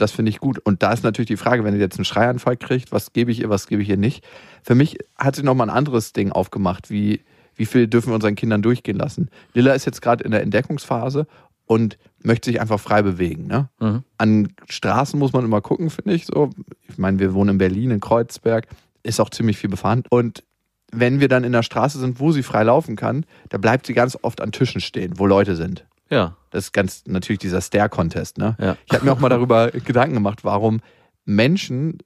Das 0.00 0.12
finde 0.12 0.30
ich 0.30 0.40
gut. 0.40 0.58
Und 0.58 0.82
da 0.82 0.92
ist 0.92 1.04
natürlich 1.04 1.28
die 1.28 1.36
Frage, 1.36 1.64
wenn 1.64 1.74
ihr 1.74 1.80
jetzt 1.80 1.98
einen 1.98 2.04
Schreianfall 2.04 2.56
kriegt, 2.56 2.92
was 2.92 3.12
gebe 3.12 3.30
ich 3.30 3.40
ihr, 3.40 3.50
was 3.50 3.66
gebe 3.66 3.82
ich 3.82 3.88
ihr 3.88 3.96
nicht. 3.96 4.24
Für 4.62 4.74
mich 4.74 4.98
hat 5.16 5.36
sie 5.36 5.42
nochmal 5.42 5.68
ein 5.68 5.76
anderes 5.76 6.12
Ding 6.12 6.32
aufgemacht, 6.32 6.90
wie, 6.90 7.20
wie 7.54 7.66
viel 7.66 7.86
dürfen 7.86 8.10
wir 8.10 8.14
unseren 8.14 8.36
Kindern 8.36 8.62
durchgehen 8.62 8.96
lassen. 8.96 9.30
Lilla 9.52 9.74
ist 9.74 9.84
jetzt 9.84 10.00
gerade 10.00 10.24
in 10.24 10.30
der 10.30 10.42
Entdeckungsphase 10.42 11.26
und 11.66 11.98
möchte 12.22 12.50
sich 12.50 12.60
einfach 12.60 12.80
frei 12.80 13.02
bewegen. 13.02 13.46
Ne? 13.46 13.68
Mhm. 13.80 14.02
An 14.16 14.48
Straßen 14.68 15.18
muss 15.18 15.32
man 15.32 15.44
immer 15.44 15.60
gucken, 15.60 15.90
finde 15.90 16.14
ich 16.14 16.26
so. 16.26 16.50
Ich 16.88 16.98
meine, 16.98 17.18
wir 17.18 17.34
wohnen 17.34 17.50
in 17.50 17.58
Berlin, 17.58 17.90
in 17.90 18.00
Kreuzberg, 18.00 18.66
ist 19.02 19.20
auch 19.20 19.30
ziemlich 19.30 19.58
viel 19.58 19.70
befahren. 19.70 20.02
Und 20.08 20.42
wenn 20.90 21.20
wir 21.20 21.28
dann 21.28 21.44
in 21.44 21.52
der 21.52 21.62
Straße 21.62 21.98
sind, 21.98 22.18
wo 22.18 22.32
sie 22.32 22.42
frei 22.42 22.62
laufen 22.62 22.96
kann, 22.96 23.24
da 23.50 23.58
bleibt 23.58 23.86
sie 23.86 23.94
ganz 23.94 24.18
oft 24.22 24.40
an 24.40 24.52
Tischen 24.52 24.80
stehen, 24.80 25.18
wo 25.18 25.26
Leute 25.26 25.54
sind. 25.54 25.84
Ja. 26.10 26.36
Das 26.50 26.64
ist 26.66 26.72
ganz 26.72 27.02
natürlich 27.06 27.40
dieser 27.40 27.60
Stare-Contest. 27.60 28.38
Ne? 28.38 28.56
Ja. 28.60 28.76
Ich 28.86 28.94
habe 28.94 29.04
mir 29.04 29.12
auch 29.12 29.18
mal 29.20 29.28
darüber 29.28 29.70
Gedanken 29.72 30.14
gemacht, 30.14 30.44
warum 30.44 30.80
Menschen 31.24 31.98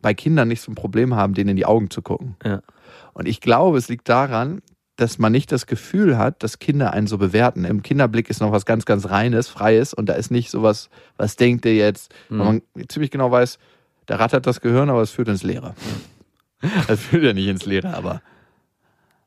bei 0.00 0.14
Kindern 0.14 0.48
nicht 0.48 0.62
so 0.62 0.72
ein 0.72 0.76
Problem 0.76 1.14
haben, 1.14 1.34
denen 1.34 1.50
in 1.50 1.56
die 1.56 1.66
Augen 1.66 1.90
zu 1.90 2.00
gucken. 2.00 2.36
Ja. 2.44 2.62
Und 3.12 3.28
ich 3.28 3.40
glaube, 3.40 3.76
es 3.76 3.88
liegt 3.88 4.08
daran, 4.08 4.62
dass 4.96 5.18
man 5.18 5.32
nicht 5.32 5.52
das 5.52 5.66
Gefühl 5.66 6.16
hat, 6.18 6.42
dass 6.42 6.58
Kinder 6.58 6.92
einen 6.92 7.06
so 7.06 7.18
bewerten. 7.18 7.64
Im 7.64 7.82
Kinderblick 7.82 8.28
ist 8.30 8.40
noch 8.40 8.52
was 8.52 8.64
ganz, 8.66 8.84
ganz 8.86 9.08
Reines, 9.10 9.48
Freies 9.48 9.92
und 9.94 10.06
da 10.08 10.14
ist 10.14 10.30
nicht 10.30 10.50
sowas, 10.50 10.88
was 11.16 11.36
denkt 11.36 11.64
ihr 11.66 11.74
jetzt, 11.74 12.12
Mhm. 12.30 12.38
weil 12.38 12.46
man 12.46 12.62
ziemlich 12.88 13.10
genau 13.10 13.30
weiß, 13.30 13.58
da 14.06 14.16
rattert 14.16 14.46
das 14.46 14.60
Gehirn, 14.60 14.90
aber 14.90 15.02
es 15.02 15.10
führt 15.10 15.28
ins 15.28 15.42
Leere. 15.42 15.74
Es 16.88 17.00
führt 17.00 17.22
ja 17.24 17.32
nicht 17.32 17.46
ins 17.46 17.64
Leere, 17.64 17.94
aber 17.94 18.20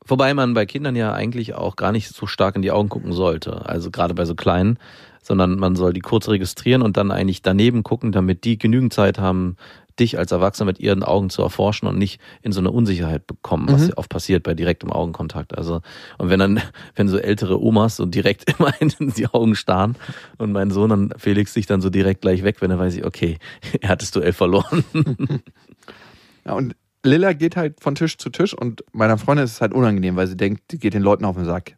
Wobei 0.05 0.33
man 0.33 0.53
bei 0.53 0.65
Kindern 0.65 0.95
ja 0.95 1.13
eigentlich 1.13 1.53
auch 1.55 1.75
gar 1.75 1.91
nicht 1.91 2.10
so 2.10 2.25
stark 2.27 2.55
in 2.55 2.62
die 2.62 2.72
Augen 2.72 2.89
gucken 2.89 3.13
sollte. 3.13 3.65
Also 3.67 3.89
gerade 3.91 4.13
bei 4.13 4.25
so 4.25 4.36
kleinen, 4.36 4.77
sondern 5.22 5.57
man 5.57 5.75
soll 5.75 5.93
die 5.93 6.01
kurz 6.01 6.27
registrieren 6.27 6.81
und 6.81 6.98
dann 6.98 7.12
eigentlich 7.12 7.41
daneben 7.41 7.83
gucken, 7.83 8.12
damit 8.12 8.43
die 8.43 8.57
genügend 8.57 8.93
Zeit 8.93 9.17
haben, 9.19 9.55
dich 10.00 10.17
als 10.17 10.31
Erwachsener 10.31 10.65
mit 10.65 10.79
ihren 10.79 11.03
Augen 11.03 11.29
zu 11.29 11.43
erforschen 11.43 11.88
und 11.88 12.00
nicht 12.00 12.19
in 12.41 12.51
so 12.51 12.60
eine 12.60 12.72
Unsicherheit 12.72 13.27
bekommen, 13.27 13.67
was 13.72 13.83
Mhm. 13.83 13.88
ja 13.89 13.98
oft 13.98 14.10
passiert 14.10 14.41
bei 14.41 14.55
direktem 14.55 14.91
Augenkontakt. 14.91 15.55
Also, 15.55 15.81
und 16.17 16.29
wenn 16.29 16.39
dann, 16.39 16.62
wenn 16.95 17.07
so 17.07 17.17
ältere 17.19 17.62
Omas 17.62 17.98
so 17.98 18.07
direkt 18.07 18.45
immer 18.60 18.74
in 18.81 18.91
die 19.15 19.27
Augen 19.27 19.55
starren 19.55 19.95
und 20.39 20.51
mein 20.51 20.72
Sohn 20.72 20.89
dann 20.89 21.13
Felix 21.17 21.53
sich 21.53 21.67
dann 21.67 21.79
so 21.79 21.91
direkt 21.91 22.22
gleich 22.22 22.43
weg, 22.43 22.57
wenn 22.60 22.72
er 22.72 22.79
weiß 22.79 22.95
ich, 22.95 23.05
okay, 23.05 23.38
er 23.81 23.89
hat 23.89 24.01
das 24.01 24.12
Duell 24.12 24.33
verloren. 24.33 24.83
Ja, 26.45 26.55
und 26.55 26.75
Lilla 27.03 27.33
geht 27.33 27.55
halt 27.55 27.81
von 27.81 27.95
Tisch 27.95 28.17
zu 28.17 28.29
Tisch 28.29 28.53
und 28.53 28.83
meiner 28.93 29.17
Freundin 29.17 29.45
ist 29.45 29.53
es 29.53 29.62
halt 29.62 29.74
unangenehm, 29.74 30.15
weil 30.15 30.27
sie 30.27 30.38
denkt, 30.38 30.72
die 30.72 30.79
geht 30.79 30.93
den 30.93 31.01
Leuten 31.03 31.25
auf 31.25 31.36
den 31.36 31.45
Sack. 31.45 31.75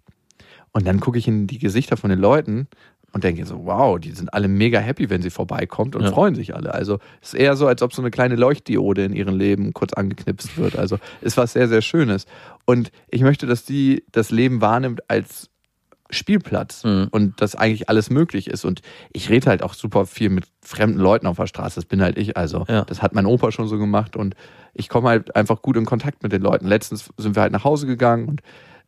Und 0.72 0.86
dann 0.86 1.00
gucke 1.00 1.17
ich 1.17 1.27
in 1.27 1.48
die 1.48 1.58
Gesichter 1.58 1.98
von 1.98 2.10
den 2.10 2.20
Leuten 2.20 2.67
und 3.13 3.24
denke 3.24 3.46
so, 3.46 3.65
wow, 3.65 3.98
die 3.98 4.12
sind 4.12 4.34
alle 4.34 4.50
mega 4.50 4.77
happy, 4.79 5.10
wenn 5.10 5.22
sie 5.22 5.29
vorbeikommt 5.29 5.96
und 5.96 6.03
Ja. 6.03 6.12
freuen 6.12 6.36
sich 6.36 6.53
alle. 6.53 6.74
Also 6.74 7.00
es 7.22 7.29
ist 7.34 7.39
eher 7.39 7.55
so, 7.55 7.65
als 7.65 7.82
ob 7.82 7.94
so 7.94 8.01
eine 8.01 8.12
kleine 8.12 8.36
Leuchtdiode 8.36 9.05
in 9.05 9.13
ihrem 9.13 9.38
Leben 9.38 9.72
kurz 9.74 9.94
angeknipst 9.94 10.58
wird. 10.58 10.77
Also 10.77 10.98
ist 11.22 11.38
was 11.38 11.53
sehr, 11.53 11.70
sehr 11.70 11.82
Schönes. 11.82 12.25
Und 12.65 12.91
ich 13.10 13.22
möchte, 13.22 13.48
dass 13.48 13.63
die 13.63 14.03
das 14.12 14.32
Leben 14.32 14.60
wahrnimmt 14.60 15.10
als 15.10 15.50
Spielplatz 16.10 16.84
Mhm. 16.84 17.08
und 17.12 17.42
dass 17.42 17.56
eigentlich 17.56 17.90
alles 17.90 18.10
möglich 18.10 18.48
ist. 18.50 18.64
Und 18.66 18.82
ich 19.12 19.30
rede 19.30 19.50
halt 19.50 19.64
auch 19.64 19.74
super 19.74 20.06
viel 20.06 20.30
mit 20.30 20.46
fremden 20.62 21.00
Leuten 21.00 21.28
auf 21.28 21.38
der 21.38 21.48
Straße. 21.48 21.76
Das 21.76 21.86
bin 21.86 22.02
halt 22.02 22.18
ich. 22.18 22.38
Also 22.38 22.66
Ja. 22.68 22.84
das 22.86 23.02
hat 23.02 23.14
mein 23.16 23.26
Opa 23.26 23.52
schon 23.52 23.68
so 23.68 23.78
gemacht 23.78 24.16
und 24.16 24.36
ich 24.74 24.90
komme 24.90 25.10
halt 25.10 25.36
einfach 25.36 25.62
gut 25.62 25.78
in 25.78 25.86
Kontakt 25.86 26.22
mit 26.24 26.32
den 26.32 26.42
Leuten. 26.42 26.68
Letztens 26.68 27.10
sind 27.18 27.36
wir 27.36 27.42
halt 27.42 27.52
nach 27.52 27.64
Hause 27.64 27.88
gegangen 27.88 28.28
und 28.28 28.42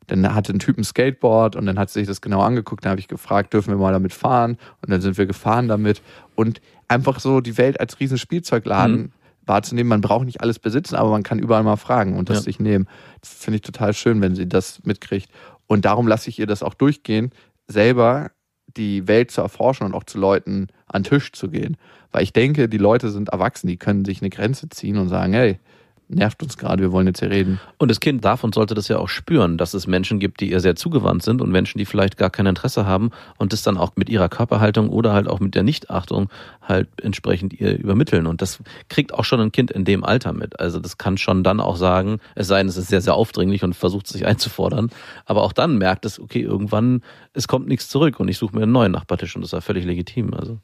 dann 0.07 0.33
hatte 0.33 0.53
ein 0.53 0.59
Typ 0.59 0.77
ein 0.77 0.83
Skateboard 0.85 1.55
und 1.57 1.65
dann 1.65 1.77
hat 1.77 1.89
sich 1.89 2.07
das 2.07 2.21
genau 2.21 2.41
angeguckt. 2.41 2.85
Dann 2.85 2.91
habe 2.91 2.99
ich 2.99 3.07
gefragt, 3.09 3.53
dürfen 3.53 3.71
wir 3.71 3.77
mal 3.77 3.91
damit 3.91 4.13
fahren? 4.13 4.57
Und 4.81 4.89
dann 4.91 5.01
sind 5.01 5.17
wir 5.17 5.25
gefahren 5.25 5.67
damit. 5.67 6.01
Und 6.35 6.61
einfach 6.87 7.19
so 7.19 7.41
die 7.41 7.57
Welt 7.57 7.79
als 7.81 7.99
riesen 7.99 8.17
Spielzeugladen 8.17 8.95
Mhm. 8.97 9.11
wahrzunehmen. 9.45 9.89
Man 9.89 10.01
braucht 10.01 10.25
nicht 10.25 10.39
alles 10.39 10.59
besitzen, 10.59 10.95
aber 10.95 11.09
man 11.09 11.23
kann 11.23 11.39
überall 11.39 11.63
mal 11.63 11.75
fragen 11.75 12.15
und 12.17 12.29
das 12.29 12.37
Ja. 12.37 12.43
sich 12.43 12.59
nehmen. 12.59 12.87
Das 13.19 13.33
finde 13.33 13.55
ich 13.55 13.61
total 13.63 13.93
schön, 13.93 14.21
wenn 14.21 14.35
sie 14.35 14.47
das 14.47 14.81
mitkriegt. 14.85 15.29
Und 15.67 15.85
darum 15.85 16.07
lasse 16.07 16.29
ich 16.29 16.39
ihr 16.39 16.47
das 16.47 16.63
auch 16.63 16.73
durchgehen, 16.73 17.31
selber 17.67 18.31
die 18.75 19.07
Welt 19.07 19.31
zu 19.31 19.41
erforschen 19.41 19.85
und 19.85 19.93
auch 19.93 20.03
zu 20.03 20.17
Leuten 20.17 20.67
an 20.87 21.03
den 21.03 21.09
Tisch 21.09 21.31
zu 21.31 21.49
gehen. 21.49 21.77
Weil 22.11 22.23
ich 22.23 22.33
denke, 22.33 22.69
die 22.69 22.77
Leute 22.77 23.09
sind 23.09 23.29
erwachsen, 23.29 23.67
die 23.67 23.77
können 23.77 24.05
sich 24.05 24.21
eine 24.21 24.29
Grenze 24.29 24.69
ziehen 24.69 24.97
und 24.97 25.09
sagen, 25.09 25.33
hey, 25.33 25.59
nervt 26.09 26.41
uns 26.41 26.57
gerade, 26.57 26.81
wir 26.81 26.91
wollen 26.91 27.07
jetzt 27.07 27.19
hier 27.19 27.29
reden. 27.29 27.59
Und 27.77 27.89
das 27.89 27.99
Kind 27.99 28.23
darf 28.23 28.43
und 28.43 28.55
sollte 28.55 28.73
das 28.75 28.87
ja 28.87 28.97
auch 28.97 29.09
spüren, 29.09 29.57
dass 29.57 29.73
es 29.73 29.87
Menschen 29.87 30.19
gibt, 30.19 30.39
die 30.39 30.51
ihr 30.51 30.59
sehr 30.59 30.75
zugewandt 30.75 31.23
sind 31.23 31.41
und 31.41 31.51
Menschen, 31.51 31.77
die 31.77 31.85
vielleicht 31.85 32.17
gar 32.17 32.29
kein 32.29 32.45
Interesse 32.45 32.85
haben 32.85 33.11
und 33.37 33.53
das 33.53 33.61
dann 33.61 33.77
auch 33.77 33.91
mit 33.95 34.09
ihrer 34.09 34.29
Körperhaltung 34.29 34.89
oder 34.89 35.13
halt 35.13 35.27
auch 35.27 35.39
mit 35.39 35.55
der 35.55 35.63
Nichtachtung 35.63 36.29
halt 36.61 36.87
entsprechend 37.01 37.53
ihr 37.53 37.77
übermitteln. 37.77 38.25
Und 38.25 38.41
das 38.41 38.59
kriegt 38.89 39.13
auch 39.13 39.25
schon 39.25 39.41
ein 39.41 39.51
Kind 39.51 39.71
in 39.71 39.85
dem 39.85 40.03
Alter 40.03 40.33
mit. 40.33 40.59
Also 40.59 40.79
das 40.79 40.97
kann 40.97 41.17
schon 41.17 41.43
dann 41.43 41.59
auch 41.59 41.75
sagen, 41.75 42.19
es 42.35 42.47
sei 42.47 42.59
denn, 42.59 42.67
es 42.67 42.77
ist 42.77 42.87
sehr, 42.87 43.01
sehr 43.01 43.15
aufdringlich 43.15 43.63
und 43.63 43.75
versucht 43.75 44.07
sich 44.07 44.25
einzufordern. 44.25 44.89
Aber 45.25 45.43
auch 45.43 45.53
dann 45.53 45.77
merkt 45.77 46.05
es, 46.05 46.19
okay, 46.19 46.41
irgendwann, 46.41 47.01
es 47.33 47.47
kommt 47.47 47.67
nichts 47.67 47.89
zurück 47.89 48.19
und 48.19 48.27
ich 48.29 48.37
suche 48.37 48.55
mir 48.55 48.63
einen 48.63 48.71
neuen 48.71 48.93
Nachbartisch 48.93 49.35
und 49.35 49.41
das 49.41 49.49
ist 49.49 49.53
ja 49.53 49.61
völlig 49.61 49.85
legitim. 49.85 50.33
Also 50.33 50.57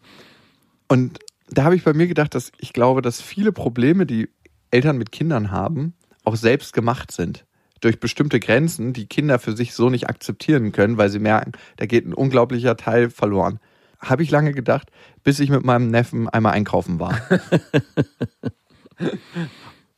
Und 0.88 1.20
da 1.50 1.64
habe 1.66 1.76
ich 1.76 1.84
bei 1.84 1.94
mir 1.94 2.08
gedacht, 2.08 2.34
dass 2.34 2.52
ich 2.58 2.74
glaube, 2.74 3.02
dass 3.02 3.22
viele 3.22 3.52
Probleme, 3.52 4.06
die 4.06 4.30
Eltern 4.74 4.98
mit 4.98 5.12
Kindern 5.12 5.52
haben, 5.52 5.94
auch 6.24 6.36
selbst 6.36 6.74
gemacht 6.74 7.12
sind. 7.12 7.46
Durch 7.82 8.00
bestimmte 8.00 8.40
Grenzen, 8.40 8.94
die 8.94 9.08
Kinder 9.08 9.40
für 9.40 9.56
sich 9.56 9.74
so 9.74 9.90
nicht 9.90 10.08
akzeptieren 10.10 10.72
können, 10.72 10.98
weil 10.98 11.10
sie 11.10 11.20
merken, 11.20 11.52
da 11.78 11.86
geht 11.86 12.06
ein 12.06 12.14
unglaublicher 12.14 12.78
Teil 12.78 13.10
verloren. 13.10 13.60
Habe 14.00 14.24
ich 14.24 14.32
lange 14.32 14.54
gedacht, 14.54 14.90
bis 15.24 15.40
ich 15.40 15.50
mit 15.50 15.66
meinem 15.66 15.90
Neffen 15.90 16.30
einmal 16.30 16.54
einkaufen 16.54 17.00
war. 17.00 17.18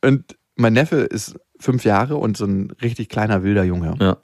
und 0.02 0.36
mein 0.56 0.72
Neffe 0.72 0.96
ist 0.96 1.38
fünf 1.58 1.84
Jahre 1.84 2.16
und 2.16 2.36
so 2.36 2.44
ein 2.46 2.70
richtig 2.82 3.08
kleiner 3.08 3.42
wilder 3.42 3.64
Junge. 3.64 3.94
ja. 4.00 4.16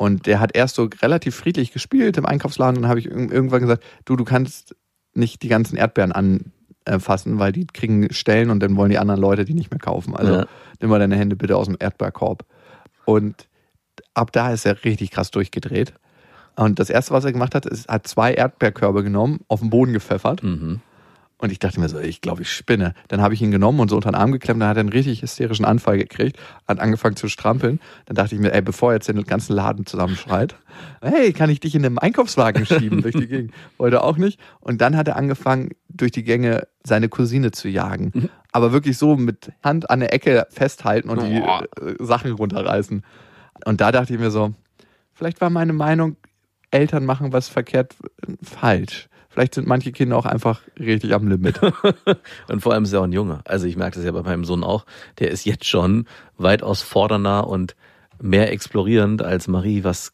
Und 0.00 0.26
der 0.26 0.38
hat 0.38 0.54
erst 0.54 0.76
so 0.76 0.88
relativ 1.02 1.34
friedlich 1.34 1.72
gespielt 1.72 2.16
im 2.18 2.24
Einkaufsladen 2.24 2.76
und 2.76 2.82
dann 2.82 2.88
habe 2.88 3.00
ich 3.00 3.08
irg- 3.10 3.32
irgendwann 3.32 3.62
gesagt, 3.62 3.82
du, 4.04 4.14
du 4.14 4.24
kannst 4.24 4.76
nicht 5.12 5.42
die 5.42 5.48
ganzen 5.48 5.76
Erdbeeren 5.76 6.12
anfassen, 6.88 7.38
weil 7.38 7.52
die 7.52 7.66
kriegen 7.66 8.12
Stellen 8.12 8.50
und 8.50 8.60
dann 8.60 8.76
wollen 8.76 8.90
die 8.90 8.98
anderen 8.98 9.20
Leute 9.20 9.44
die 9.44 9.54
nicht 9.54 9.70
mehr 9.70 9.80
kaufen. 9.80 10.16
Also 10.16 10.32
Ja. 10.32 10.46
nimm 10.80 10.90
mal 10.90 10.98
deine 10.98 11.16
Hände 11.16 11.36
bitte 11.36 11.56
aus 11.56 11.66
dem 11.66 11.76
Erdbeerkorb. 11.78 12.44
Und 13.04 13.48
ab 14.14 14.32
da 14.32 14.52
ist 14.52 14.66
er 14.66 14.84
richtig 14.84 15.10
krass 15.10 15.30
durchgedreht. 15.30 15.94
Und 16.56 16.78
das 16.80 16.90
erste, 16.90 17.12
was 17.12 17.24
er 17.24 17.32
gemacht 17.32 17.54
hat, 17.54 17.66
ist, 17.66 17.88
hat 17.88 18.06
zwei 18.08 18.34
Erdbeerkörbe 18.34 19.04
genommen, 19.04 19.40
auf 19.48 19.60
den 19.60 19.70
Boden 19.70 19.92
gepfeffert. 19.92 20.42
Mhm. 20.42 20.80
Und 21.40 21.52
ich 21.52 21.60
dachte 21.60 21.78
mir 21.78 21.88
so, 21.88 22.00
ich 22.00 22.20
glaube, 22.20 22.42
ich 22.42 22.52
spinne. 22.52 22.94
Dann 23.06 23.22
habe 23.22 23.32
ich 23.32 23.40
ihn 23.40 23.52
genommen 23.52 23.78
und 23.78 23.88
so 23.88 23.96
unter 23.96 24.10
den 24.10 24.16
Arm 24.16 24.32
geklemmt, 24.32 24.60
dann 24.60 24.68
hat 24.68 24.76
er 24.76 24.80
einen 24.80 24.88
richtig 24.88 25.22
hysterischen 25.22 25.64
Anfall 25.64 25.96
gekriegt, 25.96 26.36
hat 26.66 26.80
angefangen 26.80 27.14
zu 27.14 27.28
strampeln. 27.28 27.78
Dann 28.06 28.16
dachte 28.16 28.34
ich 28.34 28.40
mir, 28.40 28.52
ey, 28.52 28.60
bevor 28.60 28.90
er 28.90 28.96
jetzt 28.96 29.08
den 29.08 29.22
ganzen 29.22 29.54
Laden 29.54 29.86
zusammenschreit, 29.86 30.56
hey, 31.00 31.32
kann 31.32 31.48
ich 31.48 31.60
dich 31.60 31.76
in 31.76 31.84
einem 31.84 31.98
Einkaufswagen 31.98 32.66
schieben 32.66 33.02
durch 33.02 33.14
die 33.14 33.26
Gegend? 33.28 33.52
Wollte 33.76 34.02
auch 34.02 34.16
nicht. 34.16 34.40
Und 34.60 34.80
dann 34.80 34.96
hat 34.96 35.06
er 35.06 35.16
angefangen, 35.16 35.70
durch 35.88 36.10
die 36.10 36.24
Gänge 36.24 36.66
seine 36.84 37.08
Cousine 37.08 37.50
zu 37.52 37.68
jagen. 37.68 38.30
Aber 38.52 38.72
wirklich 38.72 38.98
so 38.98 39.16
mit 39.16 39.52
Hand 39.62 39.90
an 39.90 40.00
der 40.00 40.12
Ecke 40.12 40.46
festhalten 40.50 41.08
und 41.08 41.22
die 41.22 41.40
Boah. 41.40 41.64
äh, 41.80 41.94
Sachen 42.00 42.32
runterreißen. 42.32 43.04
Und 43.64 43.80
da 43.80 43.92
dachte 43.92 44.12
ich 44.12 44.18
mir 44.18 44.30
so, 44.30 44.54
vielleicht 45.14 45.40
war 45.40 45.50
meine 45.50 45.72
Meinung, 45.72 46.16
Eltern 46.70 47.04
machen 47.04 47.32
was 47.32 47.48
verkehrt 47.48 47.94
äh, 48.26 48.32
falsch. 48.42 49.08
Vielleicht 49.38 49.54
sind 49.54 49.68
manche 49.68 49.92
Kinder 49.92 50.16
auch 50.16 50.26
einfach 50.26 50.62
richtig 50.80 51.14
am 51.14 51.28
Limit. 51.28 51.60
Und 52.48 52.60
vor 52.60 52.72
allem 52.72 52.82
ist 52.82 52.92
er 52.92 52.98
auch 52.98 53.04
ein 53.04 53.12
Junge. 53.12 53.38
Also 53.44 53.68
ich 53.68 53.76
merke 53.76 53.94
das 53.94 54.04
ja 54.04 54.10
bei 54.10 54.24
meinem 54.24 54.44
Sohn 54.44 54.64
auch. 54.64 54.84
Der 55.20 55.30
ist 55.30 55.44
jetzt 55.44 55.64
schon 55.64 56.06
weitaus 56.38 56.82
fordernder 56.82 57.46
und 57.46 57.76
mehr 58.20 58.50
explorierend 58.50 59.22
als 59.22 59.46
Marie, 59.46 59.84
was 59.84 60.12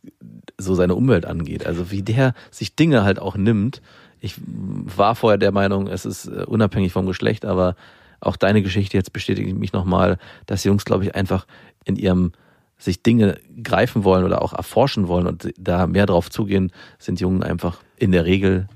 so 0.59 0.75
seine 0.75 0.95
Umwelt 0.95 1.25
angeht. 1.25 1.65
Also 1.65 1.91
wie 1.91 2.03
der 2.03 2.35
sich 2.51 2.77
Dinge 2.77 3.03
halt 3.03 3.19
auch 3.19 3.35
nimmt. 3.35 3.81
Ich 4.21 4.35
war 4.45 5.15
vorher 5.15 5.39
der 5.39 5.53
Meinung, 5.53 5.87
es 5.87 6.05
ist 6.05 6.27
äh, 6.27 6.45
unabhängig 6.47 6.93
vom 6.93 7.07
Geschlecht, 7.07 7.47
aber 7.47 7.77
auch 8.21 8.37
deine 8.37 8.61
Geschichte 8.61 8.99
jetzt 8.99 9.15
bestätigt 9.15 9.57
mich 9.57 9.73
nochmal, 9.73 10.19
dass 10.45 10.65
Jungs, 10.65 10.85
glaube 10.85 11.05
ich, 11.05 11.15
einfach 11.15 11.47
in 11.87 11.97
ihrem 11.97 12.33
sich 12.77 13.03
Dinge 13.03 13.39
greifen 13.63 14.05
wollen 14.05 14.27
oder 14.27 14.43
auch 14.43 14.53
erforschen 14.53 15.09
wollen 15.09 15.27
und 15.27 15.51
da 15.59 15.87
mehr 15.87 16.05
drauf 16.05 16.29
zugehen, 16.29 16.73
sind 16.99 17.21
Jungen 17.21 17.43
einfach 17.43 17.81
in 17.97 18.13
der 18.13 18.27
Regel 18.27 18.69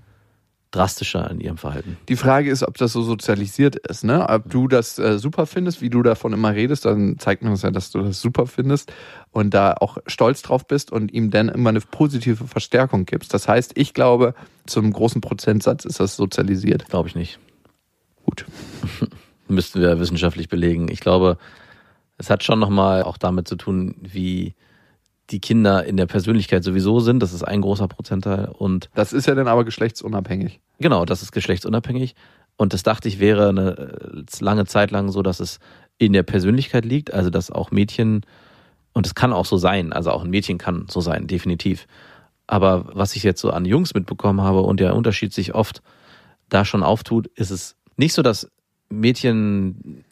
drastischer 0.71 1.31
in 1.31 1.41
ihrem 1.41 1.57
Verhalten. 1.57 1.97
Die 2.09 2.17
Frage 2.17 2.51
ist, 2.51 2.63
ob 2.63 2.77
das 2.77 2.93
so 2.93 3.03
sozialisiert 3.03 3.77
ist, 3.77 4.05
ne? 4.05 4.29
Ob 4.29 4.51
du 4.51 4.69
das 4.69 4.99
äh, 4.99 5.19
super 5.19 5.47
findest, 5.47 5.81
wie 5.81 5.91
du 5.91 6.03
davon 6.03 6.33
immer 6.33 6.55
redest, 6.55 6.85
dann 6.85 7.19
zeigt 7.19 7.43
mir 7.43 7.51
das 7.51 7.63
ja, 7.63 7.71
dass 7.71 7.91
du 7.91 8.03
das 8.03 8.21
super 8.21 8.47
findest 8.47 8.93
und 9.31 9.55
da 9.55 9.75
auch 9.81 9.99
stolz 10.07 10.43
drauf 10.43 10.67
bist 10.67 10.93
und 10.93 11.13
ihm 11.13 11.31
dann 11.31 11.49
immer 11.49 11.71
eine 11.71 11.81
positive 11.81 12.47
Verstärkung 12.47 13.07
gibst. 13.07 13.33
Das 13.33 13.49
heißt, 13.49 13.73
ich 13.77 13.95
glaube, 13.95 14.35
zum 14.67 14.93
großen 14.93 15.21
Prozentsatz 15.21 15.85
ist 15.85 16.01
das 16.01 16.17
sozialisiert. 16.17 16.89
Glaube 16.89 17.09
ich 17.09 17.15
nicht. 17.15 17.39
Gut. 18.25 18.45
Müssten 19.49 19.81
wir 19.81 19.99
wissenschaftlich 19.99 20.49
belegen. 20.49 20.89
Ich 20.91 21.01
glaube, 21.01 21.39
es 22.19 22.29
hat 22.29 22.45
schon 22.45 22.59
nochmal 22.59 23.03
auch 23.03 23.17
damit 23.17 23.49
zu 23.49 23.57
tun, 23.57 23.95
wie 24.03 24.55
die 25.31 25.41
Kinder 25.41 25.85
in 25.85 25.97
der 25.97 26.07
Persönlichkeit 26.07 26.65
sowieso 26.65 27.01
sind. 27.01 27.21
Das 27.21 27.33
ist 27.33 27.43
ein 27.43 27.61
großer 27.61 27.89
Prozentteil. 27.89 28.49
Und 28.49 28.89
Das 28.95 29.13
ist 29.13 29.27
ja 29.27 29.35
dann 29.35 29.49
aber 29.49 29.65
geschlechtsunabhängig. 29.65 30.61
Genau, 30.79 31.05
das 31.05 31.23
ist 31.23 31.33
geschlechtsunabhängig. 31.33 32.15
Und 32.57 32.73
das 32.73 32.83
dachte 32.83 33.09
ich 33.09 33.21
wäre 33.21 33.49
eine 33.49 33.79
äh, 33.79 34.23
lange 34.41 34.67
Zeit 34.67 34.91
lang 34.91 35.11
so, 35.11 35.23
dass 35.23 35.41
es 35.41 35.61
in 35.99 36.13
der 36.13 36.23
Persönlichkeit 36.23 36.85
liegt, 36.85 37.13
also 37.13 37.31
dass 37.31 37.51
auch 37.51 37.71
Mädchen, 37.71 38.23
und 38.93 39.07
es 39.07 39.15
kann 39.15 39.33
auch 39.33 39.47
so 39.47 39.57
sein, 39.57 39.93
also 39.93 40.11
auch 40.11 40.25
ein 40.25 40.31
Mädchen 40.31 40.59
kann 40.59 40.87
so 40.89 41.01
sein, 41.01 41.27
definitiv. 41.27 41.87
Aber 42.47 42.87
was 42.95 43.15
ich 43.15 43.23
jetzt 43.23 43.41
so 43.41 43.51
an 43.51 43.65
Jungs 43.65 43.95
mitbekommen 43.95 44.41
habe 44.41 44.63
und 44.63 44.81
der 44.81 44.97
Unterschied 44.97 45.33
sich 45.33 45.55
oft 45.55 45.83
da 46.49 46.65
schon 46.65 46.83
auftut, 46.83 47.27
ist 47.35 47.51
es 47.51 47.77
nicht 47.97 48.15
so, 48.15 48.23
dass 48.23 48.51
Mädchen 48.89 50.05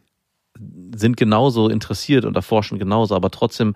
sind 0.94 1.16
genauso 1.16 1.68
interessiert 1.68 2.24
und 2.24 2.36
erforschen 2.36 2.78
genauso, 2.78 3.14
aber 3.14 3.30
trotzdem 3.30 3.74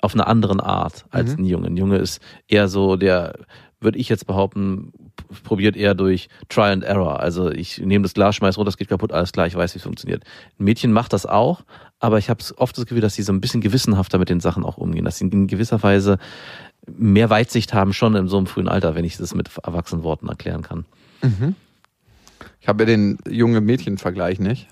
auf 0.00 0.14
eine 0.14 0.26
andere 0.26 0.64
Art 0.64 1.04
als 1.10 1.36
ein 1.36 1.44
Junge. 1.44 1.68
Ein 1.68 1.76
Junge 1.76 1.98
ist 1.98 2.20
eher 2.48 2.68
so, 2.68 2.96
der, 2.96 3.34
würde 3.80 3.98
ich 3.98 4.08
jetzt 4.08 4.26
behaupten, 4.26 4.92
probiert 5.44 5.76
eher 5.76 5.94
durch 5.94 6.28
Try 6.48 6.70
and 6.70 6.84
Error. 6.84 7.20
Also 7.20 7.50
ich 7.50 7.78
nehme 7.78 8.02
das 8.02 8.14
Glas, 8.14 8.36
schmeiß 8.36 8.56
runter, 8.56 8.68
das 8.68 8.76
geht 8.76 8.88
kaputt, 8.88 9.12
alles 9.12 9.32
klar, 9.32 9.46
ich 9.46 9.54
weiß, 9.54 9.74
wie 9.74 9.78
es 9.78 9.82
funktioniert. 9.82 10.24
Ein 10.58 10.64
Mädchen 10.64 10.92
macht 10.92 11.12
das 11.12 11.26
auch, 11.26 11.62
aber 11.98 12.18
ich 12.18 12.30
habe 12.30 12.42
oft 12.56 12.76
das 12.76 12.86
Gefühl, 12.86 13.00
dass 13.00 13.14
sie 13.14 13.22
so 13.22 13.32
ein 13.32 13.40
bisschen 13.40 13.60
gewissenhafter 13.60 14.18
mit 14.18 14.28
den 14.28 14.40
Sachen 14.40 14.64
auch 14.64 14.76
umgehen, 14.76 15.04
dass 15.04 15.18
sie 15.18 15.26
in 15.26 15.46
gewisser 15.46 15.82
Weise 15.82 16.18
mehr 16.86 17.30
Weitsicht 17.30 17.74
haben, 17.74 17.92
schon 17.92 18.14
in 18.16 18.28
so 18.28 18.36
einem 18.36 18.46
frühen 18.46 18.68
Alter, 18.68 18.94
wenn 18.94 19.04
ich 19.04 19.16
das 19.16 19.34
mit 19.34 19.50
erwachsenen 19.62 20.02
Worten 20.02 20.28
erklären 20.28 20.62
kann. 20.62 20.84
Ich 22.60 22.68
habe 22.68 22.82
ja 22.82 22.86
den 22.86 23.18
junge-Mädchen-Vergleich 23.28 24.40
nicht. 24.40 24.68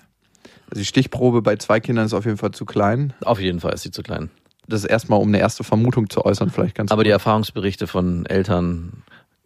Also 0.69 0.81
die 0.81 0.85
Stichprobe 0.85 1.41
bei 1.41 1.55
zwei 1.55 1.79
Kindern 1.79 2.05
ist 2.05 2.13
auf 2.13 2.25
jeden 2.25 2.37
Fall 2.37 2.51
zu 2.51 2.65
klein. 2.65 3.13
Auf 3.21 3.39
jeden 3.39 3.59
Fall 3.59 3.73
ist 3.73 3.83
sie 3.83 3.91
zu 3.91 4.03
klein. 4.03 4.29
Das 4.69 4.81
ist 4.81 4.89
erstmal, 4.89 5.19
um 5.19 5.27
eine 5.29 5.39
erste 5.39 5.63
Vermutung 5.63 6.09
zu 6.09 6.23
äußern, 6.23 6.51
vielleicht 6.51 6.75
ganz 6.75 6.91
Aber 6.91 7.01
gut. 7.01 7.07
die 7.07 7.11
Erfahrungsberichte 7.11 7.87
von 7.87 8.25
Eltern 8.27 9.03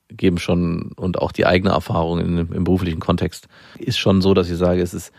geben 0.10 0.38
schon 0.38 0.92
und 0.96 1.20
auch 1.20 1.32
die 1.32 1.46
eigene 1.46 1.72
Erfahrung 1.72 2.20
in, 2.20 2.38
im 2.38 2.64
beruflichen 2.64 3.00
Kontext 3.00 3.48
ist 3.80 3.98
schon 3.98 4.22
so, 4.22 4.34
dass 4.34 4.50
ich 4.50 4.58
sage, 4.58 4.82
es 4.82 4.94
ist, 4.94 5.12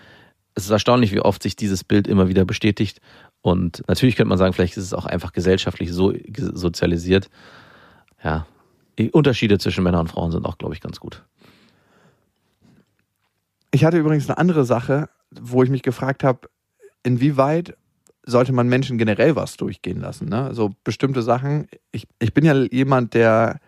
es 0.54 0.64
ist 0.64 0.70
erstaunlich, 0.70 1.12
wie 1.12 1.20
oft 1.20 1.42
sich 1.42 1.56
dieses 1.56 1.84
Bild 1.84 2.06
immer 2.06 2.28
wieder 2.28 2.44
bestätigt. 2.44 3.00
Und 3.40 3.82
natürlich 3.88 4.16
könnte 4.16 4.28
man 4.28 4.38
sagen, 4.38 4.52
vielleicht 4.52 4.76
ist 4.76 4.84
es 4.84 4.94
auch 4.94 5.06
einfach 5.06 5.32
gesellschaftlich 5.32 5.92
so 5.92 6.12
sozialisiert. 6.36 7.28
Ja, 8.22 8.46
die 8.98 9.10
Unterschiede 9.10 9.58
zwischen 9.58 9.84
Männern 9.84 10.02
und 10.02 10.08
Frauen 10.08 10.30
sind 10.30 10.46
auch, 10.46 10.58
glaube 10.58 10.74
ich, 10.74 10.80
ganz 10.80 11.00
gut. 11.00 11.24
Ich 13.70 13.84
hatte 13.84 13.98
übrigens 13.98 14.28
eine 14.28 14.38
andere 14.38 14.64
Sache, 14.64 15.08
wo 15.30 15.62
ich 15.62 15.70
mich 15.70 15.82
gefragt 15.82 16.22
habe, 16.22 16.48
inwieweit 17.02 17.76
sollte 18.26 18.52
man 18.52 18.68
Menschen 18.68 18.98
generell 18.98 19.37
was 19.37 19.56
durchgehen 19.56 20.00
lassen? 20.00 20.28
Ne? 20.28 20.54
So 20.54 20.72
bestimmte 20.84 21.22
Sachen. 21.22 21.68
Ich, 21.92 22.06
ich 22.18 22.32
bin 22.34 22.44
ja 22.44 22.54
jemand, 22.54 23.14
der 23.14 23.60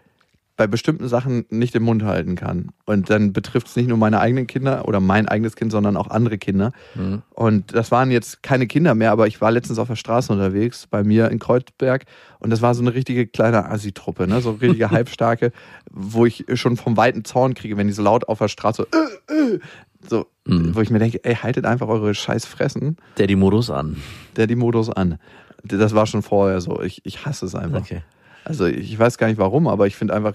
bei 0.56 0.66
bestimmten 0.66 1.06
Sachen 1.06 1.44
nicht 1.50 1.74
den 1.74 1.82
Mund 1.82 2.02
halten 2.02 2.34
kann. 2.34 2.70
Und 2.86 3.10
dann 3.10 3.32
betrifft 3.32 3.66
es 3.66 3.76
nicht 3.76 3.88
nur 3.88 3.98
meine 3.98 4.20
eigenen 4.20 4.46
Kinder 4.46 4.88
oder 4.88 5.00
mein 5.00 5.28
eigenes 5.28 5.54
Kind, 5.54 5.70
sondern 5.70 5.96
auch 5.96 6.08
andere 6.08 6.38
Kinder. 6.38 6.72
Mhm. 6.94 7.22
Und 7.30 7.74
das 7.74 7.90
waren 7.90 8.10
jetzt 8.10 8.42
keine 8.42 8.66
Kinder 8.66 8.94
mehr, 8.94 9.12
aber 9.12 9.26
ich 9.26 9.40
war 9.40 9.50
letztens 9.50 9.78
auf 9.78 9.88
der 9.88 9.96
Straße 9.96 10.32
unterwegs, 10.32 10.86
bei 10.86 11.04
mir 11.04 11.30
in 11.30 11.38
Kreuzberg. 11.38 12.06
Und 12.38 12.50
das 12.50 12.62
war 12.62 12.74
so 12.74 12.80
eine 12.80 12.94
richtige 12.94 13.26
kleine 13.26 13.68
Assi-Truppe, 13.70 14.26
ne? 14.26 14.40
so 14.40 14.50
eine 14.50 14.60
richtige 14.62 14.90
Halbstarke, 14.90 15.52
wo 15.90 16.24
ich 16.24 16.46
schon 16.54 16.78
vom 16.78 16.96
weiten 16.96 17.24
Zaun 17.24 17.52
kriege, 17.52 17.76
wenn 17.76 17.86
die 17.86 17.92
so 17.92 18.02
laut 18.02 18.26
auf 18.28 18.38
der 18.38 18.48
Straße 18.48 18.86
äh, 19.28 19.32
äh, 19.32 19.60
so, 20.08 20.26
Mhm. 20.46 20.74
wo 20.74 20.80
ich 20.80 20.90
mir 20.90 20.98
denke, 21.00 21.22
ey, 21.24 21.34
haltet 21.34 21.64
einfach 21.66 21.88
eure 21.88 22.14
scheiß 22.14 22.46
Fressen, 22.46 22.96
Der 23.18 23.26
die 23.26 23.36
Modus 23.36 23.70
an. 23.70 23.96
der 24.36 24.46
die 24.46 24.54
Modus 24.56 24.88
an. 24.90 25.18
Das 25.64 25.94
war 25.94 26.06
schon 26.06 26.22
vorher 26.22 26.60
so. 26.60 26.80
Ich, 26.82 27.00
ich 27.04 27.26
hasse 27.26 27.46
es 27.46 27.54
einfach. 27.54 27.80
Okay. 27.80 28.02
Also 28.44 28.66
ich 28.66 28.96
weiß 28.96 29.18
gar 29.18 29.26
nicht 29.26 29.38
warum, 29.38 29.66
aber 29.66 29.88
ich 29.88 29.96
finde 29.96 30.14
einfach, 30.14 30.34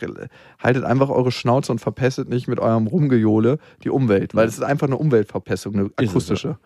haltet 0.61 0.83
einfach 0.83 1.07
eure 1.09 1.31
Schnauze 1.31 1.71
und 1.71 1.79
verpestet 1.79 2.27
nicht 2.27 2.49
mit 2.49 2.59
eurem 2.59 2.87
Rumgejohle 2.87 3.57
die 3.85 3.89
Umwelt, 3.89 4.35
weil 4.35 4.47
es 4.49 4.55
ist 4.55 4.63
einfach 4.63 4.87
eine 4.87 4.97
Umweltverpestung, 4.97 5.75
eine 5.75 5.89
akustische. 5.95 6.57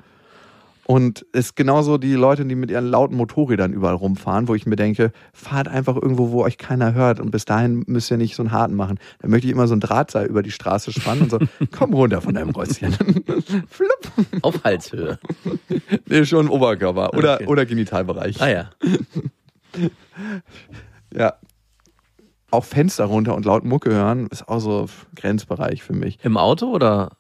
Und 0.88 1.26
es 1.32 1.48
ist 1.48 1.56
genauso 1.56 1.98
die 1.98 2.13
Leute, 2.13 2.45
die 2.45 2.54
mit 2.54 2.69
ihren 2.69 2.86
lauten 2.86 3.15
Motorrädern 3.17 3.74
überall 3.74 3.95
rumfahren, 3.95 4.48
wo 4.48 4.54
ich 4.54 4.67
mir 4.67 4.76
denke, 4.76 5.12
fahrt 5.34 5.67
einfach 5.67 5.95
irgendwo, 5.95 6.32
wo 6.32 6.43
euch 6.43 6.60
keiner 6.60 6.93
hört 6.93 7.19
und 7.19 7.32
bis 7.32 7.45
dahin 7.45 7.84
müsst 7.88 8.12
ihr 8.12 8.17
nicht 8.17 8.36
so 8.36 8.43
einen 8.43 8.52
harten 8.52 8.76
machen. 8.76 9.00
Dann 9.19 9.32
möchte 9.32 9.48
ich 9.48 9.54
immer 9.54 9.67
so 9.67 9.76
ein 9.76 9.80
Drahtseil 9.80 10.28
über 10.28 10.43
die 10.43 10.52
Straße 10.52 10.91
spannen 10.91 11.24
und 11.24 11.32
so, 11.32 11.39
komm 11.76 11.93
runter 11.93 12.21
von 12.21 12.36
deinem 12.36 12.52
Röschen. 12.52 12.91
Flupp. 13.67 14.12
Auf 14.43 14.63
Halshöhe. 14.63 15.17
Nee, 16.08 16.24
schon 16.26 16.50
Oberkörper 16.50 17.15
oder, 17.15 17.36
Okay. 17.36 17.48
oder 17.48 17.65
Genitalbereich. 17.65 18.41
Ah 18.41 18.50
ja. 18.50 18.69
Ja. 21.13 21.34
Auch 22.52 22.63
Fenster 22.63 23.06
runter 23.06 23.36
und 23.36 23.45
laut 23.45 23.65
Mucke 23.65 23.91
hören 23.91 24.28
ist 24.28 24.48
auch 24.48 24.60
so 24.60 24.88
Grenzbereich 25.15 25.84
für 25.84 25.93
mich. 25.93 26.19
Im 26.24 26.38
Auto 26.38 26.67
oder? 26.67 27.12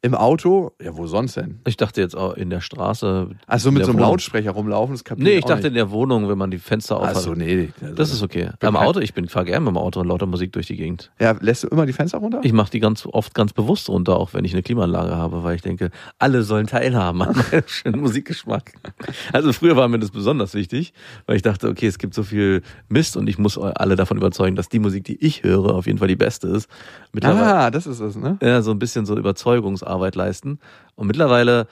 Im 0.00 0.14
Auto, 0.14 0.70
ja, 0.80 0.96
wo 0.96 1.08
sonst 1.08 1.36
denn? 1.36 1.58
Ich 1.66 1.76
dachte 1.76 2.00
jetzt 2.00 2.16
auch 2.16 2.34
in 2.34 2.50
der 2.50 2.60
Straße. 2.60 3.30
Also 3.48 3.68
in 3.70 3.74
mit 3.74 3.84
so 3.84 3.90
einem 3.90 3.98
Wohnung. 3.98 4.10
Lautsprecher 4.12 4.52
rumlaufen, 4.52 4.94
das 4.94 5.02
kapiert 5.02 5.26
Nee, 5.26 5.38
ich 5.38 5.44
dachte 5.44 5.66
in 5.66 5.72
nicht. 5.72 5.76
der 5.80 5.90
Wohnung, 5.90 6.28
wenn 6.28 6.38
man 6.38 6.52
die 6.52 6.58
Fenster 6.58 6.98
auf 6.98 7.08
Ach 7.08 7.16
so, 7.16 7.34
nee. 7.34 7.70
Also, 7.80 7.94
Das 7.96 8.12
ist 8.12 8.22
okay. 8.22 8.50
Am 8.60 8.76
Auto, 8.76 9.00
ich 9.00 9.12
bin 9.12 9.26
fahr 9.28 9.44
gerne 9.44 9.64
mit 9.64 9.74
dem 9.74 9.78
Auto 9.78 9.98
und 9.98 10.06
lauter 10.06 10.26
Musik 10.26 10.52
durch 10.52 10.68
die 10.68 10.76
Gegend. 10.76 11.10
Ja, 11.18 11.34
lässt 11.40 11.64
du 11.64 11.68
immer 11.68 11.84
die 11.84 11.92
Fenster 11.92 12.18
runter? 12.18 12.38
Ich 12.44 12.52
mache 12.52 12.70
die 12.70 12.78
ganz 12.78 13.06
oft 13.06 13.34
ganz 13.34 13.52
bewusst 13.52 13.88
runter, 13.88 14.16
auch 14.16 14.34
wenn 14.34 14.44
ich 14.44 14.52
eine 14.52 14.62
Klimaanlage 14.62 15.16
habe, 15.16 15.42
weil 15.42 15.56
ich 15.56 15.62
denke, 15.62 15.90
alle 16.20 16.44
sollen 16.44 16.68
teilhaben 16.68 17.20
an 17.22 17.34
meinem 17.36 17.64
schönen 17.66 18.00
Musikgeschmack. 18.00 18.74
Also 19.32 19.52
früher 19.52 19.74
war 19.76 19.88
mir 19.88 19.98
das 19.98 20.12
besonders 20.12 20.54
wichtig, 20.54 20.92
weil 21.26 21.34
ich 21.34 21.42
dachte, 21.42 21.68
okay, 21.68 21.88
es 21.88 21.98
gibt 21.98 22.14
so 22.14 22.22
viel 22.22 22.62
Mist 22.88 23.16
und 23.16 23.28
ich 23.28 23.36
muss 23.38 23.58
alle 23.58 23.96
davon 23.96 24.16
überzeugen, 24.16 24.54
dass 24.54 24.68
die 24.68 24.78
Musik, 24.78 25.02
die 25.04 25.16
ich 25.26 25.42
höre, 25.42 25.74
auf 25.74 25.86
jeden 25.86 25.98
Fall 25.98 26.06
die 26.08 26.14
beste 26.14 26.46
ist. 26.46 26.68
Ah, 27.22 27.72
das 27.72 27.88
ist 27.88 27.98
es, 27.98 28.14
ne? 28.14 28.38
ja, 28.40 28.62
so 28.62 28.70
ein 28.70 28.78
bisschen 28.78 29.04
so 29.04 29.16
Überzeugungsarbeit 29.88 30.14
leisten. 30.14 30.58
Und 30.94 31.06
mittlerweile, 31.06 31.66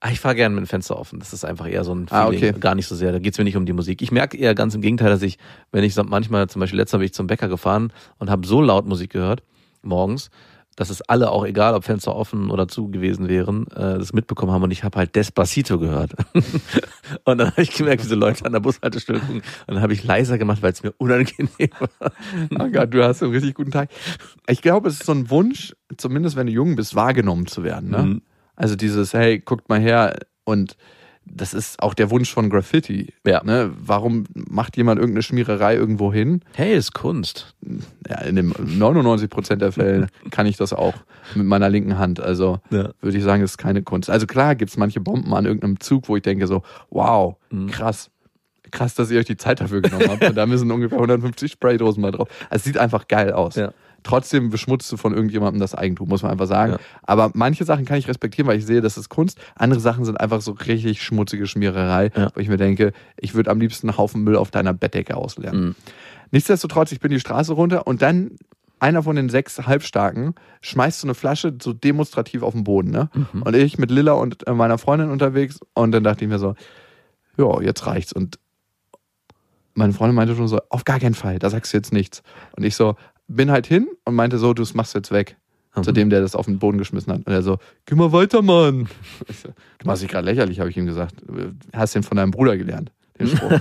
ah, 0.00 0.10
ich 0.10 0.20
fahre 0.20 0.34
gerne 0.34 0.54
mit 0.54 0.64
dem 0.64 0.66
Fenster 0.68 0.98
offen. 0.98 1.18
Das 1.18 1.32
ist 1.32 1.44
einfach 1.44 1.68
eher 1.68 1.84
so 1.84 1.94
ein 1.94 2.06
Ah, 2.10 2.26
Feeling, 2.26 2.50
okay. 2.50 2.60
gar 2.60 2.74
nicht 2.74 2.86
so 2.86 2.94
sehr. 2.94 3.12
Da 3.12 3.18
geht's 3.18 3.38
mir 3.38 3.44
nicht 3.44 3.56
um 3.56 3.66
die 3.66 3.72
Musik. 3.72 4.02
Ich 4.02 4.10
merke 4.12 4.36
eher 4.36 4.54
ganz 4.54 4.74
im 4.74 4.80
Gegenteil, 4.80 5.10
dass 5.10 5.22
ich, 5.22 5.38
wenn 5.72 5.84
ich 5.84 5.94
manchmal, 5.96 6.48
zum 6.48 6.60
Beispiel 6.60 6.78
letztes 6.78 6.94
Mal 6.94 6.98
bin 6.98 7.06
ich 7.06 7.14
zum 7.14 7.26
Bäcker 7.26 7.48
gefahren 7.48 7.92
und 8.18 8.30
habe 8.30 8.46
so 8.46 8.60
laut 8.60 8.86
Musik 8.86 9.10
gehört, 9.10 9.42
morgens, 9.82 10.30
dass 10.76 10.90
es 10.90 11.02
alle 11.02 11.30
auch, 11.30 11.44
egal 11.44 11.74
ob 11.74 11.84
Fenster 11.84 12.14
offen 12.14 12.50
oder 12.50 12.68
zu 12.68 12.88
gewesen 12.88 13.28
wären, 13.28 13.66
äh, 13.68 13.98
das 13.98 14.12
mitbekommen 14.12 14.52
haben 14.52 14.62
und 14.62 14.70
ich 14.70 14.84
habe 14.84 14.98
halt 14.98 15.14
Despacito 15.14 15.78
gehört. 15.78 16.12
und 17.24 17.38
dann 17.38 17.50
habe 17.50 17.62
ich 17.62 17.74
gemerkt, 17.74 18.02
wie 18.04 18.08
so 18.08 18.14
Leute 18.14 18.44
an 18.44 18.52
der 18.52 18.60
Bushaltestelle 18.60 19.20
gucken 19.20 19.42
und 19.66 19.74
dann 19.74 19.80
habe 19.80 19.92
ich 19.92 20.04
leiser 20.04 20.38
gemacht, 20.38 20.62
weil 20.62 20.72
es 20.72 20.82
mir 20.82 20.92
unangenehm 20.98 21.70
war. 21.78 22.12
Oh 22.60 22.68
Gott, 22.68 22.92
du 22.92 23.04
hast 23.04 23.22
einen 23.22 23.32
richtig 23.32 23.54
guten 23.54 23.70
Tag. 23.70 23.90
Ich 24.48 24.62
glaube, 24.62 24.88
es 24.88 24.94
ist 24.94 25.06
so 25.06 25.12
ein 25.12 25.30
Wunsch, 25.30 25.74
zumindest 25.96 26.36
wenn 26.36 26.46
du 26.46 26.52
jung 26.52 26.76
bist, 26.76 26.94
wahrgenommen 26.94 27.46
zu 27.46 27.62
werden. 27.62 27.90
Ne? 27.90 28.02
Mhm. 28.02 28.22
Also 28.56 28.76
dieses, 28.76 29.12
hey, 29.12 29.40
guckt 29.40 29.68
mal 29.68 29.80
her 29.80 30.16
und 30.44 30.76
das 31.26 31.54
ist 31.54 31.82
auch 31.82 31.94
der 31.94 32.10
Wunsch 32.10 32.32
von 32.32 32.50
Graffiti. 32.50 33.12
Ja. 33.26 33.42
Ne? 33.44 33.70
Warum 33.78 34.24
macht 34.34 34.76
jemand 34.76 34.98
irgendeine 35.00 35.22
Schmiererei 35.22 35.74
irgendwo 35.74 36.12
hin? 36.12 36.42
Hey, 36.54 36.76
ist 36.76 36.92
Kunst. 36.94 37.54
Ja, 38.08 38.20
in 38.20 38.36
dem 38.36 38.54
99 38.58 39.30
Prozent 39.30 39.62
der 39.62 39.72
Fälle 39.72 40.06
kann 40.30 40.46
ich 40.46 40.56
das 40.56 40.72
auch 40.72 40.94
mit 41.34 41.46
meiner 41.46 41.68
linken 41.70 41.98
Hand. 41.98 42.20
Also 42.20 42.60
Ja. 42.70 42.90
würde 43.00 43.16
ich 43.18 43.24
sagen, 43.24 43.42
das 43.42 43.52
ist 43.52 43.58
keine 43.58 43.82
Kunst. 43.82 44.10
Also 44.10 44.26
klar 44.26 44.54
gibt 44.54 44.70
es 44.70 44.76
manche 44.76 45.00
Bomben 45.00 45.32
an 45.34 45.44
irgendeinem 45.46 45.80
Zug, 45.80 46.08
wo 46.08 46.16
ich 46.16 46.22
denke 46.22 46.46
so, 46.46 46.62
wow, 46.90 47.36
Mhm. 47.50 47.68
krass. 47.70 48.10
Krass, 48.70 48.94
dass 48.94 49.10
ihr 49.10 49.20
euch 49.20 49.26
die 49.26 49.36
Zeit 49.36 49.60
dafür 49.60 49.82
genommen 49.82 50.08
habt. 50.08 50.24
Und 50.28 50.34
da 50.36 50.46
müssen 50.46 50.70
ungefähr 50.72 50.98
150 50.98 51.52
Spraydosen 51.52 52.00
mal 52.02 52.10
drauf. 52.10 52.28
Also 52.50 52.56
es 52.56 52.64
sieht 52.64 52.78
einfach 52.78 53.06
geil 53.08 53.32
aus. 53.32 53.54
Ja. 53.54 53.72
Trotzdem 54.04 54.50
beschmutzt 54.50 54.92
du 54.92 54.96
von 54.96 55.12
irgendjemandem 55.14 55.58
das 55.60 55.74
Eigentum, 55.74 56.08
muss 56.08 56.22
man 56.22 56.30
einfach 56.30 56.46
sagen. 56.46 56.72
Ja. 56.72 56.78
Aber 57.02 57.30
manche 57.34 57.64
Sachen 57.64 57.84
kann 57.86 57.96
ich 57.98 58.06
respektieren, 58.06 58.46
weil 58.46 58.58
ich 58.58 58.66
sehe, 58.66 58.80
das 58.80 58.96
ist 58.96 59.08
Kunst. 59.08 59.38
Andere 59.56 59.80
Sachen 59.80 60.04
sind 60.04 60.20
einfach 60.20 60.40
so 60.42 60.52
richtig 60.52 61.02
schmutzige 61.02 61.46
Schmiererei, 61.46 62.12
Ja. 62.14 62.30
wo 62.34 62.40
ich 62.40 62.48
mir 62.48 62.58
denke, 62.58 62.92
ich 63.16 63.34
würde 63.34 63.50
am 63.50 63.58
liebsten 63.58 63.88
einen 63.88 63.98
Haufen 63.98 64.22
Müll 64.22 64.36
auf 64.36 64.50
deiner 64.52 64.72
Bettdecke 64.74 65.16
ausleeren. 65.16 65.60
Mhm. 65.64 65.74
Nichtsdestotrotz, 66.30 66.92
ich 66.92 67.00
bin 67.00 67.10
die 67.10 67.18
Straße 67.20 67.52
runter 67.52 67.86
und 67.86 68.02
dann 68.02 68.32
einer 68.78 69.02
von 69.02 69.16
den 69.16 69.30
sechs 69.30 69.66
Halbstarken 69.66 70.34
schmeißt 70.60 71.00
so 71.00 71.06
eine 71.06 71.14
Flasche 71.14 71.54
so 71.62 71.72
demonstrativ 71.72 72.42
auf 72.42 72.52
den 72.52 72.64
Boden. 72.64 72.90
Ne? 72.90 73.08
Mhm. 73.14 73.42
Und 73.42 73.56
ich 73.56 73.78
mit 73.78 73.90
Lilla 73.90 74.12
und 74.12 74.46
äh, 74.46 74.52
meiner 74.52 74.76
Freundin 74.78 75.10
unterwegs 75.10 75.60
und 75.72 75.92
dann 75.92 76.04
dachte 76.04 76.24
ich 76.24 76.28
mir 76.30 76.38
so, 76.38 76.54
ja, 77.38 77.60
jetzt 77.62 77.86
reicht's. 77.86 78.12
Und 78.12 78.38
meine 79.74 79.92
Freundin 79.92 80.14
meinte 80.14 80.36
schon 80.36 80.48
so, 80.48 80.60
auf 80.68 80.84
gar 80.84 81.00
keinen 81.00 81.14
Fall, 81.14 81.38
da 81.38 81.50
sagst 81.50 81.72
du 81.72 81.76
jetzt 81.78 81.92
nichts. 81.92 82.22
Und 82.56 82.64
ich 82.64 82.76
so, 82.76 82.96
bin 83.28 83.50
halt 83.50 83.66
hin 83.66 83.88
und 84.04 84.14
meinte 84.14 84.38
so, 84.38 84.52
du 84.54 84.64
machst 84.74 84.94
jetzt 84.94 85.10
weg. 85.12 85.36
zu 85.82 85.90
dem, 85.92 86.08
der 86.08 86.20
das 86.20 86.36
auf 86.36 86.46
den 86.46 86.58
Boden 86.60 86.78
geschmissen 86.78 87.12
hat. 87.12 87.26
Und 87.26 87.32
er 87.32 87.42
so, 87.42 87.58
geh 87.86 87.94
mal 87.96 88.12
weiter, 88.12 88.42
Mann. 88.42 88.88
So, 89.42 89.48
du 89.78 89.86
machst 89.86 90.02
dich 90.02 90.10
gerade 90.10 90.24
lächerlich, 90.24 90.60
habe 90.60 90.70
ich 90.70 90.76
ihm 90.76 90.86
gesagt. 90.86 91.16
Du 91.26 91.52
hast 91.72 91.94
den 91.96 92.02
von 92.04 92.16
deinem 92.16 92.30
Bruder 92.30 92.56
gelernt, 92.56 92.92
den 93.18 93.26
Spruch. 93.26 93.58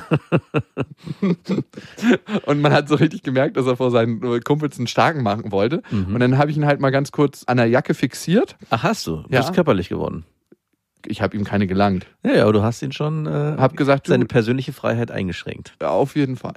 und 2.46 2.62
man 2.62 2.72
hat 2.74 2.88
so 2.88 2.96
richtig 2.96 3.24
gemerkt, 3.24 3.58
dass 3.58 3.66
er 3.66 3.76
vor 3.78 3.92
seinen 3.92 4.20
Kumpels 4.44 4.78
einen 4.78 4.88
starken 4.88 5.24
machen 5.24 5.52
wollte. 5.52 5.82
Mhm. 5.92 6.14
Und 6.14 6.20
dann 6.20 6.38
habe 6.38 6.52
ich 6.52 6.58
ihn 6.58 6.66
halt 6.66 6.80
mal 6.80 6.92
ganz 6.92 7.12
kurz 7.12 7.44
an 7.46 7.58
der 7.58 7.68
Jacke 7.68 7.94
fixiert. 7.94 8.58
Ach, 8.70 8.84
hast 8.84 9.08
du? 9.08 9.18
Du 9.24 9.30
Ja. 9.32 9.40
bist 9.42 9.54
körperlich 9.54 9.90
geworden. 9.90 10.26
Ich 11.08 11.22
habe 11.22 11.36
ihm 11.38 11.44
keine 11.44 11.68
gelangt. 11.68 12.06
Ja, 12.24 12.34
ja, 12.34 12.44
aber 12.44 12.54
du 12.54 12.64
hast 12.64 12.82
ihn 12.82 12.92
schon 12.92 13.26
äh, 13.26 13.56
Hab 13.58 13.76
gesagt, 13.78 14.08
seine 14.08 14.26
du, 14.26 14.28
persönliche 14.28 14.74
Freiheit 14.74 15.12
eingeschränkt. 15.12 15.76
ja, 15.82 15.90
auf 15.90 16.16
jeden 16.16 16.36
Fall. 16.36 16.54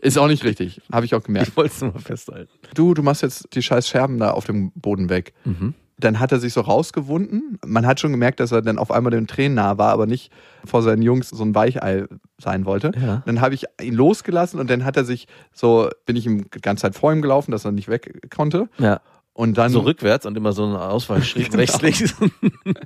Ist 0.00 0.18
auch 0.18 0.28
nicht 0.28 0.44
richtig. 0.44 0.80
Habe 0.92 1.06
ich 1.06 1.14
auch 1.14 1.22
gemerkt. 1.24 1.48
Ich 1.48 1.56
wollte 1.56 1.72
es 1.74 1.80
nur 1.80 1.92
mal 1.92 1.98
festhalten. 2.00 2.50
Du, 2.74 2.94
du 2.94 3.02
machst 3.02 3.22
jetzt 3.22 3.48
die 3.54 3.62
scheiß 3.62 3.88
Scherben 3.88 4.18
da 4.18 4.30
auf 4.32 4.44
dem 4.44 4.70
Boden 4.72 5.08
weg. 5.08 5.32
Mhm. 5.44 5.74
Dann 5.96 6.18
hat 6.18 6.32
er 6.32 6.40
sich 6.40 6.52
so 6.52 6.60
rausgewunden. 6.60 7.58
Man 7.64 7.86
hat 7.86 8.00
schon 8.00 8.10
gemerkt, 8.10 8.40
dass 8.40 8.50
er 8.50 8.62
dann 8.62 8.78
auf 8.78 8.90
einmal 8.90 9.12
den 9.12 9.28
Tränen 9.28 9.54
nah 9.54 9.78
war, 9.78 9.92
aber 9.92 10.06
nicht 10.06 10.32
vor 10.64 10.82
seinen 10.82 11.02
Jungs 11.02 11.28
so 11.28 11.44
ein 11.44 11.54
Weichei 11.54 12.06
sein 12.38 12.64
wollte. 12.64 12.90
Ja. 13.00 13.22
Dann 13.26 13.40
habe 13.40 13.54
ich 13.54 13.64
ihn 13.80 13.94
losgelassen 13.94 14.58
und 14.58 14.68
dann 14.70 14.84
hat 14.84 14.96
er 14.96 15.04
sich 15.04 15.28
so, 15.52 15.88
bin 16.04 16.16
ich 16.16 16.26
ihm 16.26 16.50
die 16.50 16.60
ganze 16.60 16.82
Zeit 16.82 16.96
vor 16.96 17.12
ihm 17.12 17.22
gelaufen, 17.22 17.52
dass 17.52 17.64
er 17.64 17.70
nicht 17.70 17.86
weg 17.88 18.28
konnte. 18.34 18.68
Ja, 18.78 19.00
Und 19.34 19.58
dann 19.58 19.70
so 19.72 19.80
rückwärts 19.80 20.26
und 20.26 20.36
immer 20.36 20.52
so 20.52 20.64
ein 20.64 20.74
Ausfallschritt 20.76 21.46
Genau. 21.50 21.58
rechts, 21.58 21.82
links. 21.82 22.14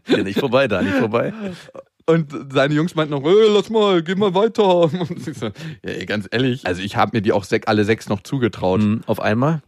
ja, 0.08 0.22
nicht 0.22 0.40
vorbei, 0.40 0.66
da 0.66 0.80
nicht 0.82 0.96
vorbei. 0.96 1.32
Und 2.06 2.34
seine 2.52 2.72
Jungs 2.72 2.94
meinten 2.94 3.12
noch, 3.12 3.22
"Ey, 3.22 3.48
lass 3.54 3.68
mal, 3.68 4.02
geh 4.02 4.14
mal 4.14 4.32
weiter. 4.34 4.64
Und 4.84 5.28
ich 5.28 5.36
so, 5.38 5.50
ja, 5.84 6.04
ganz 6.06 6.26
ehrlich, 6.30 6.66
also 6.66 6.80
ich 6.80 6.96
habe 6.96 7.18
mir 7.18 7.20
die 7.20 7.32
auch 7.32 7.44
alle 7.66 7.84
sechs 7.84 8.08
noch 8.08 8.22
zugetraut. 8.22 8.80
Mhm, 8.80 9.02
Auf 9.06 9.20
einmal? 9.20 9.62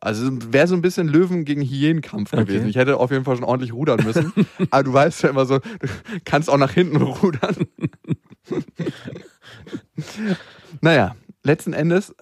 Also 0.00 0.28
wäre 0.52 0.66
so 0.68 0.74
ein 0.76 0.82
bisschen 0.82 1.08
Löwen 1.08 1.44
gegen 1.46 1.62
Hyänenkampf 1.62 2.32
Okay. 2.34 2.44
gewesen. 2.44 2.68
Ich 2.68 2.76
hätte 2.76 2.98
auf 2.98 3.10
jeden 3.10 3.24
Fall 3.24 3.34
schon 3.36 3.44
ordentlich 3.44 3.72
rudern 3.72 4.04
müssen. 4.04 4.32
Aber 4.70 4.82
du 4.84 4.92
weißt 4.92 5.22
ja 5.24 5.30
immer 5.30 5.44
so, 5.46 5.58
du 5.58 5.88
kannst 6.26 6.50
auch 6.50 6.58
nach 6.58 6.70
hinten 6.72 6.98
rudern. 6.98 7.56
naja, 10.80 11.16
letzten 11.42 11.72
Endes 11.72 12.14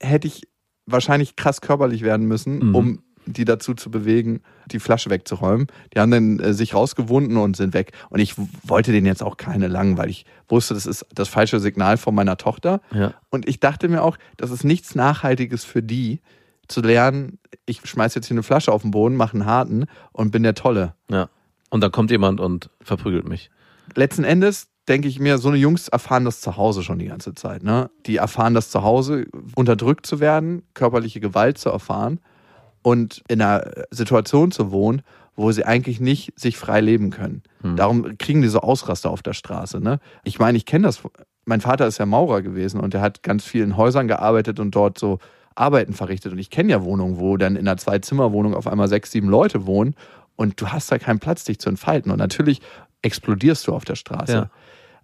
hätte 0.00 0.26
ich 0.28 0.42
wahrscheinlich 0.86 1.36
krass 1.36 1.60
körperlich 1.60 2.02
werden 2.02 2.26
müssen, 2.26 2.68
Mhm. 2.70 2.74
um 2.74 3.02
die 3.32 3.44
dazu 3.44 3.74
zu 3.74 3.90
bewegen, 3.90 4.40
die 4.66 4.78
Flasche 4.78 5.10
wegzuräumen. 5.10 5.66
Die 5.94 6.00
haben 6.00 6.10
dann 6.10 6.40
äh, 6.40 6.54
sich 6.54 6.74
rausgewunden 6.74 7.36
und 7.36 7.56
sind 7.56 7.74
weg. 7.74 7.92
Und 8.10 8.20
ich 8.20 8.34
wollte 8.62 8.92
denen 8.92 9.06
jetzt 9.06 9.22
auch 9.22 9.36
keine 9.36 9.68
langen, 9.68 9.98
weil 9.98 10.10
ich 10.10 10.24
wusste, 10.48 10.74
das 10.74 10.86
ist 10.86 11.06
das 11.14 11.28
falsche 11.28 11.60
Signal 11.60 11.96
von 11.96 12.14
meiner 12.14 12.36
Tochter. 12.36 12.80
Ja. 12.92 13.14
Und 13.30 13.48
ich 13.48 13.60
dachte 13.60 13.88
mir 13.88 14.02
auch, 14.02 14.16
das 14.36 14.50
ist 14.50 14.64
nichts 14.64 14.94
Nachhaltiges 14.94 15.64
für 15.64 15.82
die, 15.82 16.20
zu 16.68 16.82
lernen, 16.82 17.38
ich 17.64 17.80
schmeiß 17.84 18.14
jetzt 18.14 18.26
hier 18.26 18.34
eine 18.34 18.42
Flasche 18.42 18.72
auf 18.72 18.82
den 18.82 18.90
Boden, 18.90 19.16
mache 19.16 19.34
einen 19.34 19.46
harten 19.46 19.86
und 20.12 20.30
bin 20.30 20.42
der 20.42 20.54
Tolle. 20.54 20.94
Ja. 21.10 21.30
Und 21.70 21.82
dann 21.82 21.92
kommt 21.92 22.10
jemand 22.10 22.40
und 22.40 22.70
verprügelt 22.82 23.26
mich. 23.26 23.50
Letzten 23.94 24.24
Endes 24.24 24.68
denke 24.86 25.08
ich 25.08 25.18
mir, 25.18 25.38
so 25.38 25.48
eine 25.48 25.56
Jungs 25.56 25.88
erfahren 25.88 26.24
das 26.24 26.40
zu 26.40 26.56
Hause 26.56 26.82
schon 26.82 26.98
die 26.98 27.06
ganze 27.06 27.34
Zeit. 27.34 27.62
Ne? 27.62 27.90
Die 28.06 28.16
erfahren 28.16 28.54
das 28.54 28.70
zu 28.70 28.82
Hause, 28.82 29.26
unterdrückt 29.54 30.06
zu 30.06 30.20
werden, 30.20 30.62
körperliche 30.74 31.20
Gewalt 31.20 31.58
zu 31.58 31.70
erfahren 31.70 32.20
und 32.82 33.22
in 33.28 33.42
einer 33.42 33.70
Situation 33.90 34.50
zu 34.50 34.70
wohnen, 34.70 35.02
wo 35.36 35.52
sie 35.52 35.64
eigentlich 35.64 36.00
nicht 36.00 36.32
sich 36.38 36.56
frei 36.56 36.80
leben 36.80 37.10
können. 37.10 37.42
Darum 37.76 38.18
kriegen 38.18 38.42
die 38.42 38.48
so 38.48 38.60
Ausraster 38.60 39.10
auf 39.10 39.22
der 39.22 39.34
Straße. 39.34 39.80
Ne? 39.80 40.00
Ich 40.24 40.38
meine, 40.38 40.58
ich 40.58 40.66
kenne 40.66 40.86
das. 40.86 41.02
Mein 41.44 41.60
Vater 41.60 41.86
ist 41.86 41.98
ja 41.98 42.06
Maurer 42.06 42.42
gewesen 42.42 42.80
und 42.80 42.92
der 42.92 43.00
hat 43.00 43.22
ganz 43.22 43.44
viel 43.44 43.62
in 43.62 43.76
Häusern 43.76 44.08
gearbeitet 44.08 44.58
und 44.58 44.74
dort 44.74 44.98
so 44.98 45.18
Arbeiten 45.54 45.92
verrichtet. 45.92 46.32
Und 46.32 46.38
ich 46.38 46.50
kenne 46.50 46.72
ja 46.72 46.82
Wohnungen, 46.82 47.18
wo 47.18 47.36
dann 47.36 47.56
in 47.56 47.68
einer 47.68 47.76
Zwei-Zimmer-Wohnung 47.76 48.54
auf 48.54 48.66
einmal 48.66 48.88
sechs, 48.88 49.12
sieben 49.12 49.28
Leute 49.28 49.66
wohnen 49.66 49.94
und 50.36 50.60
du 50.60 50.68
hast 50.68 50.90
da 50.90 50.98
keinen 50.98 51.18
Platz, 51.20 51.44
dich 51.44 51.58
zu 51.58 51.68
entfalten. 51.68 52.10
Und 52.12 52.18
natürlich 52.18 52.60
explodierst 53.02 53.66
du 53.66 53.74
auf 53.74 53.84
der 53.84 53.96
Straße. 53.96 54.32
Ja. 54.32 54.50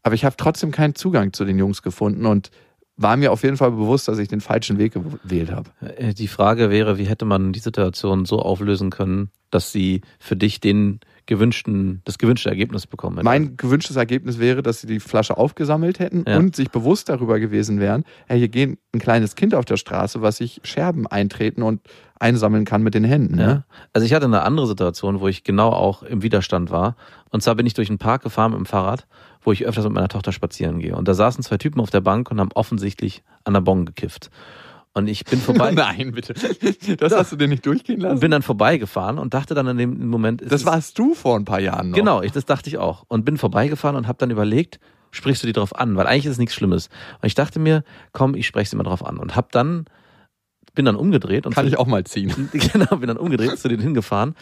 Aber 0.03 0.15
ich 0.15 0.25
habe 0.25 0.37
trotzdem 0.37 0.71
keinen 0.71 0.95
Zugang 0.95 1.33
zu 1.33 1.45
den 1.45 1.59
Jungs 1.59 1.83
gefunden 1.83 2.27
und 2.27 2.51
war 2.97 3.17
mir 3.17 3.33
auf 3.33 3.43
jeden 3.43 3.57
Fall 3.57 3.73
bewusst, 3.73 4.09
dass 4.09 4.19
ich 4.19 4.29
den 4.29 4.41
falschen 4.41 4.79
Weg 4.79 4.93
gewählt 4.95 5.51
habe. 5.51 5.71
Äh, 5.81 6.15
Die 6.15 6.29
Frage 6.29 6.71
wäre, 6.71 6.99
wie 6.99 7.07
hätte 7.07 7.25
man 7.25 7.53
die 7.53 7.61
Situation 7.61 8.25
so 8.25 8.39
auflösen 8.41 8.91
können, 8.91 9.31
dass 9.51 9.73
sie 9.73 10.03
für 10.19 10.37
dich 10.37 10.61
den 10.61 11.01
gewünschten, 11.27 12.03
das 12.05 12.19
gewünschte 12.19 12.49
Ergebnis 12.49 12.87
bekommen 12.87 13.17
hätte? 13.17 13.25
Mein 13.25 13.57
gewünschtes 13.57 13.97
Ergebnis 13.97 14.39
wäre, 14.39 14.63
dass 14.63 14.81
sie 14.81 14.87
die 14.87 15.01
Flasche 15.01 15.37
aufgesammelt 15.37 15.99
hätten 15.99 16.25
Ja. 16.27 16.37
und 16.39 16.55
sich 16.57 16.71
bewusst 16.71 17.09
darüber 17.09 17.41
gewesen 17.41 17.81
wären, 17.81 18.05
hey, 18.27 18.39
hier 18.39 18.49
geht 18.49 18.79
ein 18.95 18.99
kleines 18.99 19.35
Kind 19.35 19.55
auf 19.55 19.65
der 19.65 19.77
Straße, 19.77 20.23
was 20.23 20.39
sich 20.39 20.61
Scherben 20.65 21.07
eintreten 21.07 21.63
und 21.63 21.81
einsammeln 22.19 22.65
kann 22.65 22.83
mit 22.83 22.95
den 22.95 23.05
Händen. 23.05 23.39
Ja. 23.39 23.47
Ne? 23.47 23.65
Also 23.93 24.07
ich 24.07 24.15
hatte 24.15 24.27
eine 24.27 24.43
andere 24.43 24.67
Situation, 24.67 25.21
wo 25.21 25.29
ich 25.29 25.45
genau 25.45 25.71
auch 25.71 26.03
im 26.03 26.23
Widerstand 26.23 26.71
war. 26.71 26.97
Und 27.31 27.43
zwar 27.43 27.55
bin 27.55 27.67
ich 27.67 27.75
durch 27.75 27.89
einen 27.89 27.99
Park 27.99 28.23
gefahren 28.23 28.53
mit 28.53 28.59
dem 28.59 28.67
Fahrrad, 28.67 29.07
wo 29.43 29.53
ich 29.53 29.67
öfters 29.67 29.85
mit 29.85 29.93
meiner 29.93 30.09
Tochter 30.09 30.33
spazieren 30.33 30.79
gehe. 30.79 30.97
Und 30.97 31.09
da 31.09 31.15
saßen 31.15 31.43
zwei 31.43 31.59
Typen 31.59 31.81
auf 31.81 31.91
der 31.91 32.01
Bank 32.01 32.31
und 32.31 32.41
haben 32.41 32.51
offensichtlich 32.55 33.23
an 33.45 33.55
der 33.55 33.61
Bon 33.61 33.85
gekifft. 33.85 34.31
Und 34.95 35.09
ich 35.09 35.25
bin 35.25 35.39
vorbei 35.41 35.73
Nein, 35.73 36.13
bitte. 36.13 36.35
Das 36.97 37.13
hast 37.13 37.33
du 37.33 37.37
dir 37.37 37.49
nicht 37.49 37.67
durchgehen 37.67 37.97
und 37.97 38.03
lassen? 38.03 38.21
bin 38.21 38.31
dann 38.31 38.43
vorbeigefahren 38.43 39.19
und 39.19 39.35
dachte 39.35 39.55
dann 39.55 39.67
in 39.67 39.77
dem 39.77 40.09
Moment, 40.09 40.43
Das 40.47 40.65
warst 40.65 40.99
du 40.99 41.15
vor 41.15 41.37
ein 41.37 41.45
paar 41.45 41.61
Jahren 41.61 41.91
noch. 41.91 41.97
Genau, 41.99 42.23
ich, 42.23 42.33
das 42.33 42.47
dachte 42.47 42.71
ich 42.71 42.79
auch. 42.79 43.05
Und 43.09 43.25
bin 43.25 43.37
vorbeigefahren 43.37 43.97
und 43.97 44.07
habe 44.07 44.19
dann 44.19 44.31
überlegt, 44.31 44.79
sprichst 45.11 45.43
du 45.43 45.47
die 45.49 45.53
drauf 45.53 45.75
an? 45.77 45.97
Weil 45.97 46.07
eigentlich 46.07 46.27
ist 46.27 46.33
es 46.33 46.39
nichts 46.39 46.55
Schlimmes. 46.55 46.89
Und 47.21 47.27
ich 47.27 47.35
dachte 47.35 47.59
mir, 47.59 47.83
komm, 48.13 48.35
ich 48.37 48.47
spreche 48.47 48.71
sie 48.71 48.77
mal 48.77 48.85
drauf 48.85 49.05
an. 49.05 49.19
Und 49.19 49.35
hab 49.35 49.51
dann, 49.51 49.87
bin 50.75 50.85
dann 50.85 50.97
umgedreht 50.97 51.45
und 51.47 51.55
Kann 51.55 51.67
ich 51.67 51.77
auch 51.77 51.87
mal 51.87 52.05
ziehen. 52.05 52.49
genau, 52.53 52.97
bin 52.97 53.09
dann 53.09 53.17
umgedreht, 53.17 53.59
zu 53.59 53.69
denen 53.69 53.83
hingefahren, 53.83 54.37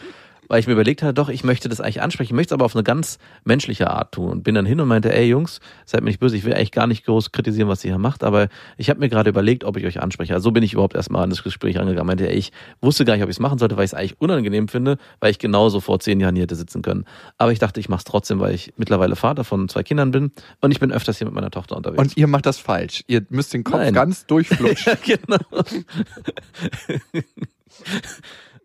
weil 0.47 0.59
ich 0.59 0.67
mir 0.67 0.73
überlegt 0.73 1.01
hatte, 1.01 1.13
doch, 1.13 1.29
ich 1.29 1.43
möchte 1.43 1.69
das 1.69 1.81
eigentlich 1.81 2.01
ansprechen, 2.01 2.29
ich 2.29 2.35
möchte 2.35 2.53
es 2.53 2.53
aber 2.53 2.65
auf 2.65 2.75
eine 2.75 2.83
ganz 2.83 3.17
menschliche 3.43 3.89
Art 3.89 4.13
tun. 4.13 4.29
Und 4.29 4.43
bin 4.43 4.55
dann 4.55 4.65
hin 4.65 4.79
und 4.79 4.87
meinte, 4.87 5.13
ey 5.13 5.25
Jungs, 5.25 5.59
seid 5.85 6.01
mir 6.01 6.09
nicht 6.09 6.19
böse, 6.19 6.35
ich 6.37 6.43
will 6.43 6.53
eigentlich 6.53 6.71
gar 6.71 6.87
nicht 6.87 7.05
groß 7.05 7.31
kritisieren, 7.31 7.69
was 7.69 7.83
ihr 7.83 7.91
hier 7.91 7.97
macht, 7.97 8.23
aber 8.23 8.49
ich 8.77 8.89
habe 8.89 8.99
mir 8.99 9.09
gerade 9.09 9.29
überlegt, 9.29 9.63
ob 9.63 9.77
ich 9.77 9.85
euch 9.85 10.01
anspreche. 10.01 10.33
Also 10.33 10.45
so 10.45 10.51
bin 10.51 10.63
ich 10.63 10.73
überhaupt 10.73 10.95
erstmal 10.95 11.23
an 11.23 11.29
das 11.29 11.43
Gespräch 11.43 11.79
angegangen. 11.79 12.07
Meinte, 12.07 12.29
ey, 12.29 12.35
ich 12.35 12.51
wusste 12.81 13.05
gar 13.05 13.13
nicht, 13.15 13.23
ob 13.23 13.29
ich 13.29 13.35
es 13.35 13.39
machen 13.39 13.57
sollte, 13.59 13.77
weil 13.77 13.85
ich 13.85 13.91
es 13.91 13.93
eigentlich 13.93 14.19
unangenehm 14.19 14.67
finde, 14.67 14.97
weil 15.19 15.31
ich 15.31 15.39
genauso 15.39 15.79
vor 15.79 15.99
zehn 15.99 16.19
Jahren 16.19 16.35
hier 16.35 16.43
hätte 16.43 16.55
sitzen 16.55 16.81
können. 16.81 17.05
Aber 17.37 17.51
ich 17.51 17.59
dachte, 17.59 17.79
ich 17.79 17.89
mache 17.89 17.99
es 17.99 18.03
trotzdem, 18.05 18.39
weil 18.39 18.53
ich 18.53 18.73
mittlerweile 18.77 19.15
Vater 19.15 19.43
von 19.43 19.69
zwei 19.69 19.83
Kindern 19.83 20.11
bin 20.11 20.31
und 20.61 20.71
ich 20.71 20.79
bin 20.79 20.91
öfters 20.91 21.17
hier 21.17 21.25
mit 21.25 21.33
meiner 21.33 21.51
Tochter 21.51 21.77
unterwegs. 21.77 22.01
Und 22.01 22.17
ihr 22.17 22.27
macht 22.27 22.45
das 22.45 22.57
falsch. 22.57 23.03
Ihr 23.07 23.25
müsst 23.29 23.53
den 23.53 23.63
Kopf 23.63 23.77
Nein. 23.77 23.93
ganz 23.93 24.25
durchflutschen. 24.25 24.97
genau. 25.05 25.37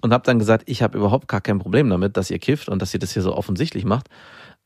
und 0.02 0.12
habe 0.12 0.24
dann 0.24 0.38
gesagt, 0.38 0.64
ich 0.66 0.82
habe 0.82 0.96
überhaupt 0.98 1.28
gar 1.28 1.40
kein 1.40 1.58
Problem 1.58 1.88
damit, 1.90 2.16
dass 2.16 2.30
ihr 2.30 2.38
kifft 2.38 2.68
und 2.68 2.80
dass 2.82 2.94
ihr 2.94 3.00
das 3.00 3.12
hier 3.12 3.22
so 3.22 3.34
offensichtlich 3.34 3.84
macht. 3.84 4.08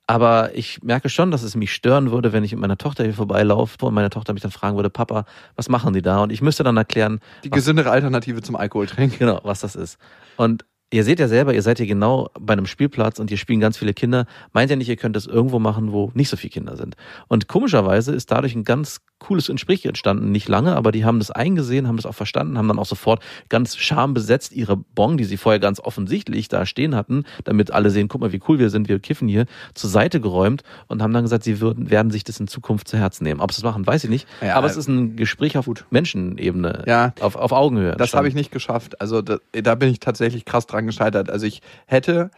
Aber 0.09 0.55
ich 0.55 0.83
merke 0.83 1.09
schon, 1.09 1.31
dass 1.31 1.43
es 1.43 1.55
mich 1.55 1.73
stören 1.73 2.11
würde, 2.11 2.33
wenn 2.33 2.43
ich 2.43 2.53
mit 2.53 2.61
meiner 2.61 2.77
Tochter 2.77 3.05
hier 3.05 3.15
vorbeilaufe 3.15 3.87
und 3.87 3.95
meine 3.95 4.11
Tochter 4.11 4.33
mich 4.33 4.43
dann 4.43 4.51
fragen 4.51 4.77
würde, 4.77 4.91
Papa, 4.91 5.25
was 5.55 5.69
machen 5.69 5.95
die 5.95 6.03
da? 6.03 6.23
Und 6.23 6.33
ich 6.33 6.43
müsste 6.43 6.65
dann 6.65 6.77
erklären, 6.77 7.21
Die 7.45 7.51
gesündere 7.51 7.91
Alternative 7.91 8.43
zum 8.43 8.57
Alkohol 8.57 8.87
trinken. 8.87 9.17
genau, 9.21 9.41
was 9.45 9.61
das 9.61 9.77
ist. 9.77 9.99
Und 10.37 10.65
ihr 10.93 11.05
seht 11.05 11.19
ja 11.19 11.27
selber, 11.29 11.55
ihr 11.55 11.63
seid 11.63 11.79
hier 11.79 11.87
genau 11.87 12.29
bei 12.39 12.53
einem 12.53 12.67
Spielplatz 12.67 13.19
und 13.19 13.29
hier 13.29 13.39
spielen 13.39 13.61
ganz 13.61 13.77
viele 13.77 13.95
Kinder. 13.95 14.27
Meint 14.53 14.71
ja 14.71 14.77
nicht, 14.77 14.89
ihr 14.89 14.97
könnt 14.97 15.17
das 15.17 15.27
irgendwo 15.27 15.59
machen, 15.59 15.91
wo 15.93 16.11
nicht 16.15 16.29
so 16.29 16.37
viele 16.37 16.51
Kinder 16.53 16.77
sind. 16.77 16.97
Und 17.29 17.49
komischerweise 17.49 18.13
ist 18.15 18.31
dadurch 18.31 18.55
ein 18.55 18.65
ganz 18.65 19.01
cooles 19.19 19.47
Gespräch 19.47 19.87
entstanden. 19.87 20.33
Nicht 20.33 20.49
lange, 20.49 20.75
aber 20.77 20.93
die 20.93 21.05
haben 21.05 21.19
das 21.21 21.31
eingesehen, 21.31 21.87
haben 21.89 21.97
das 21.97 22.07
auch 22.07 22.15
verstanden, 22.15 22.59
haben 22.59 22.69
dann 22.69 22.79
auch 22.79 22.87
sofort 22.87 23.23
ganz 23.49 23.77
schambesetzt 23.77 24.53
ihre 24.53 24.77
Bon, 24.77 25.17
die 25.17 25.25
sie 25.25 25.37
vorher 25.37 25.61
ganz 25.61 25.79
offensichtlich 25.81 26.49
da 26.49 26.67
stehen 26.67 26.95
hatten, 26.95 27.25
damit 27.45 27.71
alle 27.71 27.91
sehen, 27.91 28.09
guck 28.09 28.21
mal, 28.21 28.33
wie 28.33 28.41
cool 28.49 28.59
wir 28.59 28.69
sind, 28.69 28.89
wir 28.89 28.99
kiffen 28.99 29.29
hier, 29.29 29.47
zur 29.75 29.91
Seite 29.91 30.21
geräumt 30.21 30.63
und 30.89 31.03
haben 31.03 31.13
dann 31.13 31.23
gesagt, 31.23 31.45
sie 31.45 31.61
würden, 31.61 31.89
werden 31.91 32.11
sich 32.11 32.25
das 32.25 32.41
in 32.41 32.49
Zukunft 32.49 32.89
zu 32.89 32.99
Herzen 32.99 33.23
nehmen. 33.25 33.41
Ob 33.41 33.53
sie 33.53 33.63
das 33.63 33.71
machen, 33.71 33.87
weiß 33.87 34.05
ich 34.05 34.11
nicht. 34.11 34.27
Ja, 34.41 34.57
aber 34.57 34.67
es 34.67 34.77
ist 34.77 34.89
ein 34.89 35.15
Gespräch 35.17 35.57
auf 35.57 35.69
Menschenebene, 35.91 36.83
Ja. 36.87 37.15
auf, 37.21 37.37
auf 37.37 37.53
Augenhöhe. 37.53 37.95
Das 37.97 38.15
habe 38.15 38.29
ich 38.29 38.35
nicht 38.35 38.51
geschafft. 38.51 39.01
Also 39.01 39.23
da, 39.23 39.39
da 39.53 39.75
bin 39.77 39.89
ich 39.91 40.01
tatsächlich 40.01 40.45
krass 40.45 40.67
dran 40.67 40.82
gescheitert. 40.87 41.31
Also 41.31 41.47
ich 41.47 41.63
hätte 41.87 42.31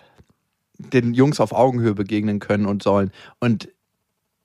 den 0.78 1.14
Jungs 1.14 1.40
auf 1.40 1.52
Augenhöhe 1.52 1.94
begegnen 1.94 2.40
können 2.40 2.66
und 2.66 2.82
sollen. 2.82 3.10
Und 3.40 3.68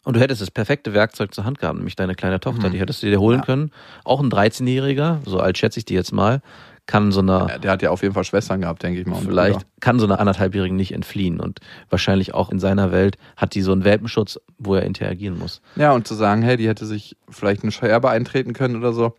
Und 0.05 0.15
du 0.15 0.21
hättest 0.21 0.41
das 0.41 0.49
perfekte 0.49 0.93
Werkzeug 0.93 1.33
zur 1.33 1.43
Hand 1.43 1.59
gehabt, 1.59 1.75
nämlich 1.77 1.95
deine 1.95 2.15
kleine 2.15 2.39
Tochter. 2.39 2.69
Mhm. 2.69 2.71
Die 2.71 2.79
hättest 2.79 3.03
du 3.03 3.07
dir 3.07 3.19
holen 3.19 3.39
Ja. 3.39 3.45
können. 3.45 3.71
Auch 4.05 4.21
ein 4.21 4.29
13-Jähriger, 4.29 5.19
so 5.25 5.39
alt 5.39 5.57
schätze 5.57 5.77
ich 5.79 5.85
die 5.85 5.93
jetzt 5.93 6.13
mal, 6.13 6.41
kann 6.85 7.11
so 7.11 7.19
einer, 7.19 7.55
äh, 7.55 7.59
der 7.59 7.71
hat 7.71 7.81
ja 7.83 7.91
auf 7.91 8.01
jeden 8.01 8.13
Fall 8.13 8.23
Schwestern 8.23 8.61
gehabt, 8.61 8.81
denke 8.81 9.01
ich 9.01 9.05
mal. 9.05 9.19
vielleicht 9.21 9.67
kann 9.81 9.99
so 9.99 10.05
einer 10.05 10.19
anderthalbjährigen 10.19 10.77
nicht 10.77 10.93
entfliehen. 10.93 11.39
Und 11.39 11.59
wahrscheinlich 11.89 12.33
auch 12.33 12.49
in 12.49 12.59
seiner 12.59 12.91
Welt 12.91 13.17
hat 13.35 13.53
die 13.55 13.61
so 13.61 13.71
einen 13.73 13.83
Welpenschutz, 13.83 14.39
wo 14.57 14.73
er 14.75 14.83
interagieren 14.83 15.37
muss. 15.37 15.61
Ja, 15.75 15.91
und 15.91 16.07
zu 16.07 16.15
sagen, 16.15 16.41
hey, 16.43 16.55
die 16.57 16.67
hätte 16.67 16.85
sich 16.85 17.17
vielleicht 17.29 17.63
eine 17.63 17.71
Scherbe 17.71 18.09
eintreten 18.09 18.53
können 18.53 18.77
oder 18.77 18.93
so. 18.93 19.15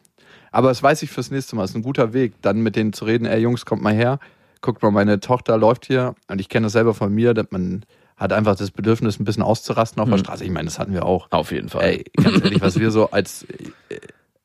Aber 0.51 0.69
das 0.69 0.83
weiß 0.83 1.03
ich 1.03 1.11
fürs 1.11 1.31
nächste 1.31 1.55
Mal. 1.57 1.63
Das 1.63 1.71
ist 1.73 1.77
ein 1.77 1.83
guter 1.83 2.13
Weg, 2.15 2.33
dann 2.43 2.61
mit 2.63 2.75
denen 2.75 2.93
zu 2.95 3.05
reden, 3.05 3.27
ey 3.27 3.39
Jungs, 3.41 3.67
kommt 3.67 3.83
mal 3.83 3.95
her. 3.95 4.19
Guckt 4.63 4.83
mal, 4.83 4.91
meine 4.91 5.21
Tochter 5.21 5.57
läuft 5.57 5.87
hier. 5.87 6.15
Und 6.29 6.41
ich 6.41 6.49
kenne 6.49 6.67
das 6.67 6.73
selber 6.73 6.95
von 6.95 7.13
mir, 7.15 7.35
dass 7.35 7.47
man 7.51 7.85
hat 8.17 8.33
einfach 8.35 8.55
das 8.57 8.71
Bedürfnis, 8.71 9.19
ein 9.19 9.25
bisschen 9.25 9.43
auszurasten 9.43 10.03
auf 10.03 10.09
der 10.09 10.19
Mhm. 10.19 10.25
Straße. 10.25 10.45
Ich 10.45 10.51
meine, 10.51 10.67
das 10.67 10.79
hatten 10.79 10.93
wir 10.93 11.07
auch. 11.07 11.29
Auf 11.31 11.53
jeden 11.53 11.71
Fall. 11.71 11.85
Ey, 11.85 12.05
ganz 12.23 12.45
ehrlich, 12.45 12.61
was 12.61 12.79
wir 12.79 12.91
so 12.91 13.11
als. 13.11 13.45
äh, 13.89 13.97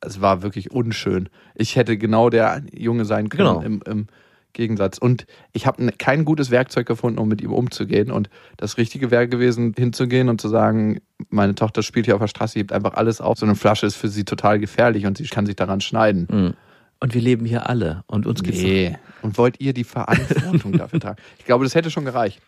Es 0.01 0.21
war 0.21 0.43
wirklich 0.43 0.71
unschön. 0.71 1.30
Ich 1.56 1.75
hätte 1.75 1.97
genau 1.97 2.30
der 2.30 2.62
Junge 2.71 3.06
sein 3.06 3.28
können 3.30 3.47
Genau. 3.49 3.62
im, 3.62 3.82
im 3.86 4.08
Gegensatz. 4.54 4.97
Und 4.99 5.25
ich 5.51 5.65
habe 5.65 5.91
kein 5.97 6.23
gutes 6.25 6.51
Werkzeug 6.51 6.86
gefunden, 6.88 7.17
um 7.19 7.28
mit 7.28 7.41
ihm 7.41 7.51
umzugehen. 7.51 8.12
Und 8.12 8.30
das 8.56 8.78
Richtige 8.78 9.10
wäre 9.12 9.28
gewesen, 9.28 9.73
hinzugehen 9.78 10.30
und 10.30 10.39
zu 10.39 10.47
sagen, 10.47 11.01
meine 11.30 11.56
Tochter 11.56 11.82
spielt 11.82 12.06
hier 12.06 12.15
auf 12.15 12.21
der 12.21 12.28
Straße, 12.28 12.60
hebt 12.60 12.71
einfach 12.71 12.93
alles 12.93 13.19
auf. 13.19 13.38
So 13.39 13.45
eine 13.45 13.56
Flasche 13.56 13.88
ist 13.88 13.95
für 13.95 14.08
sie 14.08 14.23
total 14.25 14.60
gefährlich 14.60 15.06
und 15.08 15.17
sie 15.17 15.25
kann 15.28 15.45
sich 15.47 15.56
daran 15.56 15.82
schneiden. 15.82 16.28
Mhm. 16.32 16.54
Und 16.99 17.13
wir 17.13 17.21
leben 17.21 17.45
hier 17.45 17.69
alle. 17.69 18.03
Und 18.08 18.25
uns 18.25 18.41
geht's 18.41 18.62
Nee. 18.62 18.97
Und 19.21 19.38
wollt 19.38 19.60
ihr 19.60 19.73
die 19.73 19.84
Verantwortung 19.84 20.71
dafür 20.77 20.99
tragen? 20.99 21.21
Ich 21.38 21.45
glaube, 21.45 21.63
das 21.65 21.75
hätte 21.75 21.91
schon 21.91 22.05
gereicht. 22.05 22.41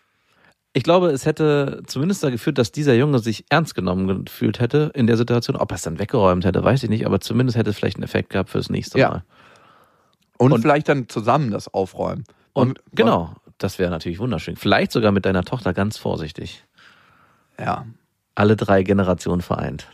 Ich 0.74 0.82
glaube, 0.82 1.08
es 1.10 1.26
hätte 1.26 1.82
zumindest 1.86 2.22
da 2.22 2.30
geführt, 2.30 2.58
dass 2.58 2.72
dieser 2.72 2.94
Junge 2.94 3.18
sich 3.18 3.44
ernst 3.48 3.74
genommen 3.74 4.24
gefühlt 4.26 4.60
hätte 4.60 4.90
in 4.94 5.06
der 5.06 5.16
Situation. 5.16 5.56
Ob 5.56 5.72
er 5.72 5.76
es 5.76 5.82
dann 5.82 5.98
weggeräumt 5.98 6.44
hätte, 6.44 6.62
weiß 6.62 6.82
ich 6.84 6.90
nicht, 6.90 7.06
aber 7.06 7.20
zumindest 7.20 7.56
hätte 7.58 7.70
es 7.70 7.76
vielleicht 7.76 7.96
einen 7.96 8.04
Effekt 8.04 8.30
gehabt 8.30 8.50
fürs 8.50 8.70
nächste 8.70 8.98
Ja. 8.98 9.08
Mal. 9.10 9.24
Und, 10.38 10.52
Und- 10.52 10.62
vielleicht 10.62 10.88
dann 10.88 11.08
zusammen 11.08 11.50
das 11.50 11.72
aufräumen. 11.72 12.24
Und 12.52 12.80
genau, 12.92 13.34
das 13.58 13.78
wäre 13.78 13.90
natürlich 13.90 14.18
wunderschön. 14.18 14.56
Vielleicht 14.56 14.92
sogar 14.92 15.10
mit 15.12 15.24
deiner 15.26 15.42
Tochter 15.44 15.72
ganz 15.72 15.96
vorsichtig. 15.98 16.64
Ja. 17.58 17.86
Alle 18.34 18.54
drei 18.56 18.82
Generationen 18.82 19.42
vereint. 19.42 19.88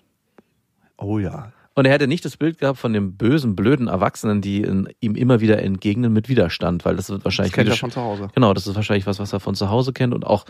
Oh 0.99 1.19
ja. 1.19 1.53
Und 1.77 1.87
er 1.87 1.93
hätte 1.93 2.07
nicht 2.07 2.25
das 2.25 2.37
Bild 2.37 2.59
gehabt 2.59 2.79
von 2.79 2.93
dem 2.93 3.17
bösen, 3.17 3.57
blöden 3.57 3.89
Erwachsenen, 3.89 4.41
die 4.41 4.63
in, 4.63 4.89
ihm 5.01 5.17
immer 5.17 5.41
wieder 5.41 5.61
entgegnen 5.61 6.13
mit 6.13 6.29
Widerstand, 6.29 6.85
weil 6.85 6.95
das 6.95 7.11
wird 7.11 7.21
Das 7.21 7.25
wahrscheinlich 7.25 7.53
kennt 7.53 7.69
wie 7.69 7.73
er 7.73 7.77
von 7.77 7.91
zu 7.91 8.01
Hause. 8.01 8.29
Genau, 8.35 8.55
das 8.55 8.67
ist 8.67 8.77
wahrscheinlich 8.77 9.07
was, 9.07 9.19
was 9.19 9.33
er 9.33 9.41
von 9.41 9.57
zu 9.57 9.71
Hause 9.71 9.93
kennt 9.93 10.15
und 10.15 10.25
auch 10.25 10.45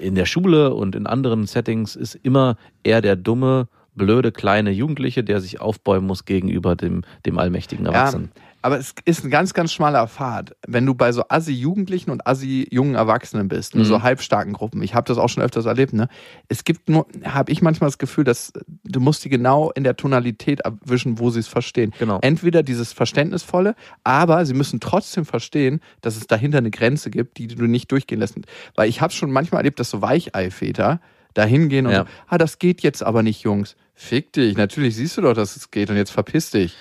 in 0.00 0.14
der 0.14 0.24
Schule 0.24 0.72
und 0.74 0.94
in 0.94 1.06
anderen 1.06 1.46
Settings 1.46 1.94
ist 1.94 2.14
immer 2.14 2.56
er 2.82 3.02
der 3.02 3.16
dumme, 3.16 3.68
blöde, 3.94 4.32
kleine 4.32 4.70
Jugendliche, 4.70 5.22
der 5.22 5.40
sich 5.40 5.60
aufbäumen 5.60 6.06
muss 6.06 6.24
gegenüber 6.24 6.74
dem, 6.74 7.02
dem 7.26 7.38
allmächtigen 7.38 7.84
Ja, 7.84 7.92
Erwachsenen. 7.92 8.30
Aber 8.62 8.78
es 8.78 8.94
ist 9.04 9.24
ein 9.24 9.30
ganz, 9.30 9.52
ganz 9.54 9.72
schmaler 9.72 10.06
Pfad. 10.08 10.56
Wenn 10.66 10.86
du 10.86 10.94
bei 10.94 11.12
so 11.12 11.24
Assi-Jugendlichen 11.28 12.10
und 12.10 12.26
Assi-jungen 12.26 12.94
Erwachsenen 12.94 13.48
bist, 13.48 13.74
Mhm. 13.74 13.84
so 13.84 14.02
halbstarken 14.02 14.52
Gruppen, 14.52 14.82
ich 14.82 14.94
habe 14.94 15.06
das 15.06 15.18
auch 15.18 15.28
schon 15.28 15.42
öfters 15.42 15.66
erlebt, 15.66 15.92
ne? 15.92 16.08
Es 16.48 16.64
gibt 16.64 16.88
nur, 16.88 17.06
habe 17.24 17.52
ich 17.52 17.60
manchmal 17.62 17.88
das 17.88 17.98
Gefühl, 17.98 18.24
dass 18.24 18.52
du 18.84 19.00
musst 19.00 19.24
die 19.24 19.28
genau 19.28 19.70
in 19.72 19.84
der 19.84 19.96
Tonalität 19.96 20.60
erwischen, 20.60 21.18
wo 21.18 21.30
sie 21.30 21.40
es 21.40 21.48
verstehen. 21.48 21.92
Genau. 21.98 22.18
Entweder 22.22 22.62
dieses 22.62 22.92
Verständnisvolle, 22.92 23.74
aber 24.04 24.46
sie 24.46 24.54
müssen 24.54 24.80
trotzdem 24.80 25.24
verstehen, 25.24 25.80
dass 26.00 26.16
es 26.16 26.26
dahinter 26.26 26.58
eine 26.58 26.70
Grenze 26.70 27.10
gibt, 27.10 27.38
die 27.38 27.48
du 27.48 27.66
nicht 27.66 27.90
durchgehen 27.92 28.18
lässt. 28.20 28.36
Weil 28.76 28.88
ich 28.88 29.00
habe 29.00 29.12
schon 29.12 29.30
manchmal 29.30 29.60
erlebt, 29.60 29.80
dass 29.80 29.90
so 29.90 30.00
Weicheiväter 30.02 31.00
da 31.34 31.44
hingehen 31.44 31.86
und 31.86 31.92
Ja. 31.92 32.00
so, 32.04 32.06
ah, 32.28 32.38
das 32.38 32.58
geht 32.58 32.82
jetzt 32.82 33.02
aber 33.02 33.22
nicht, 33.22 33.42
Jungs. 33.42 33.76
Fick 33.94 34.32
dich, 34.32 34.56
natürlich 34.56 34.96
siehst 34.96 35.16
du 35.16 35.22
doch, 35.22 35.34
dass 35.34 35.56
es 35.56 35.70
geht 35.70 35.90
und 35.90 35.96
jetzt 35.96 36.10
verpiss 36.10 36.50
dich. 36.50 36.74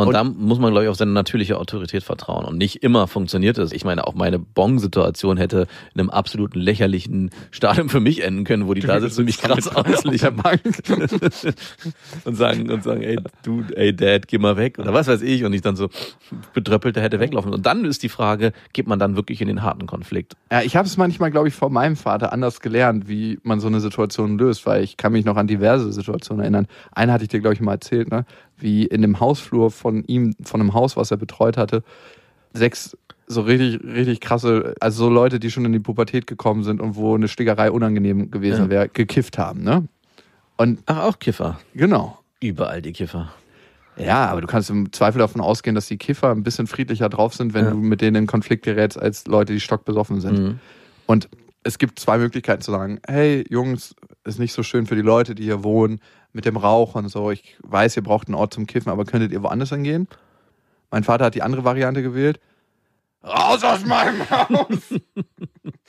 Und, 0.00 0.08
Und- 0.08 0.14
da 0.14 0.24
muss 0.24 0.58
man, 0.58 0.70
glaube 0.72 0.84
ich, 0.84 0.90
auf 0.90 0.96
seine 0.96 1.12
natürliche 1.12 1.58
Autorität 1.58 2.02
vertrauen. 2.02 2.44
Und 2.44 2.58
nicht 2.58 2.82
immer 2.82 3.06
funktioniert 3.06 3.58
es. 3.58 3.72
Ich 3.72 3.84
meine, 3.84 4.06
auch 4.06 4.14
meine 4.14 4.38
Bong-Situation 4.38 5.36
hätte 5.36 5.66
in 5.94 6.00
einem 6.00 6.10
absoluten 6.10 6.58
lächerlichen 6.58 7.30
Stadium 7.50 7.88
für 7.88 8.00
mich 8.00 8.22
enden 8.22 8.44
können, 8.44 8.66
wo 8.66 8.74
die 8.74 8.80
da 8.80 9.00
sitzen 9.00 9.20
und 9.20 9.26
mich 9.26 9.38
krass 9.38 9.70
Bank. 10.30 10.60
und 12.24 12.34
sagen, 12.36 12.70
und 12.70 12.82
sagen, 12.82 13.02
ey, 13.02 13.18
du, 13.42 13.64
ey, 13.74 13.94
Dad, 13.94 14.28
geh 14.28 14.38
mal 14.38 14.56
weg. 14.56 14.78
Oder 14.78 14.94
was 14.94 15.06
weiß 15.06 15.22
ich. 15.22 15.44
Und 15.44 15.52
ich 15.52 15.62
dann 15.62 15.76
so 15.76 15.88
bedröppelte 16.52 17.00
hätte 17.00 17.20
weglaufen. 17.20 17.52
Und 17.52 17.66
dann 17.66 17.84
ist 17.84 18.02
die 18.02 18.08
Frage, 18.08 18.52
geht 18.72 18.86
man 18.86 18.98
dann 18.98 19.16
wirklich 19.16 19.40
in 19.40 19.48
den 19.48 19.62
harten 19.62 19.86
Konflikt? 19.86 20.34
Ja, 20.50 20.62
ich 20.62 20.76
habe 20.76 20.86
es 20.86 20.96
manchmal, 20.96 21.30
glaube 21.30 21.48
ich, 21.48 21.54
von 21.54 21.72
meinem 21.72 21.96
Vater 21.96 22.32
anders 22.32 22.60
gelernt, 22.60 23.08
wie 23.08 23.38
man 23.42 23.60
so 23.60 23.66
eine 23.66 23.80
Situation 23.80 24.38
löst, 24.38 24.66
weil 24.66 24.82
ich 24.82 24.96
kann 24.96 25.12
mich 25.12 25.24
noch 25.24 25.36
an 25.36 25.46
diverse 25.46 25.92
Situationen 25.92 26.42
erinnern. 26.42 26.66
Eine 26.92 27.12
hatte 27.12 27.24
ich 27.24 27.28
dir, 27.28 27.40
glaube 27.40 27.54
ich, 27.54 27.60
mal 27.60 27.72
erzählt, 27.72 28.10
ne? 28.10 28.24
Wie 28.62 28.84
in 28.86 29.02
dem 29.02 29.20
Hausflur 29.20 29.70
von 29.70 30.04
ihm, 30.04 30.34
von 30.42 30.60
einem 30.60 30.74
Haus, 30.74 30.96
was 30.96 31.10
er 31.10 31.16
betreut 31.16 31.56
hatte, 31.56 31.82
sechs 32.52 32.96
so 33.26 33.42
richtig, 33.42 33.80
richtig 33.84 34.20
krasse, 34.20 34.74
also 34.80 35.04
so 35.04 35.10
Leute, 35.10 35.38
die 35.38 35.50
schon 35.52 35.64
in 35.64 35.72
die 35.72 35.78
Pubertät 35.78 36.26
gekommen 36.26 36.64
sind 36.64 36.80
und 36.80 36.96
wo 36.96 37.14
eine 37.14 37.28
Stickerei 37.28 37.70
unangenehm 37.70 38.30
gewesen 38.32 38.64
Ja. 38.64 38.70
wäre, 38.70 38.88
gekifft 38.88 39.38
haben. 39.38 39.62
Ne? 39.62 39.86
Und 40.56 40.80
Ach, 40.86 41.04
auch 41.04 41.18
Kiffer. 41.20 41.60
genau. 41.74 42.18
Überall 42.40 42.82
die 42.82 42.92
Kiffer. 42.92 43.32
Ja, 43.96 44.26
aber 44.26 44.40
du 44.40 44.46
kannst 44.48 44.70
im 44.70 44.92
Zweifel 44.92 45.18
davon 45.18 45.40
ausgehen, 45.40 45.74
dass 45.74 45.86
die 45.86 45.98
Kiffer 45.98 46.30
ein 46.30 46.42
bisschen 46.42 46.66
friedlicher 46.66 47.08
drauf 47.08 47.34
sind, 47.34 47.54
wenn 47.54 47.66
Ja. 47.66 47.70
du 47.70 47.76
mit 47.76 48.00
denen 48.00 48.16
in 48.16 48.26
Konflikt 48.26 48.64
gerätst, 48.64 48.98
als 48.98 49.26
Leute, 49.26 49.52
die 49.52 49.60
stockbesoffen 49.60 50.20
sind. 50.20 50.38
Mhm. 50.38 50.60
Und 51.06 51.28
es 51.62 51.78
gibt 51.78 51.98
zwei 52.00 52.18
Möglichkeiten 52.18 52.62
zu 52.62 52.70
sagen, 52.72 52.98
hey 53.06 53.44
Jungs, 53.48 53.94
ist 54.24 54.38
nicht 54.38 54.52
so 54.52 54.62
schön 54.62 54.86
für 54.86 54.96
die 54.96 55.02
Leute, 55.02 55.34
die 55.34 55.44
hier 55.44 55.64
wohnen, 55.64 56.00
mit 56.32 56.44
dem 56.44 56.56
Rauch 56.56 56.94
und 56.94 57.08
so. 57.08 57.30
Ich 57.30 57.56
weiß, 57.62 57.96
ihr 57.96 58.02
braucht 58.02 58.28
einen 58.28 58.34
Ort 58.34 58.54
zum 58.54 58.66
Kiffen, 58.66 58.90
aber 58.90 59.04
könntet 59.04 59.32
ihr 59.32 59.42
woanders 59.42 59.70
hingehen? 59.70 60.08
Mein 60.90 61.04
Vater 61.04 61.26
hat 61.26 61.34
die 61.34 61.42
andere 61.42 61.64
Variante 61.64 62.02
gewählt. 62.02 62.40
Raus 63.22 63.62
aus 63.64 63.84
meinem 63.84 64.28
Haus! 64.30 64.94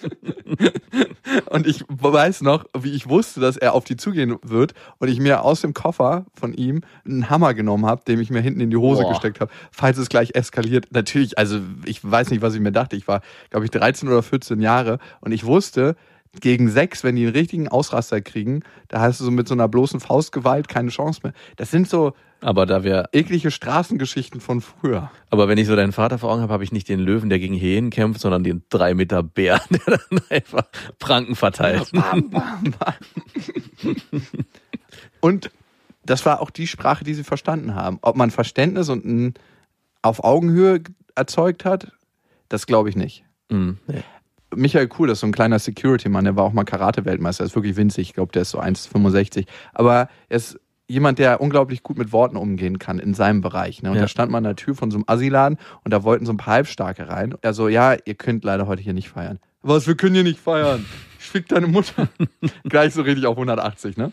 und 1.49 1.67
ich 1.67 1.85
weiß 1.87 2.41
noch, 2.41 2.65
wie 2.77 2.91
ich 2.91 3.07
wusste, 3.07 3.39
dass 3.39 3.55
er 3.55 3.73
auf 3.73 3.85
die 3.85 3.95
zugehen 3.95 4.37
wird 4.41 4.73
und 4.99 5.07
ich 5.07 5.19
mir 5.19 5.43
aus 5.43 5.61
dem 5.61 5.73
Koffer 5.73 6.25
von 6.33 6.53
ihm 6.53 6.81
einen 7.05 7.29
Hammer 7.29 7.53
genommen 7.53 7.85
habe, 7.85 8.03
den 8.05 8.19
ich 8.19 8.29
mir 8.31 8.41
hinten 8.41 8.59
in 8.59 8.69
die 8.69 8.77
Hose 8.77 9.03
Boah. 9.03 9.11
gesteckt 9.11 9.39
habe, 9.39 9.51
falls 9.71 9.97
es 9.97 10.09
gleich 10.09 10.35
eskaliert. 10.35 10.87
Natürlich, 10.91 11.37
also 11.37 11.59
ich 11.85 12.03
weiß 12.03 12.31
nicht, 12.31 12.41
was 12.41 12.53
ich 12.53 12.59
mir 12.59 12.71
dachte. 12.73 12.95
Ich 12.95 13.07
war, 13.07 13.21
glaube 13.49 13.65
ich, 13.65 13.71
13 13.71 14.09
oder 14.09 14.23
14 14.23 14.59
Jahre 14.59 14.99
und 15.21 15.31
ich 15.31 15.45
wusste, 15.45 15.95
gegen 16.39 16.69
sechs, 16.69 17.03
wenn 17.03 17.15
die 17.15 17.25
einen 17.25 17.35
richtigen 17.35 17.67
Ausraster 17.67 18.21
kriegen, 18.21 18.63
da 18.87 19.01
hast 19.01 19.19
du 19.19 19.25
so 19.25 19.31
mit 19.31 19.47
so 19.47 19.53
einer 19.53 19.67
bloßen 19.67 19.99
Faustgewalt 19.99 20.69
keine 20.69 20.89
Chance 20.89 21.21
mehr. 21.23 21.33
Das 21.57 21.71
sind 21.71 21.89
so 21.89 22.13
Aber 22.39 22.65
da 22.65 22.83
wir, 22.83 23.09
eklige 23.11 23.51
Straßengeschichten 23.51 24.39
von 24.39 24.61
früher. 24.61 25.11
aber 25.29 25.49
wenn 25.49 25.57
ich 25.57 25.67
so 25.67 25.75
deinen 25.75 25.91
Vater 25.91 26.17
vor 26.17 26.31
Augen 26.31 26.41
habe, 26.41 26.53
habe 26.53 26.63
ich 26.63 26.71
nicht 26.71 26.87
den 26.87 27.01
Löwen, 27.01 27.29
der 27.29 27.39
gegen 27.39 27.55
Hyänen 27.55 27.89
kämpft, 27.89 28.21
sondern 28.21 28.43
den 28.45 28.63
drei 28.69 28.93
Meter 28.93 29.23
Bär, 29.23 29.61
der 29.69 29.97
dann 29.97 30.21
einfach 30.29 30.63
Pranken 30.99 31.35
verteilt. 31.35 31.91
Bam, 31.91 32.29
bam, 32.29 32.73
bam. 32.79 33.95
Und 35.19 35.51
das 36.05 36.25
war 36.25 36.41
auch 36.41 36.49
die 36.49 36.67
Sprache, 36.67 37.03
die 37.03 37.13
sie 37.13 37.23
verstanden 37.23 37.75
haben. 37.75 37.99
Ob 38.01 38.15
man 38.15 38.31
Verständnis 38.31 38.89
und 38.89 39.05
ein 39.05 39.33
auf 40.01 40.23
Augenhöhe 40.23 40.81
erzeugt 41.15 41.65
hat, 41.65 41.91
das 42.49 42.65
glaube 42.65 42.89
ich 42.89 42.95
nicht. 42.95 43.23
Mhm. 43.49 43.77
Michael 44.55 44.87
Kuhl, 44.87 45.07
das 45.07 45.17
ist 45.17 45.21
so 45.21 45.27
ein 45.27 45.31
kleiner 45.31 45.59
Security-Mann, 45.59 46.25
der 46.25 46.35
war 46.35 46.43
auch 46.43 46.53
mal 46.53 46.63
Karate-Weltmeister, 46.63 47.43
ist 47.45 47.55
wirklich 47.55 47.75
winzig, 47.77 48.09
ich 48.09 48.13
glaube, 48.13 48.31
der 48.31 48.41
ist 48.43 48.51
so 48.51 48.59
1,65. 48.59 49.45
Aber 49.73 50.09
er 50.29 50.37
ist 50.37 50.59
jemand, 50.87 51.19
der 51.19 51.39
unglaublich 51.39 51.83
gut 51.83 51.97
mit 51.97 52.11
Worten 52.11 52.35
umgehen 52.35 52.77
kann 52.77 52.99
in 52.99 53.13
seinem 53.13 53.39
Bereich. 53.41 53.81
Ne? 53.81 53.89
Und 53.91 53.95
Ja. 53.95 54.01
da 54.01 54.07
stand 54.09 54.29
man 54.31 54.39
an 54.45 54.49
der 54.49 54.55
Tür 54.57 54.75
von 54.75 54.91
so 54.91 54.97
einem 54.97 55.05
Assi-Laden 55.07 55.57
und 55.85 55.93
da 55.93 56.03
wollten 56.03 56.25
so 56.25 56.33
ein 56.33 56.37
paar 56.37 56.55
Halbstarke 56.55 57.07
rein. 57.07 57.33
Er 57.41 57.53
so, 57.53 57.69
ja, 57.69 57.95
ihr 58.03 58.15
könnt 58.15 58.43
leider 58.43 58.67
heute 58.67 58.81
hier 58.81 58.93
nicht 58.93 59.09
feiern. 59.09 59.39
Was, 59.61 59.87
wir 59.87 59.95
können 59.95 60.15
hier 60.15 60.23
nicht 60.23 60.39
feiern? 60.39 60.85
Ich 61.19 61.25
fick 61.27 61.47
deine 61.47 61.67
Mutter. 61.67 62.09
Gleich 62.67 62.93
so 62.93 63.03
richtig 63.03 63.25
auf 63.27 63.35
180, 63.37 63.95
ne? 63.95 64.11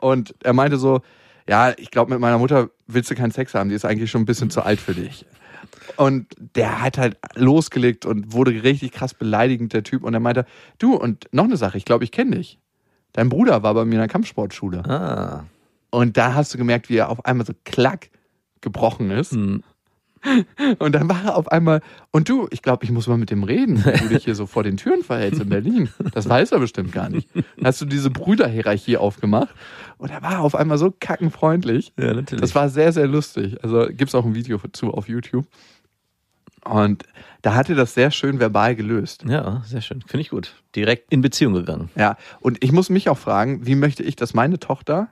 Und 0.00 0.34
er 0.42 0.52
meinte 0.54 0.78
so, 0.78 1.00
ja, 1.48 1.74
ich 1.76 1.90
glaube, 1.90 2.12
mit 2.12 2.20
meiner 2.20 2.38
Mutter 2.38 2.70
willst 2.86 3.10
du 3.10 3.14
keinen 3.14 3.32
Sex 3.32 3.52
haben, 3.54 3.68
die 3.68 3.74
ist 3.74 3.84
eigentlich 3.84 4.10
schon 4.10 4.22
ein 4.22 4.26
bisschen 4.26 4.48
zu 4.48 4.62
alt 4.62 4.80
für 4.80 4.94
dich. 4.94 5.26
Und 5.96 6.26
der 6.38 6.82
hat 6.82 6.98
halt 6.98 7.16
losgelegt 7.34 8.06
und 8.06 8.32
wurde 8.32 8.62
richtig 8.62 8.92
krass 8.92 9.14
beleidigend, 9.14 9.72
der 9.72 9.82
Typ. 9.82 10.02
Und 10.04 10.14
er 10.14 10.20
meinte, 10.20 10.46
du, 10.78 10.94
und 10.94 11.28
noch 11.32 11.44
eine 11.44 11.56
Sache, 11.56 11.78
ich 11.78 11.84
glaube, 11.84 12.04
ich 12.04 12.12
kenne 12.12 12.36
dich. 12.36 12.58
Dein 13.12 13.28
Bruder 13.28 13.62
war 13.62 13.74
bei 13.74 13.84
mir 13.84 13.94
in 13.94 14.00
der 14.00 14.08
Kampfsportschule. 14.08 14.84
Ah. 14.84 15.46
Und 15.90 16.16
da 16.16 16.34
hast 16.34 16.52
du 16.52 16.58
gemerkt, 16.58 16.90
wie 16.90 16.96
er 16.96 17.08
auf 17.08 17.24
einmal 17.24 17.46
so 17.46 17.54
klack 17.64 18.10
gebrochen 18.60 19.10
ist. 19.10 19.32
Mhm. 19.32 19.62
Und 20.78 20.94
dann 20.94 21.08
war 21.08 21.24
er 21.24 21.36
auf 21.36 21.48
einmal, 21.52 21.82
und 22.10 22.28
du, 22.28 22.48
ich 22.50 22.62
glaube, 22.62 22.84
ich 22.84 22.90
muss 22.90 23.06
mal 23.06 23.18
mit 23.18 23.30
dem 23.30 23.44
reden, 23.44 23.84
wie 23.84 23.98
du 23.98 24.08
dich 24.08 24.24
hier 24.24 24.34
so 24.34 24.46
vor 24.46 24.62
den 24.64 24.76
Türen 24.76 25.02
verhältst 25.04 25.40
in 25.40 25.48
Berlin. 25.48 25.88
Das 26.14 26.28
weiß 26.28 26.52
er 26.52 26.58
bestimmt 26.58 26.90
gar 26.92 27.08
nicht. 27.08 27.28
Dann 27.34 27.44
hast 27.66 27.80
du 27.80 27.84
diese 27.84 28.10
Brüderhierarchie 28.10 28.96
aufgemacht 28.96 29.54
und 29.98 30.10
er 30.10 30.22
war 30.22 30.40
auf 30.40 30.54
einmal 30.54 30.78
so 30.78 30.92
kackenfreundlich. 30.98 31.92
Ja, 31.98 32.14
natürlich. 32.14 32.40
Das 32.40 32.54
war 32.54 32.68
sehr, 32.70 32.92
sehr 32.92 33.06
lustig. 33.06 33.62
Also 33.62 33.86
gibt 33.88 34.08
es 34.08 34.14
auch 34.14 34.24
ein 34.24 34.34
Video 34.34 34.58
zu 34.72 34.92
auf 34.92 35.08
YouTube. 35.08 35.46
Und 36.64 37.04
da 37.42 37.54
hat 37.54 37.68
er 37.68 37.76
das 37.76 37.94
sehr 37.94 38.10
schön 38.10 38.40
verbal 38.40 38.74
gelöst. 38.74 39.24
ja, 39.28 39.62
sehr 39.64 39.80
schön. 39.82 40.00
Finde 40.02 40.22
ich 40.22 40.30
gut. 40.30 40.54
Direkt 40.74 41.12
in 41.12 41.20
Beziehung 41.20 41.52
gegangen. 41.54 41.90
Ja, 41.94 42.16
und 42.40 42.62
ich 42.64 42.72
muss 42.72 42.90
mich 42.90 43.08
auch 43.08 43.18
fragen, 43.18 43.64
wie 43.66 43.76
möchte 43.76 44.02
ich, 44.02 44.16
dass 44.16 44.34
meine 44.34 44.58
Tochter 44.58 45.08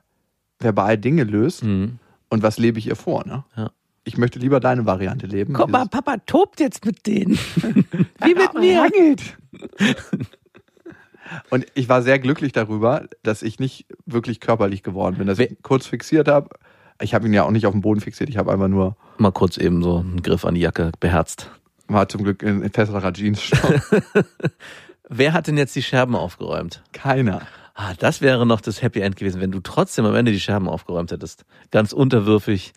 verbal 0.59 0.99
Dinge 0.99 1.23
löst 1.25 1.63
Mhm. 1.63 1.99
und 2.31 2.43
was 2.43 2.59
lebe 2.59 2.79
ich 2.81 2.89
ihr 2.89 2.97
vor? 2.97 3.25
Ne? 3.27 3.45
Ja. 3.57 3.71
Ich 4.05 4.19
möchte 4.19 4.39
lieber 4.39 4.61
deine 4.61 4.85
Variante 4.85 5.27
leben. 5.27 5.55
Guck 5.55 5.71
mal, 5.71 5.87
Papa 5.87 6.19
tobt 6.27 6.61
jetzt 6.61 6.85
mit 6.85 7.07
denen. 7.07 7.39
Wie 8.23 8.35
mit 8.35 8.55
mir. 8.55 8.81
Rangelt. 8.81 9.37
Und 11.51 11.67
ich 11.75 11.89
war 11.89 12.03
sehr 12.03 12.19
glücklich 12.19 12.53
darüber, 12.53 13.07
dass 13.23 13.43
ich 13.43 13.59
nicht 13.59 13.87
wirklich 14.05 14.41
körperlich 14.41 14.83
geworden 14.83 15.17
bin, 15.17 15.27
dass 15.27 15.39
ich 15.39 15.51
ihn 15.51 15.57
kurz 15.63 15.87
fixiert 15.87 16.29
habe. 16.29 16.51
Ich 17.01 17.15
habe 17.15 17.27
ihn 17.27 17.33
ja 17.33 17.45
auch 17.45 17.51
nicht 17.51 17.67
auf 17.67 17.73
den 17.73 17.81
Boden 17.81 18.01
fixiert, 18.01 18.29
ich 18.29 18.37
habe 18.37 18.53
einfach 18.53 18.69
nur, 18.69 18.97
Mal 19.17 19.33
kurz 19.33 19.57
eben 19.57 19.83
so 19.83 19.99
einen 19.99 20.23
Griff 20.23 20.45
an 20.45 20.55
die 20.55 20.61
Jacke 20.61 20.93
beherzt. 21.01 21.51
war 21.89 22.09
zum 22.09 22.25
Glück 22.25 22.43
in, 22.43 22.63
in 22.63 22.71
festerer 22.71 23.13
Jeans. 23.13 23.51
Wer 25.09 25.33
hat 25.33 25.47
denn 25.47 25.59
jetzt 25.59 25.75
die 25.77 25.83
Scherben 25.83 26.15
aufgeräumt? 26.15 26.83
Keiner. 26.93 27.43
Ah, 27.75 27.93
das 27.99 28.21
wäre 28.21 28.47
noch 28.47 28.61
das 28.61 28.83
Happy 28.83 29.01
End 29.01 29.17
gewesen, 29.17 29.41
wenn 29.41 29.51
du 29.51 29.61
trotzdem 29.61 30.05
am 30.05 30.15
Ende 30.15 30.31
die 30.31 30.41
Scherben 30.41 30.69
aufgeräumt 30.69 31.11
hättest. 31.11 31.45
Ganz 31.73 31.93
unterwürfig 31.93 32.73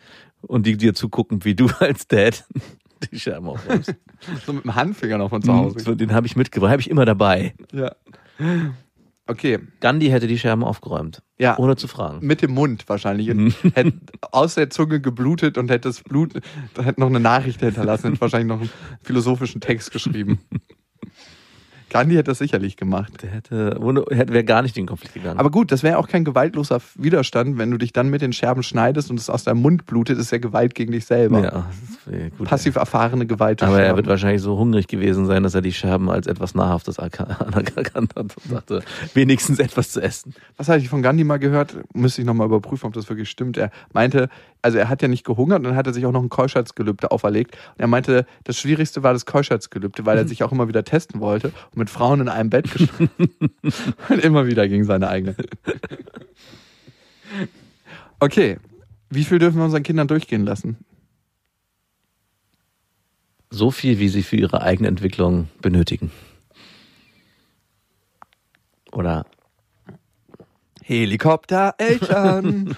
und 0.48 0.66
die 0.66 0.78
dir 0.78 0.94
zugucken, 0.94 1.44
wie 1.46 1.56
du 1.56 1.68
als 1.80 2.08
Dad 2.08 2.46
die 3.12 3.20
Scherben 3.20 3.48
aufräumst. 3.48 3.94
So 4.46 4.54
mit 4.54 4.64
dem 4.64 4.76
Handfinger 4.76 5.18
noch 5.18 5.30
von 5.30 5.42
zu 5.42 5.54
Hause. 5.54 5.80
So, 5.80 5.94
Den 5.94 6.14
habe 6.14 6.26
ich 6.26 6.36
mitgebracht, 6.36 6.72
habe 6.72 6.82
ich 6.82 6.90
immer 6.90 7.06
dabei. 7.06 7.54
Ja. 7.72 7.96
Okay, 9.28 9.60
Gandhi 9.82 10.08
hätte 10.08 10.26
die 10.26 10.40
Scherben 10.40 10.64
aufgeräumt, 10.64 11.22
ja. 11.38 11.58
ohne 11.60 11.76
zu 11.76 11.88
fragen. 11.88 12.26
Mit 12.26 12.42
dem 12.42 12.54
Mund 12.54 12.88
wahrscheinlich. 12.88 13.30
Und 13.30 13.54
hätte 13.76 13.94
aus 14.32 14.56
der 14.56 14.70
Zunge 14.70 15.02
geblutet 15.02 15.58
und 15.58 15.70
hätte 15.70 15.90
das 15.90 16.02
Blut, 16.02 16.34
hätte 16.76 17.00
noch 17.00 17.08
eine 17.08 17.20
Nachricht 17.20 17.60
hinterlassen, 17.60 18.12
hätte 18.12 18.22
wahrscheinlich 18.22 18.48
noch 18.48 18.62
einen 18.62 18.70
philosophischen 19.02 19.60
Text 19.60 19.92
geschrieben. 19.92 20.40
Gandhi 21.90 22.16
hätte 22.16 22.32
das 22.32 22.38
sicherlich 22.40 22.76
gemacht. 22.76 23.24
Der 23.24 23.30
hätte, 23.32 23.78
wäre 23.80 24.44
gar 24.44 24.62
nicht 24.62 24.76
in 24.78 24.84
den 24.84 24.88
Konflikt 24.88 25.14
gegangen. 25.14 25.40
Aber 25.40 25.50
gut, 25.50 25.72
das 25.72 25.84
wäre 25.84 25.98
auch 25.98 26.08
kein 26.08 26.26
gewaltloser 26.26 26.82
Widerstand, 26.96 27.58
wenn 27.58 27.72
du 27.72 27.78
dich 27.78 27.94
dann 27.94 28.10
mit 28.10 28.22
den 28.22 28.34
Scherben 28.34 28.62
schneidest 28.64 29.10
und 29.10 29.20
es 29.20 29.30
aus 29.30 29.44
deinem 29.46 29.62
Mund 29.62 29.86
blutet, 29.86 30.18
ist 30.18 30.32
ja 30.32 30.38
Gewalt 30.38 30.76
gegen 30.76 30.92
dich 30.92 31.06
selber. 31.06 31.44
ja, 31.44 31.66
gut. 32.38 32.48
Passiv 32.48 32.76
erfahrene 32.76 33.26
Gewalt. 33.26 33.64
Aber 33.64 33.78
er 33.78 33.86
Scherben. 33.86 33.98
wird 33.98 34.08
wahrscheinlich 34.08 34.42
so 34.42 34.58
hungrig 34.58 34.88
gewesen 34.88 35.26
sein, 35.26 35.44
dass 35.44 35.56
er 35.56 35.62
die 35.62 35.74
Scherben 35.74 36.10
als 36.10 36.28
etwas 36.28 36.56
Nahrhaftes 36.56 37.00
erka- 37.00 37.38
anerkannt 37.46 38.14
hat 38.16 38.36
und 38.38 38.52
dachte, 38.52 38.84
wenigstens 39.14 39.60
etwas 39.60 39.92
zu 39.92 40.02
essen. 40.02 40.34
Was 40.58 40.68
hatte 40.70 40.80
ich 40.80 40.90
von 40.90 41.02
Gandhi 41.02 41.24
mal 41.24 41.38
gehört? 41.40 41.78
Müsste 41.94 42.22
ich 42.22 42.28
nochmal 42.28 42.48
überprüfen, 42.48 42.88
ob 42.88 42.94
das 42.94 43.08
wirklich 43.10 43.30
stimmt. 43.30 43.58
Er 43.58 43.72
meinte, 43.94 44.30
also 44.62 44.78
er 44.78 44.90
hat 44.90 45.02
ja 45.02 45.08
nicht 45.08 45.26
gehungert 45.26 45.60
und 45.60 45.64
dann 45.66 45.76
hat 45.76 45.88
er 45.88 45.94
sich 45.94 46.06
auch 46.06 46.12
noch 46.12 46.22
ein 46.22 46.30
Keuschheitsgelübde 46.30 47.12
auferlegt. 47.12 47.56
Und 47.76 47.80
er 47.80 47.88
meinte, 47.88 48.26
das 48.44 48.58
Schwierigste 48.58 49.04
war 49.04 49.14
das 49.14 49.26
Keuschheitsgelübde, 49.26 50.06
weil 50.06 50.18
er 50.18 50.28
sich 50.28 50.44
auch 50.44 50.52
immer 50.52 50.68
wieder 50.68 50.84
testen 50.84 51.22
wollte 51.22 51.52
mit 51.78 51.90
Frauen 51.90 52.22
in 52.22 52.30
einem 52.30 52.50
Bett 52.50 52.72
geschlafen 52.72 53.10
und 54.10 54.24
immer 54.24 54.48
wieder 54.48 54.68
gegen 54.68 54.84
seine 54.84 55.08
eigene. 55.08 55.36
Okay, 58.20 58.58
wie 59.10 59.24
viel 59.24 59.40
dürfen 59.40 59.58
wir 59.58 59.66
unseren 59.66 59.84
Kindern 59.84 60.08
durchgehen 60.08 60.46
lassen? 60.46 60.78
So 63.50 63.72
viel, 63.72 64.00
wie 64.00 64.10
sie 64.10 64.24
für 64.24 64.36
ihre 64.36 64.62
eigene 64.62 64.90
Entwicklung 64.90 65.48
benötigen. 65.62 66.12
Oder 68.92 69.26
Helikoptereltern. 70.84 72.76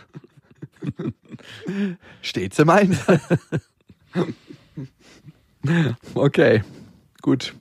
Stets 2.21 2.59
im 2.59 2.69
Einsatz. 2.69 3.21
Okay, 6.13 6.63
gut. 7.21 7.53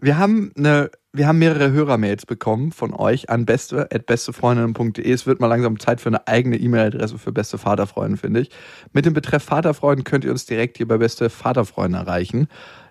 Wir 0.00 0.18
haben 0.18 0.52
eine, 0.56 0.90
wir 1.12 1.28
haben 1.28 1.38
mehrere 1.38 1.70
Hörermails 1.70 2.26
bekommen 2.26 2.72
von 2.72 2.92
euch 2.92 3.30
an 3.30 3.46
beste 3.46 3.88
bestefreundinnen.de. 4.06 5.10
Es 5.10 5.26
wird 5.26 5.40
mal 5.40 5.46
langsam 5.46 5.78
Zeit 5.78 6.00
für 6.00 6.08
eine 6.08 6.26
eigene 6.26 6.56
E-Mail-Adresse 6.56 7.18
für 7.18 7.32
beste 7.32 7.58
Vaterfreunde, 7.58 8.16
finde 8.16 8.40
ich. 8.40 8.50
Mit 8.92 9.06
dem 9.06 9.14
Betreff 9.14 9.44
Vaterfreuden 9.44 10.04
könnt 10.04 10.24
ihr 10.24 10.30
uns 10.30 10.46
direkt 10.46 10.78
hier 10.78 10.88
bei 10.88 10.98
beste 10.98 11.30
Vaterfreunde 11.30 11.98
erreichen. 11.98 12.48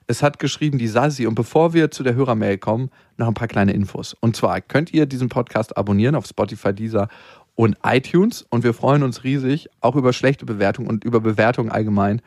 Es 0.08 0.22
hat 0.22 0.40
geschrieben 0.40 0.78
die 0.78 0.88
Sasi 0.88 1.28
und 1.28 1.36
bevor 1.36 1.74
wir 1.74 1.92
zu 1.92 2.04
der 2.04 2.16
Hörermail 2.16 2.58
kommen, 2.58 2.90
noch 3.18 3.28
ein 3.28 3.34
paar 3.34 3.48
kleine 3.48 3.74
Infos. 3.74 4.14
Und 4.20 4.36
zwar 4.36 4.60
könnt 4.62 4.94
ihr 4.94 5.06
diesen 5.06 5.30
Podcast 5.30 5.78
abonnieren 5.78 6.16
auf 6.16 6.26
Spotify, 6.26 6.74
Deezer 6.74 7.08
und 7.56 7.78
iTunes 7.84 8.46
und 8.50 8.64
wir 8.64 8.74
freuen 8.74 9.04
uns 9.04 9.24
riesig 9.24 9.70
auch 9.80 9.96
über 9.96 10.12
schlechte 10.12 10.46
Bewertungen 10.46 10.90
und 10.90 11.04
über 11.04 11.20
Bewertungen 11.20 11.72
allgemein 11.72 12.22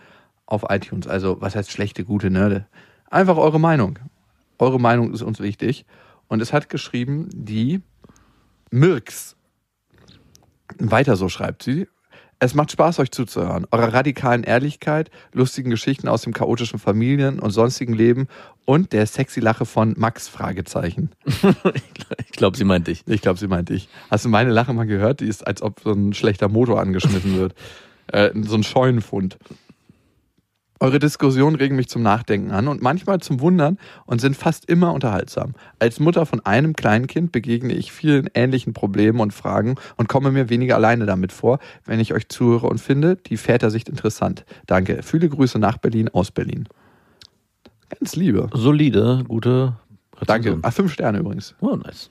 auf 0.47 0.65
iTunes. 0.69 1.07
Also 1.07 1.41
was 1.41 1.57
heißt 1.57 1.71
schlechte, 1.71 2.05
gute 2.05 2.31
Nerde? 2.31 2.67
Einfach 3.11 3.37
eure 3.37 3.61
Meinung. 3.61 3.99
Eure 4.59 4.81
Meinung 4.81 5.13
ist 5.13 5.23
uns 5.23 5.41
wichtig. 5.41 5.85
Und 6.29 6.43
es 6.43 6.53
hat 6.53 6.69
geschrieben 6.69 7.29
die 7.33 7.81
Mirks. 8.71 9.37
Weiter 10.79 11.17
so 11.17 11.29
schreibt 11.29 11.63
sie. 11.63 11.87
Es 12.39 12.55
macht 12.55 12.71
Spaß, 12.71 12.99
euch 12.99 13.11
zuzuhören. 13.13 13.67
Eurer 13.71 13.95
radikalen 13.95 14.43
Ehrlichkeit, 14.43 15.11
lustigen 15.33 15.71
Geschichten 15.71 16.07
aus 16.07 16.21
dem 16.21 16.35
chaotischen 16.35 16.79
Familien- 16.79 17.39
und 17.39 17.51
sonstigen 17.51 17.95
Leben 17.95 18.29
und 18.67 18.93
der 18.93 19.07
sexy 19.07 19.41
Lache 19.41 19.65
von 19.65 19.95
Max 19.97 20.29
Fragezeichen. 20.29 21.13
ich 21.25 22.33
glaube, 22.33 22.59
sie 22.59 22.65
meint 22.65 22.89
dich. 22.89 23.05
Ich 23.07 23.23
glaube, 23.23 23.39
sie 23.39 23.49
meint 23.49 23.71
ich. 23.71 23.89
Hast 24.11 24.27
du 24.27 24.29
meine 24.29 24.51
Lache 24.51 24.75
mal 24.75 24.87
gehört? 24.87 25.21
Die 25.21 25.29
ist, 25.29 25.47
als 25.47 25.63
ob 25.63 25.81
so 25.81 25.93
ein 25.93 26.13
schlechter 26.13 26.49
Motor 26.49 26.81
angeschmissen 26.81 27.37
wird. 27.37 27.55
Äh, 28.13 28.31
so 28.43 28.55
ein 28.55 28.63
Scheunenfund. 28.63 29.37
Eure 30.79 30.99
Diskussionen 30.99 31.57
regen 31.57 31.77
mich 31.77 31.89
zum 31.89 32.03
Nachdenken 32.03 32.51
an 32.51 32.69
und 32.69 32.83
manchmal 32.83 33.21
zum 33.21 33.41
Wundern 33.41 33.79
und 34.05 34.21
sind 34.21 34.37
fast 34.37 34.67
immer 34.67 34.93
unterhaltsam. 34.93 35.55
Als 35.79 36.01
Mutter 36.01 36.27
von 36.27 36.45
einem 36.45 36.75
Kleinkind 36.75 37.33
begegne 37.33 37.73
ich 37.75 37.93
vielen 37.93 38.29
ähnlichen 38.35 38.75
Problemen 38.75 39.21
und 39.21 39.33
Fragen 39.33 39.77
und 39.97 40.09
komme 40.09 40.31
mir 40.31 40.51
weniger 40.51 40.77
alleine 40.77 41.07
damit 41.07 41.33
vor, 41.33 41.59
wenn 41.85 42.01
ich 42.01 42.13
euch 42.13 42.29
zuhöre 42.29 42.67
und 42.67 42.79
finde 42.79 43.17
die 43.17 43.37
Vätersicht 43.37 43.89
interessant. 43.89 44.45
Danke. 44.67 45.03
Viele 45.03 45.29
Grüße 45.29 45.59
nach 45.59 45.79
Berlin 45.79 46.09
aus 46.11 46.31
Berlin. 46.31 46.69
Ganz 47.89 48.17
liebe. 48.17 48.51
Solide, 48.53 49.25
gute 49.29 49.77
Danke. 50.27 50.49
Rezension. 50.51 50.61
Ah, 50.63 50.71
fünf 50.71 50.93
Sterne 50.93 51.19
übrigens. 51.19 51.55
Oh, 51.61 51.77
nice. 51.77 52.11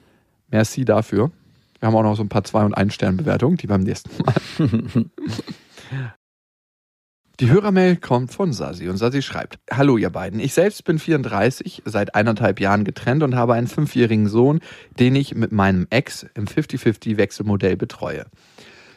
Merci 0.50 0.86
dafür. 0.86 1.32
Wir 1.80 1.88
haben 1.88 1.96
auch 1.96 2.04
noch 2.04 2.16
so 2.16 2.24
ein 2.24 2.30
paar 2.30 2.44
Zwei- 2.44 2.64
und 2.64 2.74
Ein-Stern-Bewertungen, 2.74 3.58
die 3.58 3.68
beim 3.68 3.82
nächsten 3.82 4.10
Mal. 4.24 5.06
Die 7.42 7.50
Hörermail 7.52 7.98
kommt 7.98 8.32
von 8.32 8.54
Sasi 8.54 8.88
und 8.88 8.96
Sasi 8.96 9.22
schreibt: 9.22 9.60
Hallo, 9.70 9.98
ihr 9.98 10.10
beiden. 10.10 10.40
Ich 10.40 10.54
selbst 10.54 10.86
bin 10.86 11.00
34, 11.00 11.82
seit 11.84 12.16
eineinhalb 12.16 12.62
Jahren 12.62 12.86
getrennt 12.86 13.24
und 13.24 13.36
habe 13.36 13.56
einen 13.56 13.68
fünfjährigen 13.68 14.30
Sohn, 14.30 14.62
den 15.00 15.18
ich 15.18 15.36
mit 15.36 15.52
meinem 15.52 15.86
Ex 15.90 16.26
im 16.34 16.46
50-50-Wechselmodell 16.46 17.76
betreue. 17.76 18.26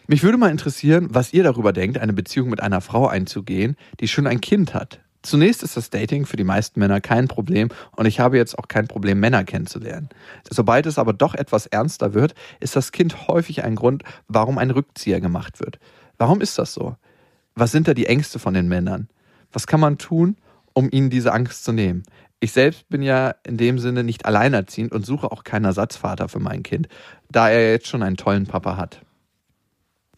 Mich 0.07 0.23
würde 0.23 0.39
mal 0.39 0.53
interessieren, 0.53 1.09
was 1.11 1.33
ihr 1.33 1.43
darüber 1.43 1.73
denkt, 1.73 1.99
eine 1.99 2.13
Beziehung 2.13 2.49
mit 2.49 2.63
einer 2.63 2.81
Frau 2.81 3.09
einzugehen, 3.09 3.75
die 3.99 4.07
schon 4.07 4.29
ein 4.29 4.41
Kind 4.41 4.73
hat. 4.73 5.01
Zunächst 5.23 5.65
ist 5.65 5.77
das 5.77 5.91
Dating 5.91 6.25
für 6.25 6.37
die 6.37 6.45
meisten 6.45 6.79
Männer 6.79 7.01
kein 7.01 7.27
Problem 7.27 7.71
und 7.97 8.07
ich 8.07 8.21
habe 8.21 8.37
jetzt 8.37 8.57
auch 8.57 8.69
kein 8.69 8.87
Problem, 8.87 9.19
Männer 9.19 9.43
kennenzulernen. 9.43 10.11
Sobald 10.49 10.87
es 10.87 10.97
aber 10.97 11.13
doch 11.13 11.35
etwas 11.35 11.67
ernster 11.67 12.15
wird, 12.15 12.37
ist 12.61 12.77
das 12.77 12.93
Kind 12.93 13.27
häufig 13.27 13.65
ein 13.65 13.75
Grund, 13.75 14.05
warum 14.29 14.59
ein 14.59 14.71
Rückzieher 14.71 15.21
gemacht 15.21 15.59
wird. 15.59 15.81
Warum 16.19 16.41
ist 16.41 16.57
das 16.57 16.73
so? 16.73 16.95
Was 17.59 17.73
sind 17.73 17.89
da 17.89 17.95
die 17.95 18.07
Ängste 18.07 18.39
von 18.39 18.55
den 18.55 18.69
Männern? 18.69 19.09
Was 19.53 19.67
kann 19.67 19.81
man 19.81 19.99
tun, 19.99 20.37
um 20.75 20.89
ihnen 20.93 21.11
diese 21.11 21.33
Angst 21.33 21.65
zu 21.65 21.73
nehmen? 21.73 22.05
Ich 22.39 22.53
selbst 22.53 22.89
bin 22.89 23.03
ja 23.03 23.35
in 23.45 23.57
dem 23.57 23.81
Sinne 23.81 24.05
nicht 24.05 24.27
alleinerziehend 24.27 24.93
und 24.93 25.05
suche 25.05 25.33
auch 25.33 25.43
keinen 25.43 25.65
Ersatzvater 25.65 26.29
für 26.29 26.39
mein 26.39 26.63
Kind, 26.63 26.89
da 27.29 27.51
er 27.51 27.73
jetzt 27.73 27.89
schon 27.89 28.05
einen 28.05 28.17
tollen 28.17 28.47
Papa 28.47 28.77
hat. 28.77 29.01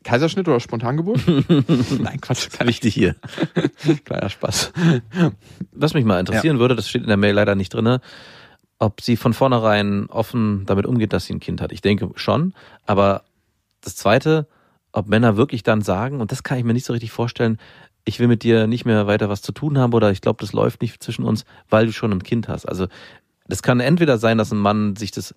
Kaiserschnitt 0.04 0.48
oder 0.48 0.60
Spontangeburt? 0.60 1.20
Nein, 1.98 2.20
Quatsch, 2.20 2.48
Wichtig 2.60 2.92
hier. 2.92 3.16
kleiner 4.04 4.28
Spaß. 4.28 4.72
Was 5.72 5.94
mich 5.94 6.04
mal 6.04 6.20
interessieren 6.20 6.58
würde, 6.58 6.76
das 6.76 6.90
steht 6.90 7.02
in 7.02 7.08
der 7.08 7.16
Mail 7.16 7.34
leider 7.34 7.54
nicht 7.54 7.72
drinne, 7.72 8.02
ob 8.78 9.00
sie 9.00 9.16
von 9.16 9.32
vornherein 9.32 10.06
offen 10.10 10.64
damit 10.66 10.84
umgeht, 10.84 11.14
dass 11.14 11.24
sie 11.24 11.34
ein 11.34 11.40
Kind 11.40 11.62
hat. 11.62 11.72
Ich 11.72 11.80
denke 11.80 12.10
schon, 12.16 12.52
aber 12.84 13.24
das 13.80 13.96
Zweite, 13.96 14.46
ob 14.92 15.08
Männer 15.08 15.36
wirklich 15.36 15.62
dann 15.62 15.82
sagen, 15.82 16.20
und 16.20 16.32
das 16.32 16.42
kann 16.42 16.58
ich 16.58 16.64
mir 16.64 16.72
nicht 16.72 16.86
so 16.86 16.92
richtig 16.92 17.12
vorstellen, 17.12 17.58
ich 18.04 18.18
will 18.18 18.28
mit 18.28 18.42
dir 18.42 18.66
nicht 18.66 18.84
mehr 18.84 19.06
weiter 19.06 19.28
was 19.28 19.42
zu 19.42 19.52
tun 19.52 19.78
haben 19.78 19.92
oder 19.92 20.10
ich 20.10 20.20
glaube, 20.20 20.40
das 20.40 20.52
läuft 20.52 20.82
nicht 20.82 21.02
zwischen 21.02 21.24
uns, 21.24 21.44
weil 21.68 21.86
du 21.86 21.92
schon 21.92 22.12
ein 22.12 22.22
Kind 22.22 22.48
hast. 22.48 22.66
Also 22.66 22.86
das 23.46 23.62
kann 23.62 23.80
entweder 23.80 24.18
sein, 24.18 24.38
dass 24.38 24.52
ein 24.52 24.58
Mann 24.58 24.96
sich 24.96 25.10
das 25.10 25.34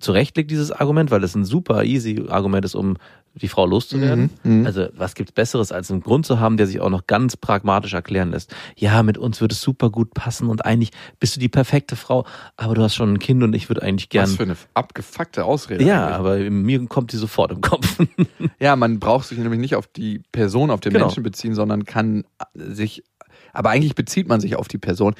zurechtlegt, 0.00 0.50
dieses 0.50 0.72
Argument, 0.72 1.10
weil 1.10 1.20
das 1.20 1.34
ein 1.34 1.44
super 1.44 1.84
easy 1.84 2.26
Argument 2.28 2.64
ist, 2.64 2.74
um 2.74 2.96
die 3.34 3.48
Frau 3.48 3.64
loszuwerden. 3.66 4.30
Mhm, 4.42 4.60
mhm. 4.60 4.66
Also 4.66 4.88
was 4.94 5.14
gibt's 5.14 5.32
Besseres, 5.32 5.72
als 5.72 5.90
einen 5.90 6.00
Grund 6.02 6.26
zu 6.26 6.38
haben, 6.38 6.56
der 6.56 6.66
sich 6.66 6.80
auch 6.80 6.90
noch 6.90 7.06
ganz 7.06 7.36
pragmatisch 7.36 7.94
erklären 7.94 8.30
lässt. 8.30 8.54
Ja, 8.76 9.02
mit 9.02 9.16
uns 9.18 9.40
würde 9.40 9.52
es 9.54 9.60
super 9.62 9.90
gut 9.90 10.12
passen 10.14 10.48
und 10.48 10.64
eigentlich 10.64 10.90
bist 11.18 11.36
du 11.36 11.40
die 11.40 11.48
perfekte 11.48 11.96
Frau, 11.96 12.26
aber 12.56 12.74
du 12.74 12.82
hast 12.82 12.94
schon 12.94 13.14
ein 13.14 13.18
Kind 13.18 13.42
und 13.42 13.54
ich 13.54 13.68
würde 13.70 13.82
eigentlich 13.82 14.08
gern. 14.10 14.24
Was 14.24 14.36
für 14.36 14.42
eine 14.42 14.56
abgefuckte 14.74 15.44
Ausrede. 15.44 15.84
ja, 15.84 16.04
eigentlich. 16.06 16.16
aber 16.18 16.50
mir 16.50 16.86
kommt 16.86 17.12
die 17.12 17.16
sofort 17.16 17.52
im 17.52 17.60
Kopf. 17.60 17.98
Ja, 18.58 18.76
man 18.76 19.00
braucht 19.00 19.26
sich 19.28 19.38
nämlich 19.38 19.60
nicht 19.60 19.74
auf 19.74 19.86
die 19.88 20.20
Person, 20.30 20.70
auf 20.70 20.80
den 20.80 20.92
Genau. 20.92 21.06
Menschen 21.06 21.22
beziehen, 21.22 21.54
sondern 21.54 21.84
kann 21.84 22.24
sich, 22.54 23.02
aber 23.52 23.70
eigentlich 23.70 23.94
bezieht 23.94 24.28
man 24.28 24.40
sich 24.40 24.56
auf 24.56 24.68
die 24.68 24.78
Person. 24.78 25.14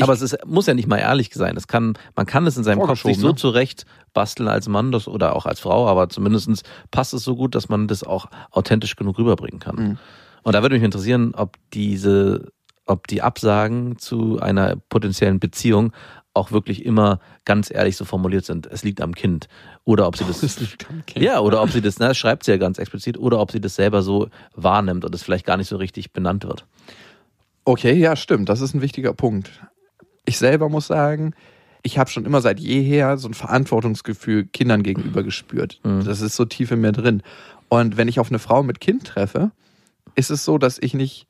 Aber 0.00 0.12
es 0.12 0.22
ist, 0.22 0.38
muss 0.46 0.66
ja 0.66 0.74
nicht 0.74 0.88
mal 0.88 0.98
ehrlich 0.98 1.30
sein. 1.32 1.56
Es 1.56 1.66
kann, 1.66 1.94
man 2.14 2.26
kann 2.26 2.46
es 2.46 2.56
in 2.56 2.64
seinem 2.64 2.80
Kopf 2.80 3.02
sich 3.02 3.18
so 3.18 3.28
ne? 3.28 3.34
zurecht 3.34 3.86
basteln 4.12 4.48
als 4.48 4.68
Mann 4.68 4.92
das, 4.92 5.08
oder 5.08 5.36
auch 5.36 5.46
als 5.46 5.60
Frau, 5.60 5.88
aber 5.88 6.08
zumindestens 6.08 6.62
passt 6.90 7.14
es 7.14 7.24
so 7.24 7.36
gut, 7.36 7.54
dass 7.54 7.68
man 7.68 7.88
das 7.88 8.02
auch 8.02 8.26
authentisch 8.50 8.96
genug 8.96 9.18
rüberbringen 9.18 9.60
kann. 9.60 9.76
Mhm. 9.76 9.98
Und 10.42 10.54
da 10.54 10.62
würde 10.62 10.76
mich 10.76 10.84
interessieren, 10.84 11.34
ob 11.34 11.56
diese, 11.72 12.52
ob 12.84 13.06
die 13.08 13.22
Absagen 13.22 13.98
zu 13.98 14.40
einer 14.40 14.76
potenziellen 14.88 15.40
Beziehung 15.40 15.92
auch 16.34 16.52
wirklich 16.52 16.84
immer 16.84 17.18
ganz 17.44 17.70
ehrlich 17.70 17.96
so 17.96 18.04
formuliert 18.04 18.44
sind. 18.44 18.66
Es 18.66 18.84
liegt 18.84 19.00
am 19.00 19.14
Kind. 19.14 19.48
Oder 19.84 20.06
ob 20.06 20.16
sie 20.16 20.24
das, 20.26 20.58
ja, 21.16 21.40
oder 21.40 21.62
ob 21.62 21.70
sie 21.70 21.80
das, 21.80 21.98
na, 21.98 22.08
das 22.08 22.18
schreibt 22.18 22.44
sie 22.44 22.52
ja 22.52 22.58
ganz 22.58 22.78
explizit, 22.78 23.18
oder 23.18 23.40
ob 23.40 23.50
sie 23.50 23.60
das 23.60 23.74
selber 23.74 24.02
so 24.02 24.28
wahrnimmt 24.54 25.04
und 25.04 25.14
es 25.14 25.22
vielleicht 25.22 25.46
gar 25.46 25.56
nicht 25.56 25.68
so 25.68 25.76
richtig 25.76 26.12
benannt 26.12 26.44
wird. 26.44 26.66
Okay, 27.64 27.94
ja, 27.94 28.14
stimmt. 28.14 28.48
Das 28.48 28.60
ist 28.60 28.74
ein 28.74 28.82
wichtiger 28.82 29.12
Punkt. 29.12 29.50
Ich 30.26 30.38
selber 30.38 30.68
muss 30.68 30.86
sagen, 30.86 31.34
ich 31.82 31.98
habe 31.98 32.10
schon 32.10 32.26
immer 32.26 32.40
seit 32.40 32.60
jeher 32.60 33.16
so 33.16 33.28
ein 33.28 33.34
Verantwortungsgefühl 33.34 34.46
Kindern 34.46 34.82
gegenüber 34.82 35.22
gespürt. 35.22 35.80
Mhm. 35.84 36.04
Das 36.04 36.20
ist 36.20 36.36
so 36.36 36.44
tief 36.44 36.70
in 36.72 36.80
mir 36.80 36.92
drin. 36.92 37.22
Und 37.68 37.96
wenn 37.96 38.08
ich 38.08 38.20
auf 38.20 38.28
eine 38.28 38.38
Frau 38.38 38.62
mit 38.62 38.80
Kind 38.80 39.04
treffe, 39.04 39.52
ist 40.14 40.30
es 40.30 40.44
so, 40.44 40.58
dass 40.58 40.78
ich 40.78 40.94
nicht 40.94 41.26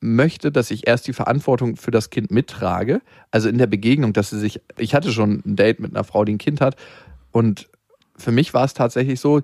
möchte, 0.00 0.52
dass 0.52 0.70
ich 0.70 0.86
erst 0.86 1.06
die 1.06 1.12
Verantwortung 1.12 1.76
für 1.76 1.90
das 1.90 2.10
Kind 2.10 2.30
mittrage. 2.30 3.00
Also 3.30 3.48
in 3.48 3.58
der 3.58 3.66
Begegnung, 3.66 4.12
dass 4.12 4.30
sie 4.30 4.38
sich, 4.38 4.60
ich 4.76 4.94
hatte 4.94 5.12
schon 5.12 5.42
ein 5.46 5.56
Date 5.56 5.80
mit 5.80 5.94
einer 5.94 6.04
Frau, 6.04 6.24
die 6.24 6.34
ein 6.34 6.38
Kind 6.38 6.60
hat. 6.60 6.76
Und 7.32 7.68
für 8.16 8.32
mich 8.32 8.54
war 8.54 8.64
es 8.64 8.74
tatsächlich 8.74 9.18
so, 9.20 9.40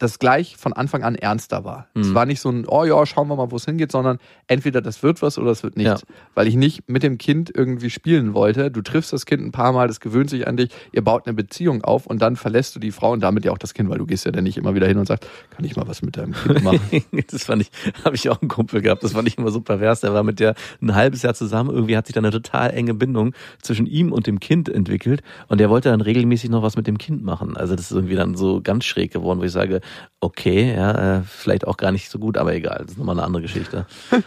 das 0.00 0.18
gleich 0.18 0.56
von 0.56 0.72
Anfang 0.72 1.04
an 1.04 1.14
ernster 1.14 1.62
war. 1.64 1.86
Es 1.94 2.08
Mhm. 2.08 2.14
war 2.14 2.26
nicht 2.26 2.40
so 2.40 2.48
ein, 2.48 2.66
oh 2.66 2.84
ja, 2.84 3.04
schauen 3.06 3.28
wir 3.28 3.36
mal, 3.36 3.50
wo 3.50 3.56
es 3.56 3.66
hingeht, 3.66 3.92
sondern 3.92 4.18
entweder 4.48 4.80
das 4.80 5.02
wird 5.02 5.20
was 5.22 5.38
oder 5.38 5.50
es 5.50 5.62
wird 5.62 5.76
nichts. 5.76 6.00
Ja. 6.00 6.14
Weil 6.34 6.48
ich 6.48 6.56
nicht 6.56 6.88
mit 6.88 7.02
dem 7.02 7.18
Kind 7.18 7.52
irgendwie 7.54 7.90
spielen 7.90 8.32
wollte. 8.34 8.70
Du 8.70 8.80
triffst 8.80 9.12
das 9.12 9.26
Kind 9.26 9.42
ein 9.44 9.52
paar 9.52 9.72
Mal, 9.72 9.88
das 9.88 10.00
gewöhnt 10.00 10.30
sich 10.30 10.48
an 10.48 10.56
dich, 10.56 10.70
ihr 10.92 11.04
baut 11.04 11.26
eine 11.26 11.34
Beziehung 11.34 11.84
auf 11.84 12.06
und 12.06 12.20
dann 12.22 12.36
verlässt 12.36 12.74
du 12.74 12.80
die 12.80 12.92
Frau 12.92 13.12
und 13.12 13.20
damit 13.20 13.44
ja 13.44 13.52
auch 13.52 13.58
das 13.58 13.74
Kind, 13.74 13.90
weil 13.90 13.98
du 13.98 14.06
gehst 14.06 14.24
ja 14.24 14.32
dann 14.32 14.44
nicht 14.44 14.56
immer 14.56 14.74
wieder 14.74 14.86
hin 14.88 14.96
und 14.96 15.06
sagst, 15.06 15.28
kann 15.50 15.64
ich 15.66 15.76
mal 15.76 15.86
was 15.86 16.00
mit 16.00 16.16
deinem 16.16 16.32
Kind 16.32 16.64
machen? 16.64 16.80
das 17.30 17.44
fand 17.44 17.60
ich, 17.62 17.70
habe 18.04 18.16
ich 18.16 18.28
auch 18.30 18.40
einen 18.40 18.48
Kumpel 18.48 18.80
gehabt, 18.80 19.04
das 19.04 19.12
fand 19.12 19.28
ich 19.28 19.36
immer 19.36 19.50
so 19.50 19.60
pervers. 19.60 20.00
Der 20.00 20.14
war 20.14 20.22
mit 20.22 20.40
der 20.40 20.54
ein 20.80 20.94
halbes 20.94 21.20
Jahr 21.22 21.34
zusammen, 21.34 21.68
irgendwie 21.70 21.96
hat 21.98 22.06
sich 22.06 22.14
da 22.14 22.20
eine 22.20 22.30
total 22.30 22.70
enge 22.70 22.94
Bindung 22.94 23.34
zwischen 23.60 23.84
ihm 23.86 24.12
und 24.12 24.26
dem 24.26 24.40
Kind 24.40 24.70
entwickelt 24.70 25.22
und 25.48 25.60
der 25.60 25.68
wollte 25.68 25.90
dann 25.90 26.00
regelmäßig 26.00 26.48
noch 26.48 26.62
was 26.62 26.76
mit 26.76 26.86
dem 26.86 26.96
Kind 26.96 27.22
machen. 27.22 27.54
Also 27.58 27.76
das 27.76 27.90
ist 27.90 27.92
irgendwie 27.92 28.14
dann 28.16 28.34
so 28.34 28.62
ganz 28.62 28.86
schräg 28.86 29.12
geworden, 29.12 29.40
wo 29.40 29.44
ich 29.44 29.52
sage, 29.52 29.82
okay, 30.20 30.74
ja, 30.74 31.18
äh, 31.18 31.22
vielleicht 31.22 31.66
auch 31.66 31.76
gar 31.76 31.92
nicht 31.92 32.10
so 32.10 32.18
gut, 32.18 32.36
aber 32.36 32.54
egal, 32.54 32.80
das 32.82 32.92
ist 32.92 32.98
nochmal 32.98 33.16
eine 33.16 33.26
andere 33.26 33.42
Geschichte. 33.42 33.86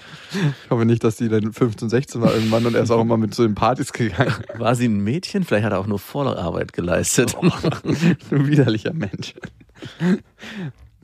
Ich 0.65 0.71
hoffe 0.71 0.83
nicht, 0.85 1.03
dass 1.03 1.17
die 1.17 1.29
dann 1.29 1.53
15, 1.53 1.89
16 1.89 2.19
war 2.19 2.33
irgendwann 2.33 2.65
und 2.65 2.73
er 2.73 2.81
ist 2.81 2.89
auch 2.89 3.01
immer 3.01 3.17
mit 3.17 3.35
zu 3.35 3.43
den 3.43 3.53
Partys 3.53 3.93
gegangen. 3.93 4.33
War 4.57 4.73
sie 4.73 4.87
ein 4.87 5.03
Mädchen? 5.03 5.43
Vielleicht 5.43 5.63
hat 5.63 5.73
er 5.73 5.79
auch 5.79 5.85
nur 5.85 5.99
Vorarbeit 5.99 6.73
geleistet. 6.73 7.37
Du 8.31 8.47
widerlicher 8.47 8.93
Mensch. 8.93 9.35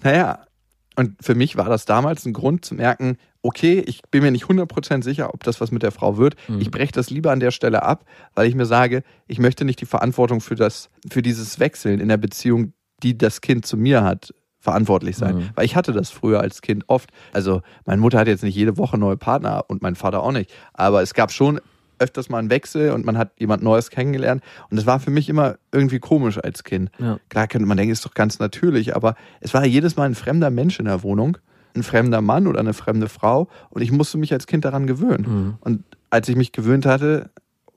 Naja, 0.01 0.47
und 0.95 1.15
für 1.21 1.35
mich 1.35 1.57
war 1.57 1.69
das 1.69 1.85
damals 1.85 2.25
ein 2.25 2.33
Grund 2.33 2.65
zu 2.65 2.73
merken, 2.73 3.17
okay, 3.41 3.83
ich 3.85 4.01
bin 4.11 4.21
mir 4.21 4.31
nicht 4.31 4.45
100% 4.45 5.03
sicher, 5.03 5.33
ob 5.33 5.43
das 5.43 5.61
was 5.61 5.71
mit 5.71 5.83
der 5.83 5.91
Frau 5.91 6.17
wird. 6.17 6.35
Mhm. 6.47 6.59
Ich 6.59 6.71
breche 6.71 6.91
das 6.91 7.09
lieber 7.09 7.31
an 7.31 7.39
der 7.39 7.51
Stelle 7.51 7.83
ab, 7.83 8.03
weil 8.35 8.47
ich 8.47 8.55
mir 8.55 8.65
sage, 8.65 9.03
ich 9.27 9.39
möchte 9.39 9.63
nicht 9.63 9.79
die 9.79 9.85
Verantwortung 9.85 10.41
für, 10.41 10.55
das, 10.55 10.89
für 11.09 11.21
dieses 11.21 11.59
Wechseln 11.59 11.99
in 11.99 12.09
der 12.09 12.17
Beziehung, 12.17 12.73
die 13.01 13.17
das 13.17 13.41
Kind 13.41 13.65
zu 13.65 13.77
mir 13.77 14.03
hat, 14.03 14.33
verantwortlich 14.59 15.17
sein. 15.17 15.37
Mhm. 15.37 15.49
Weil 15.55 15.65
ich 15.65 15.75
hatte 15.75 15.93
das 15.93 16.09
früher 16.09 16.41
als 16.41 16.61
Kind 16.61 16.83
oft. 16.87 17.09
Also 17.33 17.61
meine 17.85 18.01
Mutter 18.01 18.19
hat 18.19 18.27
jetzt 18.27 18.43
nicht 18.43 18.55
jede 18.55 18.77
Woche 18.77 18.97
neue 18.97 19.17
Partner 19.17 19.65
und 19.67 19.81
mein 19.81 19.95
Vater 19.95 20.21
auch 20.21 20.31
nicht. 20.31 20.53
Aber 20.73 21.01
es 21.01 21.13
gab 21.13 21.31
schon 21.31 21.59
öfters 21.99 22.29
mal 22.29 22.39
einen 22.39 22.49
Wechsel 22.49 22.91
und 22.91 23.05
man 23.05 23.17
hat 23.17 23.31
jemand 23.37 23.61
Neues 23.61 23.89
kennengelernt. 23.89 24.41
Und 24.69 24.77
das 24.77 24.85
war 24.85 24.99
für 24.99 25.11
mich 25.11 25.29
immer 25.29 25.55
irgendwie 25.71 25.99
komisch 25.99 26.37
als 26.37 26.63
Kind. 26.63 26.91
Ja. 26.97 27.19
Klar 27.29 27.47
könnte 27.47 27.67
man 27.67 27.77
denken, 27.77 27.91
ist 27.91 28.05
doch 28.05 28.13
ganz 28.13 28.39
natürlich, 28.39 28.95
aber 28.95 29.15
es 29.41 29.53
war 29.53 29.65
jedes 29.65 29.95
Mal 29.95 30.05
ein 30.05 30.15
fremder 30.15 30.49
Mensch 30.49 30.79
in 30.79 30.85
der 30.85 31.03
Wohnung, 31.03 31.37
ein 31.75 31.83
fremder 31.83 32.21
Mann 32.21 32.47
oder 32.47 32.59
eine 32.59 32.73
fremde 32.73 33.09
Frau 33.09 33.47
und 33.69 33.81
ich 33.81 33.91
musste 33.91 34.17
mich 34.17 34.33
als 34.33 34.47
Kind 34.47 34.65
daran 34.65 34.87
gewöhnen. 34.87 35.25
Mhm. 35.27 35.57
Und 35.59 35.83
als 36.09 36.27
ich 36.29 36.35
mich 36.35 36.51
gewöhnt 36.51 36.85
hatte, 36.85 37.29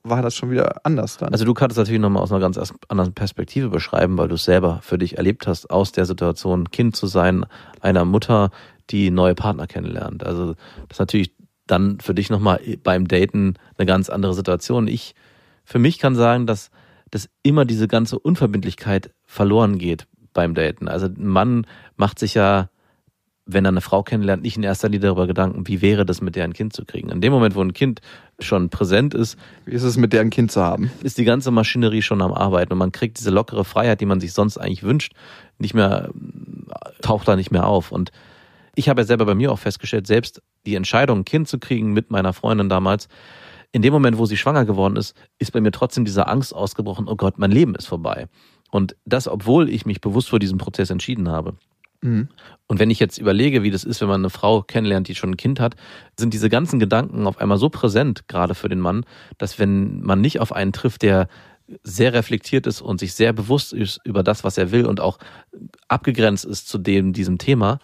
war 0.05 0.23
das 0.23 0.35
schon 0.35 0.51
wieder 0.51 0.85
anders 0.85 1.17
dann. 1.17 1.33
Also 1.33 1.45
du 1.45 1.55
kannst 1.55 1.77
natürlich 1.77 2.01
nochmal 2.01 2.23
aus 2.23 2.33
einer 2.33 2.41
ganz 2.41 2.59
anderen 2.89 3.15
Perspektive 3.15 3.69
beschreiben, 3.69 4.19
weil 4.19 4.29
du 4.29 4.35
es 4.35 4.45
selber 4.45 4.81
für 4.83 4.99
dich 4.99 5.17
erlebt 5.17 5.47
hast, 5.47 5.71
aus 5.71 5.93
der 5.93 6.07
Situation 6.07 6.71
Kind 6.71 6.97
zu 6.97 7.07
sein, 7.07 7.47
einer 7.81 8.05
Mutter, 8.05 8.51
die 8.91 9.11
neue 9.11 9.35
Partner 9.35 9.67
kennenlernt. 9.67 10.25
Also 10.25 10.55
das 10.89 10.97
ist 10.97 10.99
natürlich 10.99 11.35
dann 11.67 12.01
für 12.01 12.15
dich 12.15 12.31
nochmal 12.31 12.61
beim 12.83 13.07
Daten 13.07 13.55
eine 13.79 13.87
ganz 13.87 14.11
andere 14.11 14.35
Situation. 14.35 14.89
Ich 14.89 15.15
für 15.65 15.79
mich 15.79 15.99
kann 15.99 16.15
sagen, 16.15 16.47
dass, 16.47 16.71
dass 17.11 17.29
immer 17.43 17.65
diese 17.65 17.89
ganze 17.89 18.19
Unverbindlichkeit 18.19 19.11
verloren 19.25 19.79
geht 19.79 20.07
beim 20.33 20.55
Daten. 20.55 20.89
Also 20.89 21.07
ein 21.07 21.27
Mann 21.27 21.67
macht 21.97 22.19
sich 22.19 22.35
ja, 22.35 22.69
wenn 23.47 23.65
er 23.65 23.71
eine 23.71 23.81
Frau 23.81 24.03
kennenlernt, 24.03 24.43
nicht 24.43 24.57
in 24.57 24.63
erster 24.63 24.89
Linie 24.89 25.09
darüber 25.09 25.27
Gedanken, 25.27 25.67
wie 25.69 25.83
wäre 25.83 26.05
das, 26.05 26.21
mit 26.21 26.37
der 26.37 26.45
ein 26.45 26.53
Kind 26.53 26.73
zu 26.73 26.85
kriegen. 26.85 27.11
In 27.11 27.21
dem 27.21 27.33
Moment, 27.33 27.55
wo 27.55 27.63
ein 27.63 27.73
Kind 27.73 28.01
schon 28.43 28.71
präsent 28.71 29.15
ist, 29.15 29.37
Wie 29.65 29.73
ist 29.73 29.83
es, 29.83 29.97
mit 29.97 30.13
der 30.13 30.21
ein 30.21 30.31
Kind 30.31 30.53
zu 30.53 30.63
haben? 30.63 30.91
ist 31.03 31.19
die 31.19 31.25
ganze 31.25 31.51
Maschinerie 31.51 32.03
schon 32.03 32.23
am 32.23 32.33
Arbeiten 32.33 32.73
und 32.73 32.79
man 32.79 32.93
kriegt 32.93 33.19
diese 33.19 33.31
lockere 33.31 33.65
Freiheit, 33.65 34.01
die 34.01 34.07
man 34.07 34.21
sich 34.21 34.33
sonst 34.33 34.59
eigentlich 34.59 34.83
wünscht, 34.83 35.13
nicht 35.59 35.75
mehr, 35.75 36.11
taucht 37.01 37.29
da 37.29 37.37
nicht 37.37 37.51
mehr 37.51 37.67
auf. 37.67 37.93
Und 37.93 38.13
ich 38.75 38.89
habe 38.89 39.03
ja 39.03 39.07
selber 39.07 39.27
bei 39.27 39.35
mir 39.35 39.53
auch 39.53 39.59
festgestellt, 39.59 40.07
selbst 40.07 40.43
die 40.67 40.75
Entscheidung, 40.75 41.21
ein 41.21 41.25
Kind 41.25 41.49
zu 41.49 41.59
kriegen 41.59 41.93
mit 41.93 42.11
meiner 42.11 42.33
Freundin 42.33 42.69
damals, 42.69 43.09
in 43.73 43.83
dem 43.83 43.93
Moment, 43.93 44.19
wo 44.19 44.27
sie 44.27 44.37
schwanger 44.37 44.67
geworden 44.67 44.97
ist, 44.97 45.17
ist 45.39 45.53
bei 45.53 45.61
mir 45.61 45.73
trotzdem 45.73 46.05
diese 46.05 46.27
Angst 46.29 46.55
ausgebrochen, 46.55 47.09
oh 47.09 47.17
Gott, 47.17 47.39
mein 47.39 47.51
Leben 47.51 47.75
ist 47.75 47.87
vorbei. 47.87 48.29
Und 48.71 48.97
das, 49.05 49.29
obwohl 49.29 49.69
ich 49.69 49.87
mich 49.87 50.01
bewusst 50.01 50.29
für 50.29 50.39
diesen 50.39 50.59
Prozess 50.59 50.91
entschieden 50.91 51.29
habe. 51.29 51.55
Mhm. 52.03 52.29
Und 52.67 52.79
wenn 52.79 52.91
ich 52.91 52.99
jetzt 52.99 53.19
überlege, 53.19 53.63
wie 53.63 53.71
das 53.71 53.85
ist, 53.85 54.01
wenn 54.01 54.09
man 54.09 54.21
eine 54.21 54.31
Frau 54.31 54.63
kennenlernt, 54.63 55.09
die 55.09 55.15
schon 55.15 55.31
ein 55.31 55.37
Kind 55.37 55.61
hat, 55.61 55.77
sind 56.19 56.35
diese 56.35 56.49
ganzen 56.49 56.79
Gedanken 56.79 57.27
auf 57.27 57.39
einmal 57.39 57.59
so 57.59 57.69
präsent, 57.69 58.29
gerade 58.29 58.55
für 58.55 58.69
den 58.69 58.81
Mann, 58.81 59.05
dass 59.39 59.59
wenn 59.59 60.01
man 60.01 60.21
nicht 60.21 60.41
auf 60.41 60.53
einen 60.53 60.73
trifft, 60.73 61.03
der 61.03 61.29
sehr 61.85 62.13
reflektiert 62.13 62.67
ist 62.67 62.81
und 62.81 62.99
sich 62.99 63.15
sehr 63.15 63.33
bewusst 63.33 63.73
ist 63.73 64.01
über 64.05 64.23
das, 64.23 64.45
was 64.45 64.59
er 64.59 64.73
will 64.73 64.85
und 64.85 65.01
auch 65.01 65.19
abgegrenzt 65.89 66.45
ist 66.45 66.69
zu 66.69 66.77
dem, 66.79 67.13
diesem 67.13 67.39
Thema, 67.39 67.79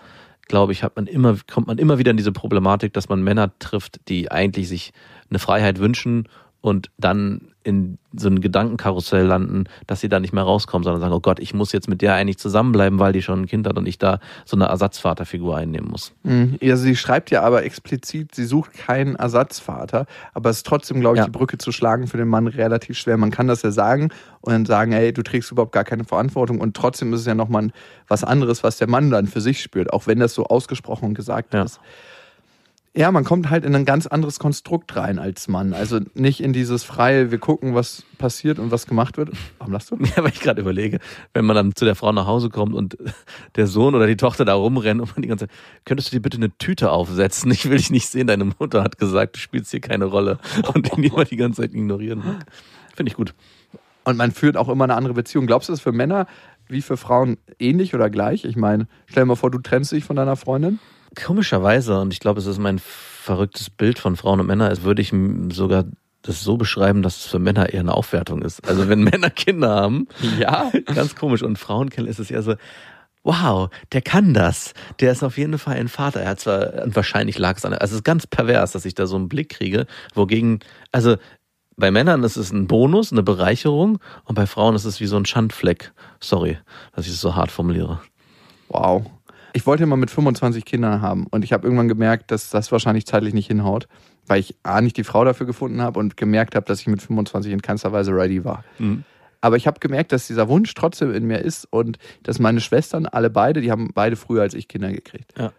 glaube 0.48 0.72
ich, 0.72 0.82
hat 0.82 0.96
man 0.96 1.06
immer, 1.06 1.36
kommt 1.50 1.68
man 1.68 1.78
immer 1.78 1.98
wieder 1.98 2.10
in 2.10 2.16
diese 2.16 2.32
Problematik, 2.32 2.92
dass 2.92 3.08
man 3.08 3.22
Männer 3.22 3.56
trifft, 3.58 4.00
die 4.08 4.30
eigentlich 4.30 4.68
sich 4.68 4.92
eine 5.30 5.38
Freiheit 5.38 5.78
wünschen 5.78 6.28
und 6.60 6.90
dann 6.98 7.52
in 7.62 7.98
so 8.16 8.28
ein 8.28 8.40
Gedankenkarussell 8.40 9.26
landen, 9.26 9.64
dass 9.86 10.00
sie 10.00 10.08
da 10.08 10.20
nicht 10.20 10.32
mehr 10.32 10.42
rauskommen, 10.42 10.84
sondern 10.84 11.00
sagen, 11.02 11.12
oh 11.12 11.20
Gott, 11.20 11.38
ich 11.38 11.52
muss 11.52 11.70
jetzt 11.72 11.86
mit 11.88 12.00
der 12.00 12.14
eigentlich 12.14 12.38
zusammenbleiben, 12.38 12.98
weil 12.98 13.12
die 13.12 13.20
schon 13.20 13.42
ein 13.42 13.46
Kind 13.46 13.66
hat 13.68 13.76
und 13.76 13.86
ich 13.86 13.98
da 13.98 14.20
so 14.46 14.56
eine 14.56 14.64
Ersatzvaterfigur 14.66 15.54
einnehmen 15.56 15.90
muss. 15.90 16.14
Mhm. 16.22 16.56
Ja, 16.62 16.76
sie 16.76 16.96
schreibt 16.96 17.30
ja 17.30 17.42
aber 17.42 17.64
explizit, 17.64 18.34
sie 18.34 18.44
sucht 18.46 18.72
keinen 18.72 19.16
Ersatzvater, 19.16 20.06
aber 20.32 20.48
es 20.50 20.58
ist 20.58 20.66
trotzdem, 20.66 21.00
glaube 21.00 21.16
ich, 21.16 21.20
Ja. 21.20 21.24
die 21.26 21.30
Brücke 21.30 21.58
zu 21.58 21.70
schlagen 21.70 22.06
für 22.06 22.16
den 22.16 22.28
Mann 22.28 22.46
relativ 22.46 22.96
schwer. 22.96 23.18
Man 23.18 23.30
kann 23.30 23.46
das 23.48 23.62
ja 23.62 23.70
sagen 23.70 24.08
und 24.40 24.52
dann 24.52 24.64
sagen, 24.66 24.92
ey, 24.92 25.12
du 25.12 25.22
trägst 25.22 25.52
überhaupt 25.52 25.72
gar 25.72 25.84
keine 25.84 26.04
Verantwortung 26.04 26.60
und 26.60 26.74
trotzdem 26.74 27.12
ist 27.12 27.20
es 27.20 27.26
ja 27.26 27.34
nochmal 27.34 27.68
was 28.08 28.24
anderes, 28.24 28.62
was 28.64 28.78
der 28.78 28.88
Mann 28.88 29.10
dann 29.10 29.26
für 29.26 29.42
sich 29.42 29.60
spürt, 29.60 29.92
auch 29.92 30.06
wenn 30.06 30.18
das 30.20 30.32
so 30.32 30.46
ausgesprochen 30.46 31.04
und 31.08 31.14
gesagt 31.14 31.52
Ja. 31.54 31.62
ist. 31.64 31.80
Ja, 32.94 33.12
man 33.12 33.24
kommt 33.24 33.50
halt 33.50 33.64
in 33.64 33.74
ein 33.74 33.84
ganz 33.84 34.06
anderes 34.06 34.38
Konstrukt 34.38 34.96
rein 34.96 35.18
als 35.18 35.46
Mann. 35.46 35.72
Also 35.72 36.00
nicht 36.14 36.40
in 36.40 36.52
dieses 36.52 36.84
freie, 36.84 37.30
wir 37.30 37.38
gucken, 37.38 37.74
was 37.74 38.04
passiert 38.16 38.58
und 38.58 38.70
was 38.70 38.86
gemacht 38.86 39.16
wird. 39.16 39.30
Warum 39.58 39.72
lachst 39.72 39.90
du? 39.90 39.96
Ja, 40.16 40.24
weil 40.24 40.32
ich 40.32 40.40
gerade 40.40 40.60
überlege, 40.60 40.98
wenn 41.34 41.44
man 41.44 41.54
dann 41.54 41.74
zu 41.74 41.84
der 41.84 41.94
Frau 41.94 42.10
nach 42.12 42.26
Hause 42.26 42.48
kommt 42.48 42.74
und 42.74 42.96
der 43.56 43.66
Sohn 43.66 43.94
oder 43.94 44.06
die 44.06 44.16
Tochter 44.16 44.44
da 44.44 44.54
rumrennen 44.54 45.00
und 45.00 45.14
man 45.14 45.22
die 45.22 45.28
ganze 45.28 45.46
Zeit, 45.46 45.56
könntest 45.84 46.10
du 46.10 46.16
dir 46.16 46.22
bitte 46.22 46.38
eine 46.38 46.56
Tüte 46.58 46.90
aufsetzen? 46.90 47.50
Ich 47.52 47.68
will 47.68 47.76
dich 47.76 47.90
nicht 47.90 48.08
sehen, 48.08 48.26
deine 48.26 48.44
Mutter 48.44 48.82
hat 48.82 48.98
gesagt, 48.98 49.36
du 49.36 49.40
spielst 49.40 49.70
hier 49.70 49.80
keine 49.80 50.06
Rolle 50.06 50.38
und 50.74 50.96
ihn 50.96 51.04
immer 51.04 51.24
die 51.24 51.36
ganze 51.36 51.62
Zeit 51.62 51.74
ignorieren. 51.74 52.22
Finde 52.96 53.10
ich 53.10 53.16
gut. 53.16 53.34
Und 54.04 54.16
man 54.16 54.32
führt 54.32 54.56
auch 54.56 54.68
immer 54.68 54.84
eine 54.84 54.94
andere 54.94 55.14
Beziehung. 55.14 55.46
Glaubst 55.46 55.68
du, 55.68 55.72
das 55.72 55.80
ist 55.80 55.84
für 55.84 55.92
Männer 55.92 56.26
wie 56.68 56.82
für 56.82 56.96
Frauen 56.96 57.36
ähnlich 57.58 57.94
oder 57.94 58.10
gleich? 58.10 58.44
Ich 58.44 58.56
meine, 58.56 58.88
stell 59.06 59.22
dir 59.22 59.26
mal 59.26 59.36
vor, 59.36 59.50
du 59.50 59.58
trennst 59.58 59.92
dich 59.92 60.04
von 60.04 60.16
deiner 60.16 60.36
Freundin. 60.36 60.78
Komischerweise, 61.16 62.00
und 62.00 62.12
ich 62.12 62.20
glaube, 62.20 62.40
es 62.40 62.46
ist 62.46 62.58
mein 62.58 62.78
verrücktes 62.78 63.70
Bild 63.70 63.98
von 63.98 64.16
Frauen 64.16 64.40
und 64.40 64.46
Männern, 64.46 64.68
als 64.68 64.82
würde 64.82 65.02
ich 65.02 65.12
sogar 65.50 65.84
das 66.22 66.42
so 66.42 66.56
beschreiben, 66.56 67.02
dass 67.02 67.16
es 67.18 67.24
für 67.26 67.38
Männer 67.38 67.72
eher 67.72 67.80
eine 67.80 67.94
Aufwertung 67.94 68.42
ist. 68.42 68.66
Also 68.68 68.88
wenn 68.88 69.02
Männer 69.04 69.30
Kinder 69.30 69.70
haben, 69.70 70.08
Ja. 70.38 70.70
ganz 70.94 71.14
komisch, 71.14 71.42
und 71.42 71.58
Frauen 71.58 71.90
kennen, 71.90 72.08
ist 72.08 72.18
es 72.18 72.30
eher 72.30 72.42
so, 72.42 72.54
wow, 73.24 73.68
der 73.92 74.02
kann 74.02 74.34
das. 74.34 74.72
Der 75.00 75.12
ist 75.12 75.22
auf 75.22 75.38
jeden 75.38 75.58
Fall 75.58 75.76
ein 75.76 75.88
Vater. 75.88 76.20
Er 76.20 76.30
hat 76.30 76.40
zwar, 76.40 76.82
und 76.84 76.96
wahrscheinlich 76.96 77.38
lag 77.38 77.56
es 77.58 77.64
an, 77.64 77.72
also 77.72 77.92
es 77.92 77.98
ist 78.00 78.04
ganz 78.04 78.26
pervers, 78.26 78.72
dass 78.72 78.84
ich 78.84 78.94
da 78.94 79.06
so 79.06 79.16
einen 79.16 79.28
Blick 79.28 79.48
kriege, 79.50 79.86
wogegen, 80.14 80.60
also 80.92 81.16
bei 81.76 81.90
Männern 81.92 82.24
ist 82.24 82.36
es 82.36 82.50
ein 82.50 82.66
Bonus, 82.66 83.12
eine 83.12 83.22
Bereicherung, 83.22 83.98
und 84.24 84.34
bei 84.34 84.46
Frauen 84.46 84.74
ist 84.74 84.84
es 84.84 85.00
wie 85.00 85.06
so 85.06 85.16
ein 85.16 85.26
Schandfleck. 85.26 85.92
Sorry, 86.20 86.58
dass 86.94 87.06
ich 87.06 87.12
es 87.12 87.20
so 87.20 87.36
hart 87.36 87.50
formuliere. 87.52 88.00
Wow. 88.68 89.06
Ich 89.58 89.66
wollte 89.66 89.82
immer 89.82 89.96
mit 89.96 90.08
25 90.08 90.64
Kindern 90.64 91.02
haben 91.02 91.26
und 91.26 91.42
ich 91.42 91.52
habe 91.52 91.66
irgendwann 91.66 91.88
gemerkt, 91.88 92.30
dass 92.30 92.48
das 92.48 92.70
wahrscheinlich 92.70 93.06
zeitlich 93.06 93.34
nicht 93.34 93.48
hinhaut, 93.48 93.88
weil 94.28 94.38
ich 94.38 94.54
A, 94.62 94.80
nicht 94.80 94.96
die 94.96 95.02
Frau 95.02 95.24
dafür 95.24 95.48
gefunden 95.48 95.82
habe 95.82 95.98
und 95.98 96.16
gemerkt 96.16 96.54
habe, 96.54 96.64
dass 96.64 96.78
ich 96.78 96.86
mit 96.86 97.02
25 97.02 97.52
in 97.52 97.60
keinster 97.60 97.90
Weise 97.90 98.12
ready 98.12 98.44
war. 98.44 98.62
Aber 99.40 99.56
ich 99.56 99.66
habe 99.66 99.80
gemerkt, 99.80 100.12
dass 100.12 100.28
dieser 100.28 100.48
Wunsch 100.48 100.72
trotzdem 100.74 101.12
in 101.12 101.26
mir 101.26 101.38
ist 101.38 101.66
und 101.72 101.98
dass 102.22 102.38
meine 102.38 102.60
Schwestern, 102.60 103.06
alle 103.06 103.30
beide, 103.30 103.60
die 103.60 103.72
haben 103.72 103.90
beide 103.92 104.14
früher 104.14 104.42
als 104.42 104.54
ich 104.54 104.68
Kinder 104.68 104.92
gekriegt. 104.92 105.34
Ja. 105.36 105.50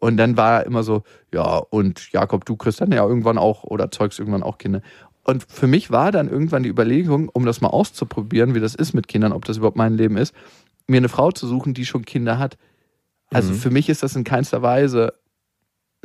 Und 0.00 0.16
dann 0.16 0.36
war 0.36 0.66
immer 0.66 0.82
so, 0.82 1.04
ja, 1.32 1.58
und 1.58 2.10
Jakob, 2.10 2.44
du 2.46 2.56
kriegst 2.56 2.80
dann 2.80 2.90
ja 2.90 3.06
irgendwann 3.06 3.38
auch 3.38 3.62
oder 3.62 3.88
zeugst 3.92 4.18
irgendwann 4.18 4.42
auch 4.42 4.58
Kinder. 4.58 4.80
Und 5.22 5.44
für 5.44 5.68
mich 5.68 5.92
war 5.92 6.10
dann 6.10 6.28
irgendwann 6.28 6.64
die 6.64 6.70
Überlegung, 6.70 7.28
um 7.28 7.46
das 7.46 7.60
mal 7.60 7.68
auszuprobieren, 7.68 8.56
wie 8.56 8.60
das 8.60 8.74
ist 8.74 8.94
mit 8.94 9.06
Kindern, 9.06 9.30
ob 9.30 9.44
das 9.44 9.58
überhaupt 9.58 9.76
mein 9.76 9.96
Leben 9.96 10.16
ist, 10.16 10.34
mir 10.88 10.96
eine 10.96 11.08
Frau 11.08 11.30
zu 11.30 11.46
suchen, 11.46 11.72
die 11.72 11.86
schon 11.86 12.04
Kinder 12.04 12.40
hat. 12.40 12.58
Also 13.30 13.52
Mhm. 13.52 13.56
für 13.58 13.70
mich 13.70 13.88
ist 13.88 14.02
das 14.02 14.14
in 14.16 14.24
keinster 14.24 14.62
Weise 14.62 15.14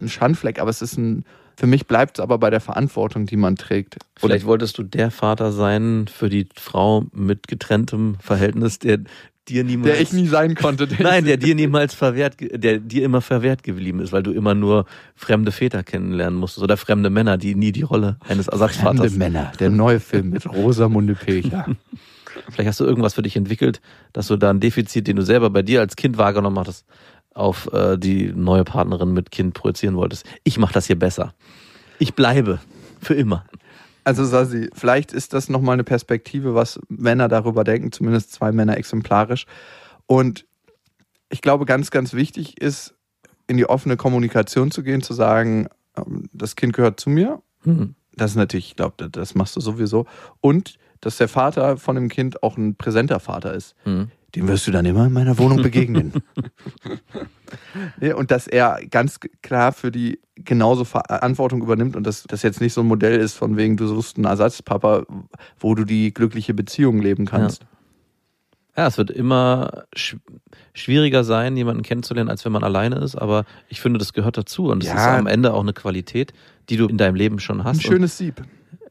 ein 0.01 0.09
Schandfleck, 0.09 0.59
aber 0.59 0.69
es 0.69 0.81
ist 0.81 0.97
ein, 0.97 1.25
für 1.57 1.67
mich 1.67 1.85
bleibt 1.87 2.17
es 2.17 2.23
aber 2.23 2.37
bei 2.37 2.49
der 2.49 2.61
Verantwortung, 2.61 3.25
die 3.25 3.35
man 3.35 3.55
trägt. 3.57 3.97
Vielleicht 4.17 4.45
wolltest 4.45 4.77
du 4.77 4.83
der 4.83 5.11
Vater 5.11 5.51
sein 5.51 6.05
für 6.07 6.29
die 6.29 6.47
Frau 6.55 7.05
mit 7.11 7.47
getrenntem 7.47 8.15
Verhältnis, 8.21 8.79
der 8.79 8.99
dir 9.49 9.63
niemals. 9.65 9.91
Der 9.91 9.99
ich 10.01 10.13
nie 10.13 10.27
sein 10.27 10.55
konnte. 10.55 10.87
Nein, 11.03 11.25
der 11.25 11.35
dir 11.37 11.55
niemals 11.55 11.93
verwehrt, 11.93 12.37
der 12.39 12.79
dir 12.79 13.03
immer 13.03 13.19
verwehrt 13.19 13.63
geblieben 13.63 13.99
ist, 13.99 14.13
weil 14.13 14.23
du 14.23 14.31
immer 14.31 14.55
nur 14.55 14.85
fremde 15.15 15.51
Väter 15.51 15.83
kennenlernen 15.83 16.39
musstest 16.39 16.63
oder 16.63 16.77
fremde 16.77 17.09
Männer, 17.09 17.37
die 17.37 17.55
nie 17.55 17.71
die 17.73 17.81
Rolle 17.81 18.17
eines 18.21 18.45
Fremde 18.45 18.51
Ersatzvaters. 18.63 19.13
Männer, 19.15 19.51
der 19.59 19.69
neue 19.69 19.99
Film 19.99 20.29
mit 20.29 20.45
Rosamunde 20.49 21.15
Pilcher. 21.15 21.65
Vielleicht 22.49 22.67
hast 22.67 22.79
du 22.79 22.85
irgendwas 22.85 23.13
für 23.13 23.21
dich 23.21 23.35
entwickelt, 23.35 23.81
dass 24.13 24.27
du 24.27 24.37
da 24.37 24.49
ein 24.49 24.59
Defizit, 24.59 25.07
den 25.07 25.15
du 25.15 25.23
selber 25.23 25.49
bei 25.49 25.61
dir 25.61 25.79
als 25.81 25.95
Kind 25.95 26.17
wahrgenommen 26.17 26.59
hattest, 26.59 26.85
auf 27.33 27.71
äh, 27.73 27.97
die 27.97 28.31
neue 28.33 28.63
Partnerin 28.63 29.13
mit 29.13 29.31
Kind 29.31 29.53
projizieren 29.53 29.95
wolltest. 29.95 30.25
Ich 30.43 30.57
mache 30.57 30.73
das 30.73 30.87
hier 30.87 30.97
besser. 30.97 31.33
Ich 31.99 32.13
bleibe 32.15 32.59
für 33.01 33.13
immer. 33.13 33.45
Also 34.03 34.25
Sasi, 34.25 34.69
vielleicht 34.73 35.11
ist 35.11 35.33
das 35.33 35.49
nochmal 35.49 35.73
eine 35.73 35.83
Perspektive, 35.83 36.55
was 36.55 36.79
Männer 36.87 37.27
darüber 37.27 37.63
denken, 37.63 37.91
zumindest 37.91 38.31
zwei 38.31 38.51
Männer 38.51 38.77
exemplarisch. 38.77 39.45
Und 40.07 40.45
ich 41.29 41.41
glaube, 41.41 41.65
ganz, 41.65 41.91
ganz 41.91 42.13
wichtig 42.13 42.59
ist, 42.59 42.95
in 43.47 43.57
die 43.57 43.67
offene 43.67 43.97
Kommunikation 43.97 44.71
zu 44.71 44.83
gehen, 44.83 45.01
zu 45.01 45.13
sagen, 45.13 45.67
ähm, 45.95 46.29
das 46.33 46.55
Kind 46.55 46.73
gehört 46.73 46.99
zu 46.99 47.09
mir. 47.09 47.41
Hm. 47.63 47.95
Das 48.15 48.31
ist 48.31 48.37
natürlich, 48.37 48.69
ich 48.69 48.75
glaube, 48.75 49.09
das 49.09 49.35
machst 49.35 49.55
du 49.55 49.61
sowieso. 49.61 50.05
Und 50.41 50.77
dass 51.01 51.17
der 51.17 51.27
Vater 51.27 51.77
von 51.77 51.95
dem 51.95 52.09
Kind 52.09 52.43
auch 52.43 52.57
ein 52.57 52.75
präsenter 52.75 53.19
Vater 53.19 53.53
ist. 53.53 53.75
Hm. 53.83 54.09
Dem 54.35 54.47
wirst 54.47 54.67
du 54.67 54.71
dann 54.71 54.85
immer 54.85 55.07
in 55.07 55.13
meiner 55.13 55.37
Wohnung 55.39 55.61
begegnen. 55.63 56.13
ja, 58.01 58.15
und 58.15 58.29
dass 58.31 58.47
er 58.47 58.79
ganz 58.91 59.19
klar 59.41 59.71
für 59.71 59.91
die 59.91 60.19
genauso 60.35 60.85
Verantwortung 60.85 61.61
übernimmt 61.63 61.95
und 61.95 62.05
dass 62.05 62.23
das 62.23 62.43
jetzt 62.43 62.61
nicht 62.61 62.73
so 62.73 62.81
ein 62.81 62.87
Modell 62.87 63.19
ist, 63.19 63.33
von 63.33 63.57
wegen, 63.57 63.75
du 63.75 63.87
suchst 63.87 64.17
einen 64.17 64.25
Ersatzpapa, 64.25 65.03
wo 65.59 65.73
du 65.75 65.83
die 65.83 66.13
glückliche 66.13 66.53
Beziehung 66.53 67.01
leben 67.01 67.25
kannst. 67.25 67.65
Ja, 68.77 68.87
es 68.87 68.97
wird 68.97 69.09
immer 69.11 69.83
sch 69.95 70.15
schwieriger 70.73 71.23
sein, 71.23 71.57
jemanden 71.57 71.81
kennenzulernen, 71.81 72.29
als 72.29 72.45
wenn 72.45 72.51
man 72.51 72.63
alleine 72.63 72.97
ist, 72.97 73.15
aber 73.15 73.43
ich 73.67 73.81
finde, 73.81 73.97
das 73.99 74.13
gehört 74.13 74.37
dazu 74.37 74.67
und 74.69 74.83
es 74.83 74.89
Ja. 74.89 74.95
ist 74.95 75.19
am 75.19 75.27
Ende 75.27 75.53
auch 75.53 75.61
eine 75.61 75.73
Qualität, 75.73 76.33
die 76.69 76.77
du 76.77 76.85
in 76.87 76.97
deinem 76.97 77.15
Leben 77.15 77.39
schon 77.39 77.59
Ein 77.61 77.65
hast. 77.65 77.81
schönes 77.81 78.17
Sieb. 78.17 78.41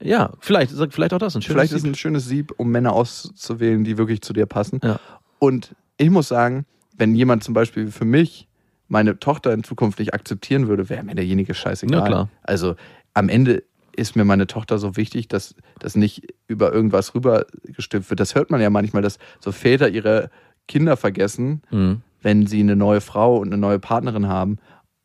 Ja, 0.00 0.32
vielleicht, 0.40 0.72
vielleicht 0.92 1.12
auch 1.12 1.18
das, 1.18 1.34
ein 1.34 1.42
schönes 1.42 1.52
Vielleicht 1.54 1.72
ist 1.72 1.82
Sieb. 1.82 1.90
ein 1.92 1.94
schönes 1.94 2.26
Sieb, 2.26 2.52
um 2.56 2.70
Männer 2.70 2.92
auszuwählen, 2.92 3.84
die 3.84 3.98
wirklich 3.98 4.20
zu 4.22 4.32
dir 4.32 4.46
passen. 4.46 4.80
Ja. 4.82 4.98
Und 5.38 5.74
ich 5.96 6.10
muss 6.10 6.28
sagen, 6.28 6.66
wenn 6.96 7.14
jemand 7.14 7.44
zum 7.44 7.54
Beispiel 7.54 7.90
für 7.90 8.04
mich 8.04 8.48
meine 8.88 9.18
Tochter 9.18 9.52
in 9.52 9.64
Zukunft 9.64 9.98
nicht 9.98 10.14
akzeptieren 10.14 10.66
würde, 10.68 10.88
wäre 10.88 11.02
mir 11.02 11.14
derjenige 11.14 11.54
scheißegal. 11.54 12.00
Ja, 12.00 12.06
klar. 12.06 12.28
Also 12.42 12.74
am 13.14 13.28
Ende 13.28 13.62
ist 13.96 14.14
mir 14.16 14.24
meine 14.24 14.46
Tochter 14.46 14.78
so 14.78 14.96
wichtig, 14.96 15.28
dass 15.28 15.54
das 15.80 15.96
nicht 15.96 16.32
über 16.46 16.72
irgendwas 16.72 17.14
rübergestimmt 17.14 18.08
wird. 18.10 18.20
Das 18.20 18.34
hört 18.34 18.50
man 18.50 18.60
ja 18.60 18.70
manchmal, 18.70 19.02
dass 19.02 19.18
so 19.40 19.52
Väter 19.52 19.88
ihre 19.88 20.30
Kinder 20.68 20.96
vergessen, 20.96 21.62
Mhm. 21.70 22.02
wenn 22.22 22.46
sie 22.46 22.60
eine 22.60 22.76
neue 22.76 23.00
Frau 23.00 23.36
und 23.38 23.48
eine 23.48 23.58
neue 23.58 23.78
Partnerin 23.78 24.28
haben. 24.28 24.58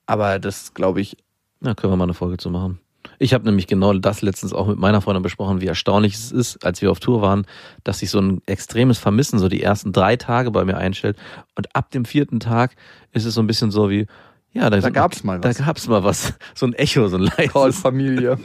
Aber 0.06 0.38
das 0.40 0.74
glaube 0.74 1.02
ich, 1.02 1.18
Ja, 1.62 1.74
können 1.74 1.92
wir 1.94 1.98
mal 1.98 2.04
eine 2.06 2.14
Folge 2.14 2.38
zu 2.38 2.50
machen. 2.50 2.80
Ich 3.20 3.34
habe 3.34 3.46
nämlich 3.46 3.68
genau 3.68 3.94
das 3.94 4.22
letztens 4.22 4.54
auch 4.54 4.68
mit 4.68 4.78
meiner 4.80 5.02
Freundin 5.02 5.24
besprochen, 5.24 5.62
wie 5.62 5.68
erstaunlich 5.68 6.14
es 6.16 6.32
ist, 6.32 6.66
als 6.66 6.82
wir 6.82 6.90
auf 6.92 7.00
Tour 7.00 7.22
waren, 7.22 7.46
dass 7.84 8.00
sich 8.00 8.10
so 8.10 8.20
ein 8.20 8.42
extremes 8.46 8.98
Vermissen 8.98 9.40
so 9.40 9.50
die 9.50 9.62
ersten 9.62 9.92
drei 9.92 10.16
Tage 10.16 10.52
bei 10.52 10.64
mir 10.66 10.78
einstellt. 10.78 11.18
Und 11.56 11.76
ab 11.76 11.92
dem 11.92 12.06
vierten 12.06 12.40
Tag 12.40 12.76
ist 13.12 13.26
es 13.26 13.34
so 13.34 13.42
ein 13.42 13.48
bisschen 13.48 13.72
so 13.72 13.90
wie, 13.90 14.08
ja, 14.54 14.70
da, 14.70 14.82
sind- 14.82 14.94
gab's 14.94 15.24
mal 15.24 15.44
was. 15.44 15.58
Da 15.58 15.66
gab's 15.66 15.88
mal 15.90 16.04
was. 16.04 16.34
So 16.56 16.66
ein 16.66 16.74
Echo, 16.74 17.08
so 17.08 17.18
ein 17.18 17.26
Call 17.30 17.50
leises. 17.68 17.80
Familie. 17.82 18.38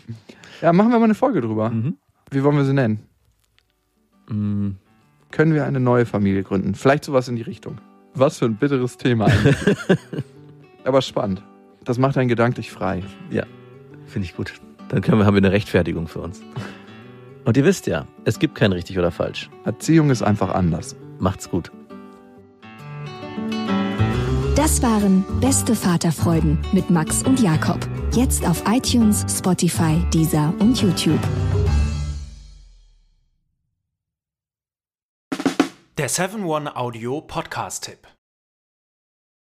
ja, 0.62 0.72
machen 0.72 0.90
wir 0.90 0.98
mal 0.98 1.04
eine 1.04 1.14
Folge 1.14 1.40
drüber. 1.40 1.70
Mhm. 1.70 1.96
Wie 2.30 2.42
wollen 2.44 2.56
wir 2.56 2.64
sie 2.64 2.74
nennen? 2.74 3.00
Mm, 4.28 4.70
Können 5.30 5.54
wir 5.54 5.64
eine 5.66 5.80
neue 5.80 6.06
Familie 6.06 6.42
gründen? 6.42 6.74
Vielleicht 6.74 7.04
sowas 7.04 7.28
in 7.28 7.36
die 7.36 7.42
Richtung. 7.42 7.78
Was 8.14 8.38
für 8.38 8.46
ein 8.46 8.56
bitteres 8.56 8.96
Thema 8.96 9.26
eigentlich. 9.26 9.56
Aber 10.84 11.02
spannend. 11.02 11.42
Das 11.84 11.98
macht 11.98 12.16
einen 12.18 12.28
gedanklich 12.28 12.70
frei. 12.70 13.02
Finde 14.06 14.26
ich 14.26 14.36
gut. 14.36 14.54
Dann 14.88 15.02
können 15.02 15.18
wir, 15.18 15.26
haben 15.26 15.34
wir 15.34 15.42
eine 15.42 15.52
Rechtfertigung 15.52 16.08
für 16.08 16.20
uns. 16.20 16.40
Und 17.44 17.56
ihr 17.56 17.64
wisst 17.64 17.86
ja, 17.86 18.06
es 18.24 18.38
gibt 18.38 18.54
kein 18.54 18.72
richtig 18.72 18.98
oder 18.98 19.10
falsch. 19.10 19.50
Erziehung 19.64 20.10
ist 20.10 20.22
einfach 20.22 20.54
anders. 20.54 20.96
Macht's 21.18 21.50
gut. 21.50 21.70
Das 24.54 24.82
waren 24.82 25.24
Beste 25.40 25.74
Vaterfreuden 25.76 26.58
mit 26.72 26.90
Max 26.90 27.22
und 27.22 27.40
Jakob. 27.40 27.78
Jetzt 28.12 28.48
auf 28.48 28.62
iTunes, 28.66 29.24
Spotify, 29.28 30.02
Deezer 30.12 30.52
und 30.58 30.80
YouTube. 30.80 31.20
Der 35.98 36.10
7-One-Audio-Podcast-Tipp. 36.10 38.15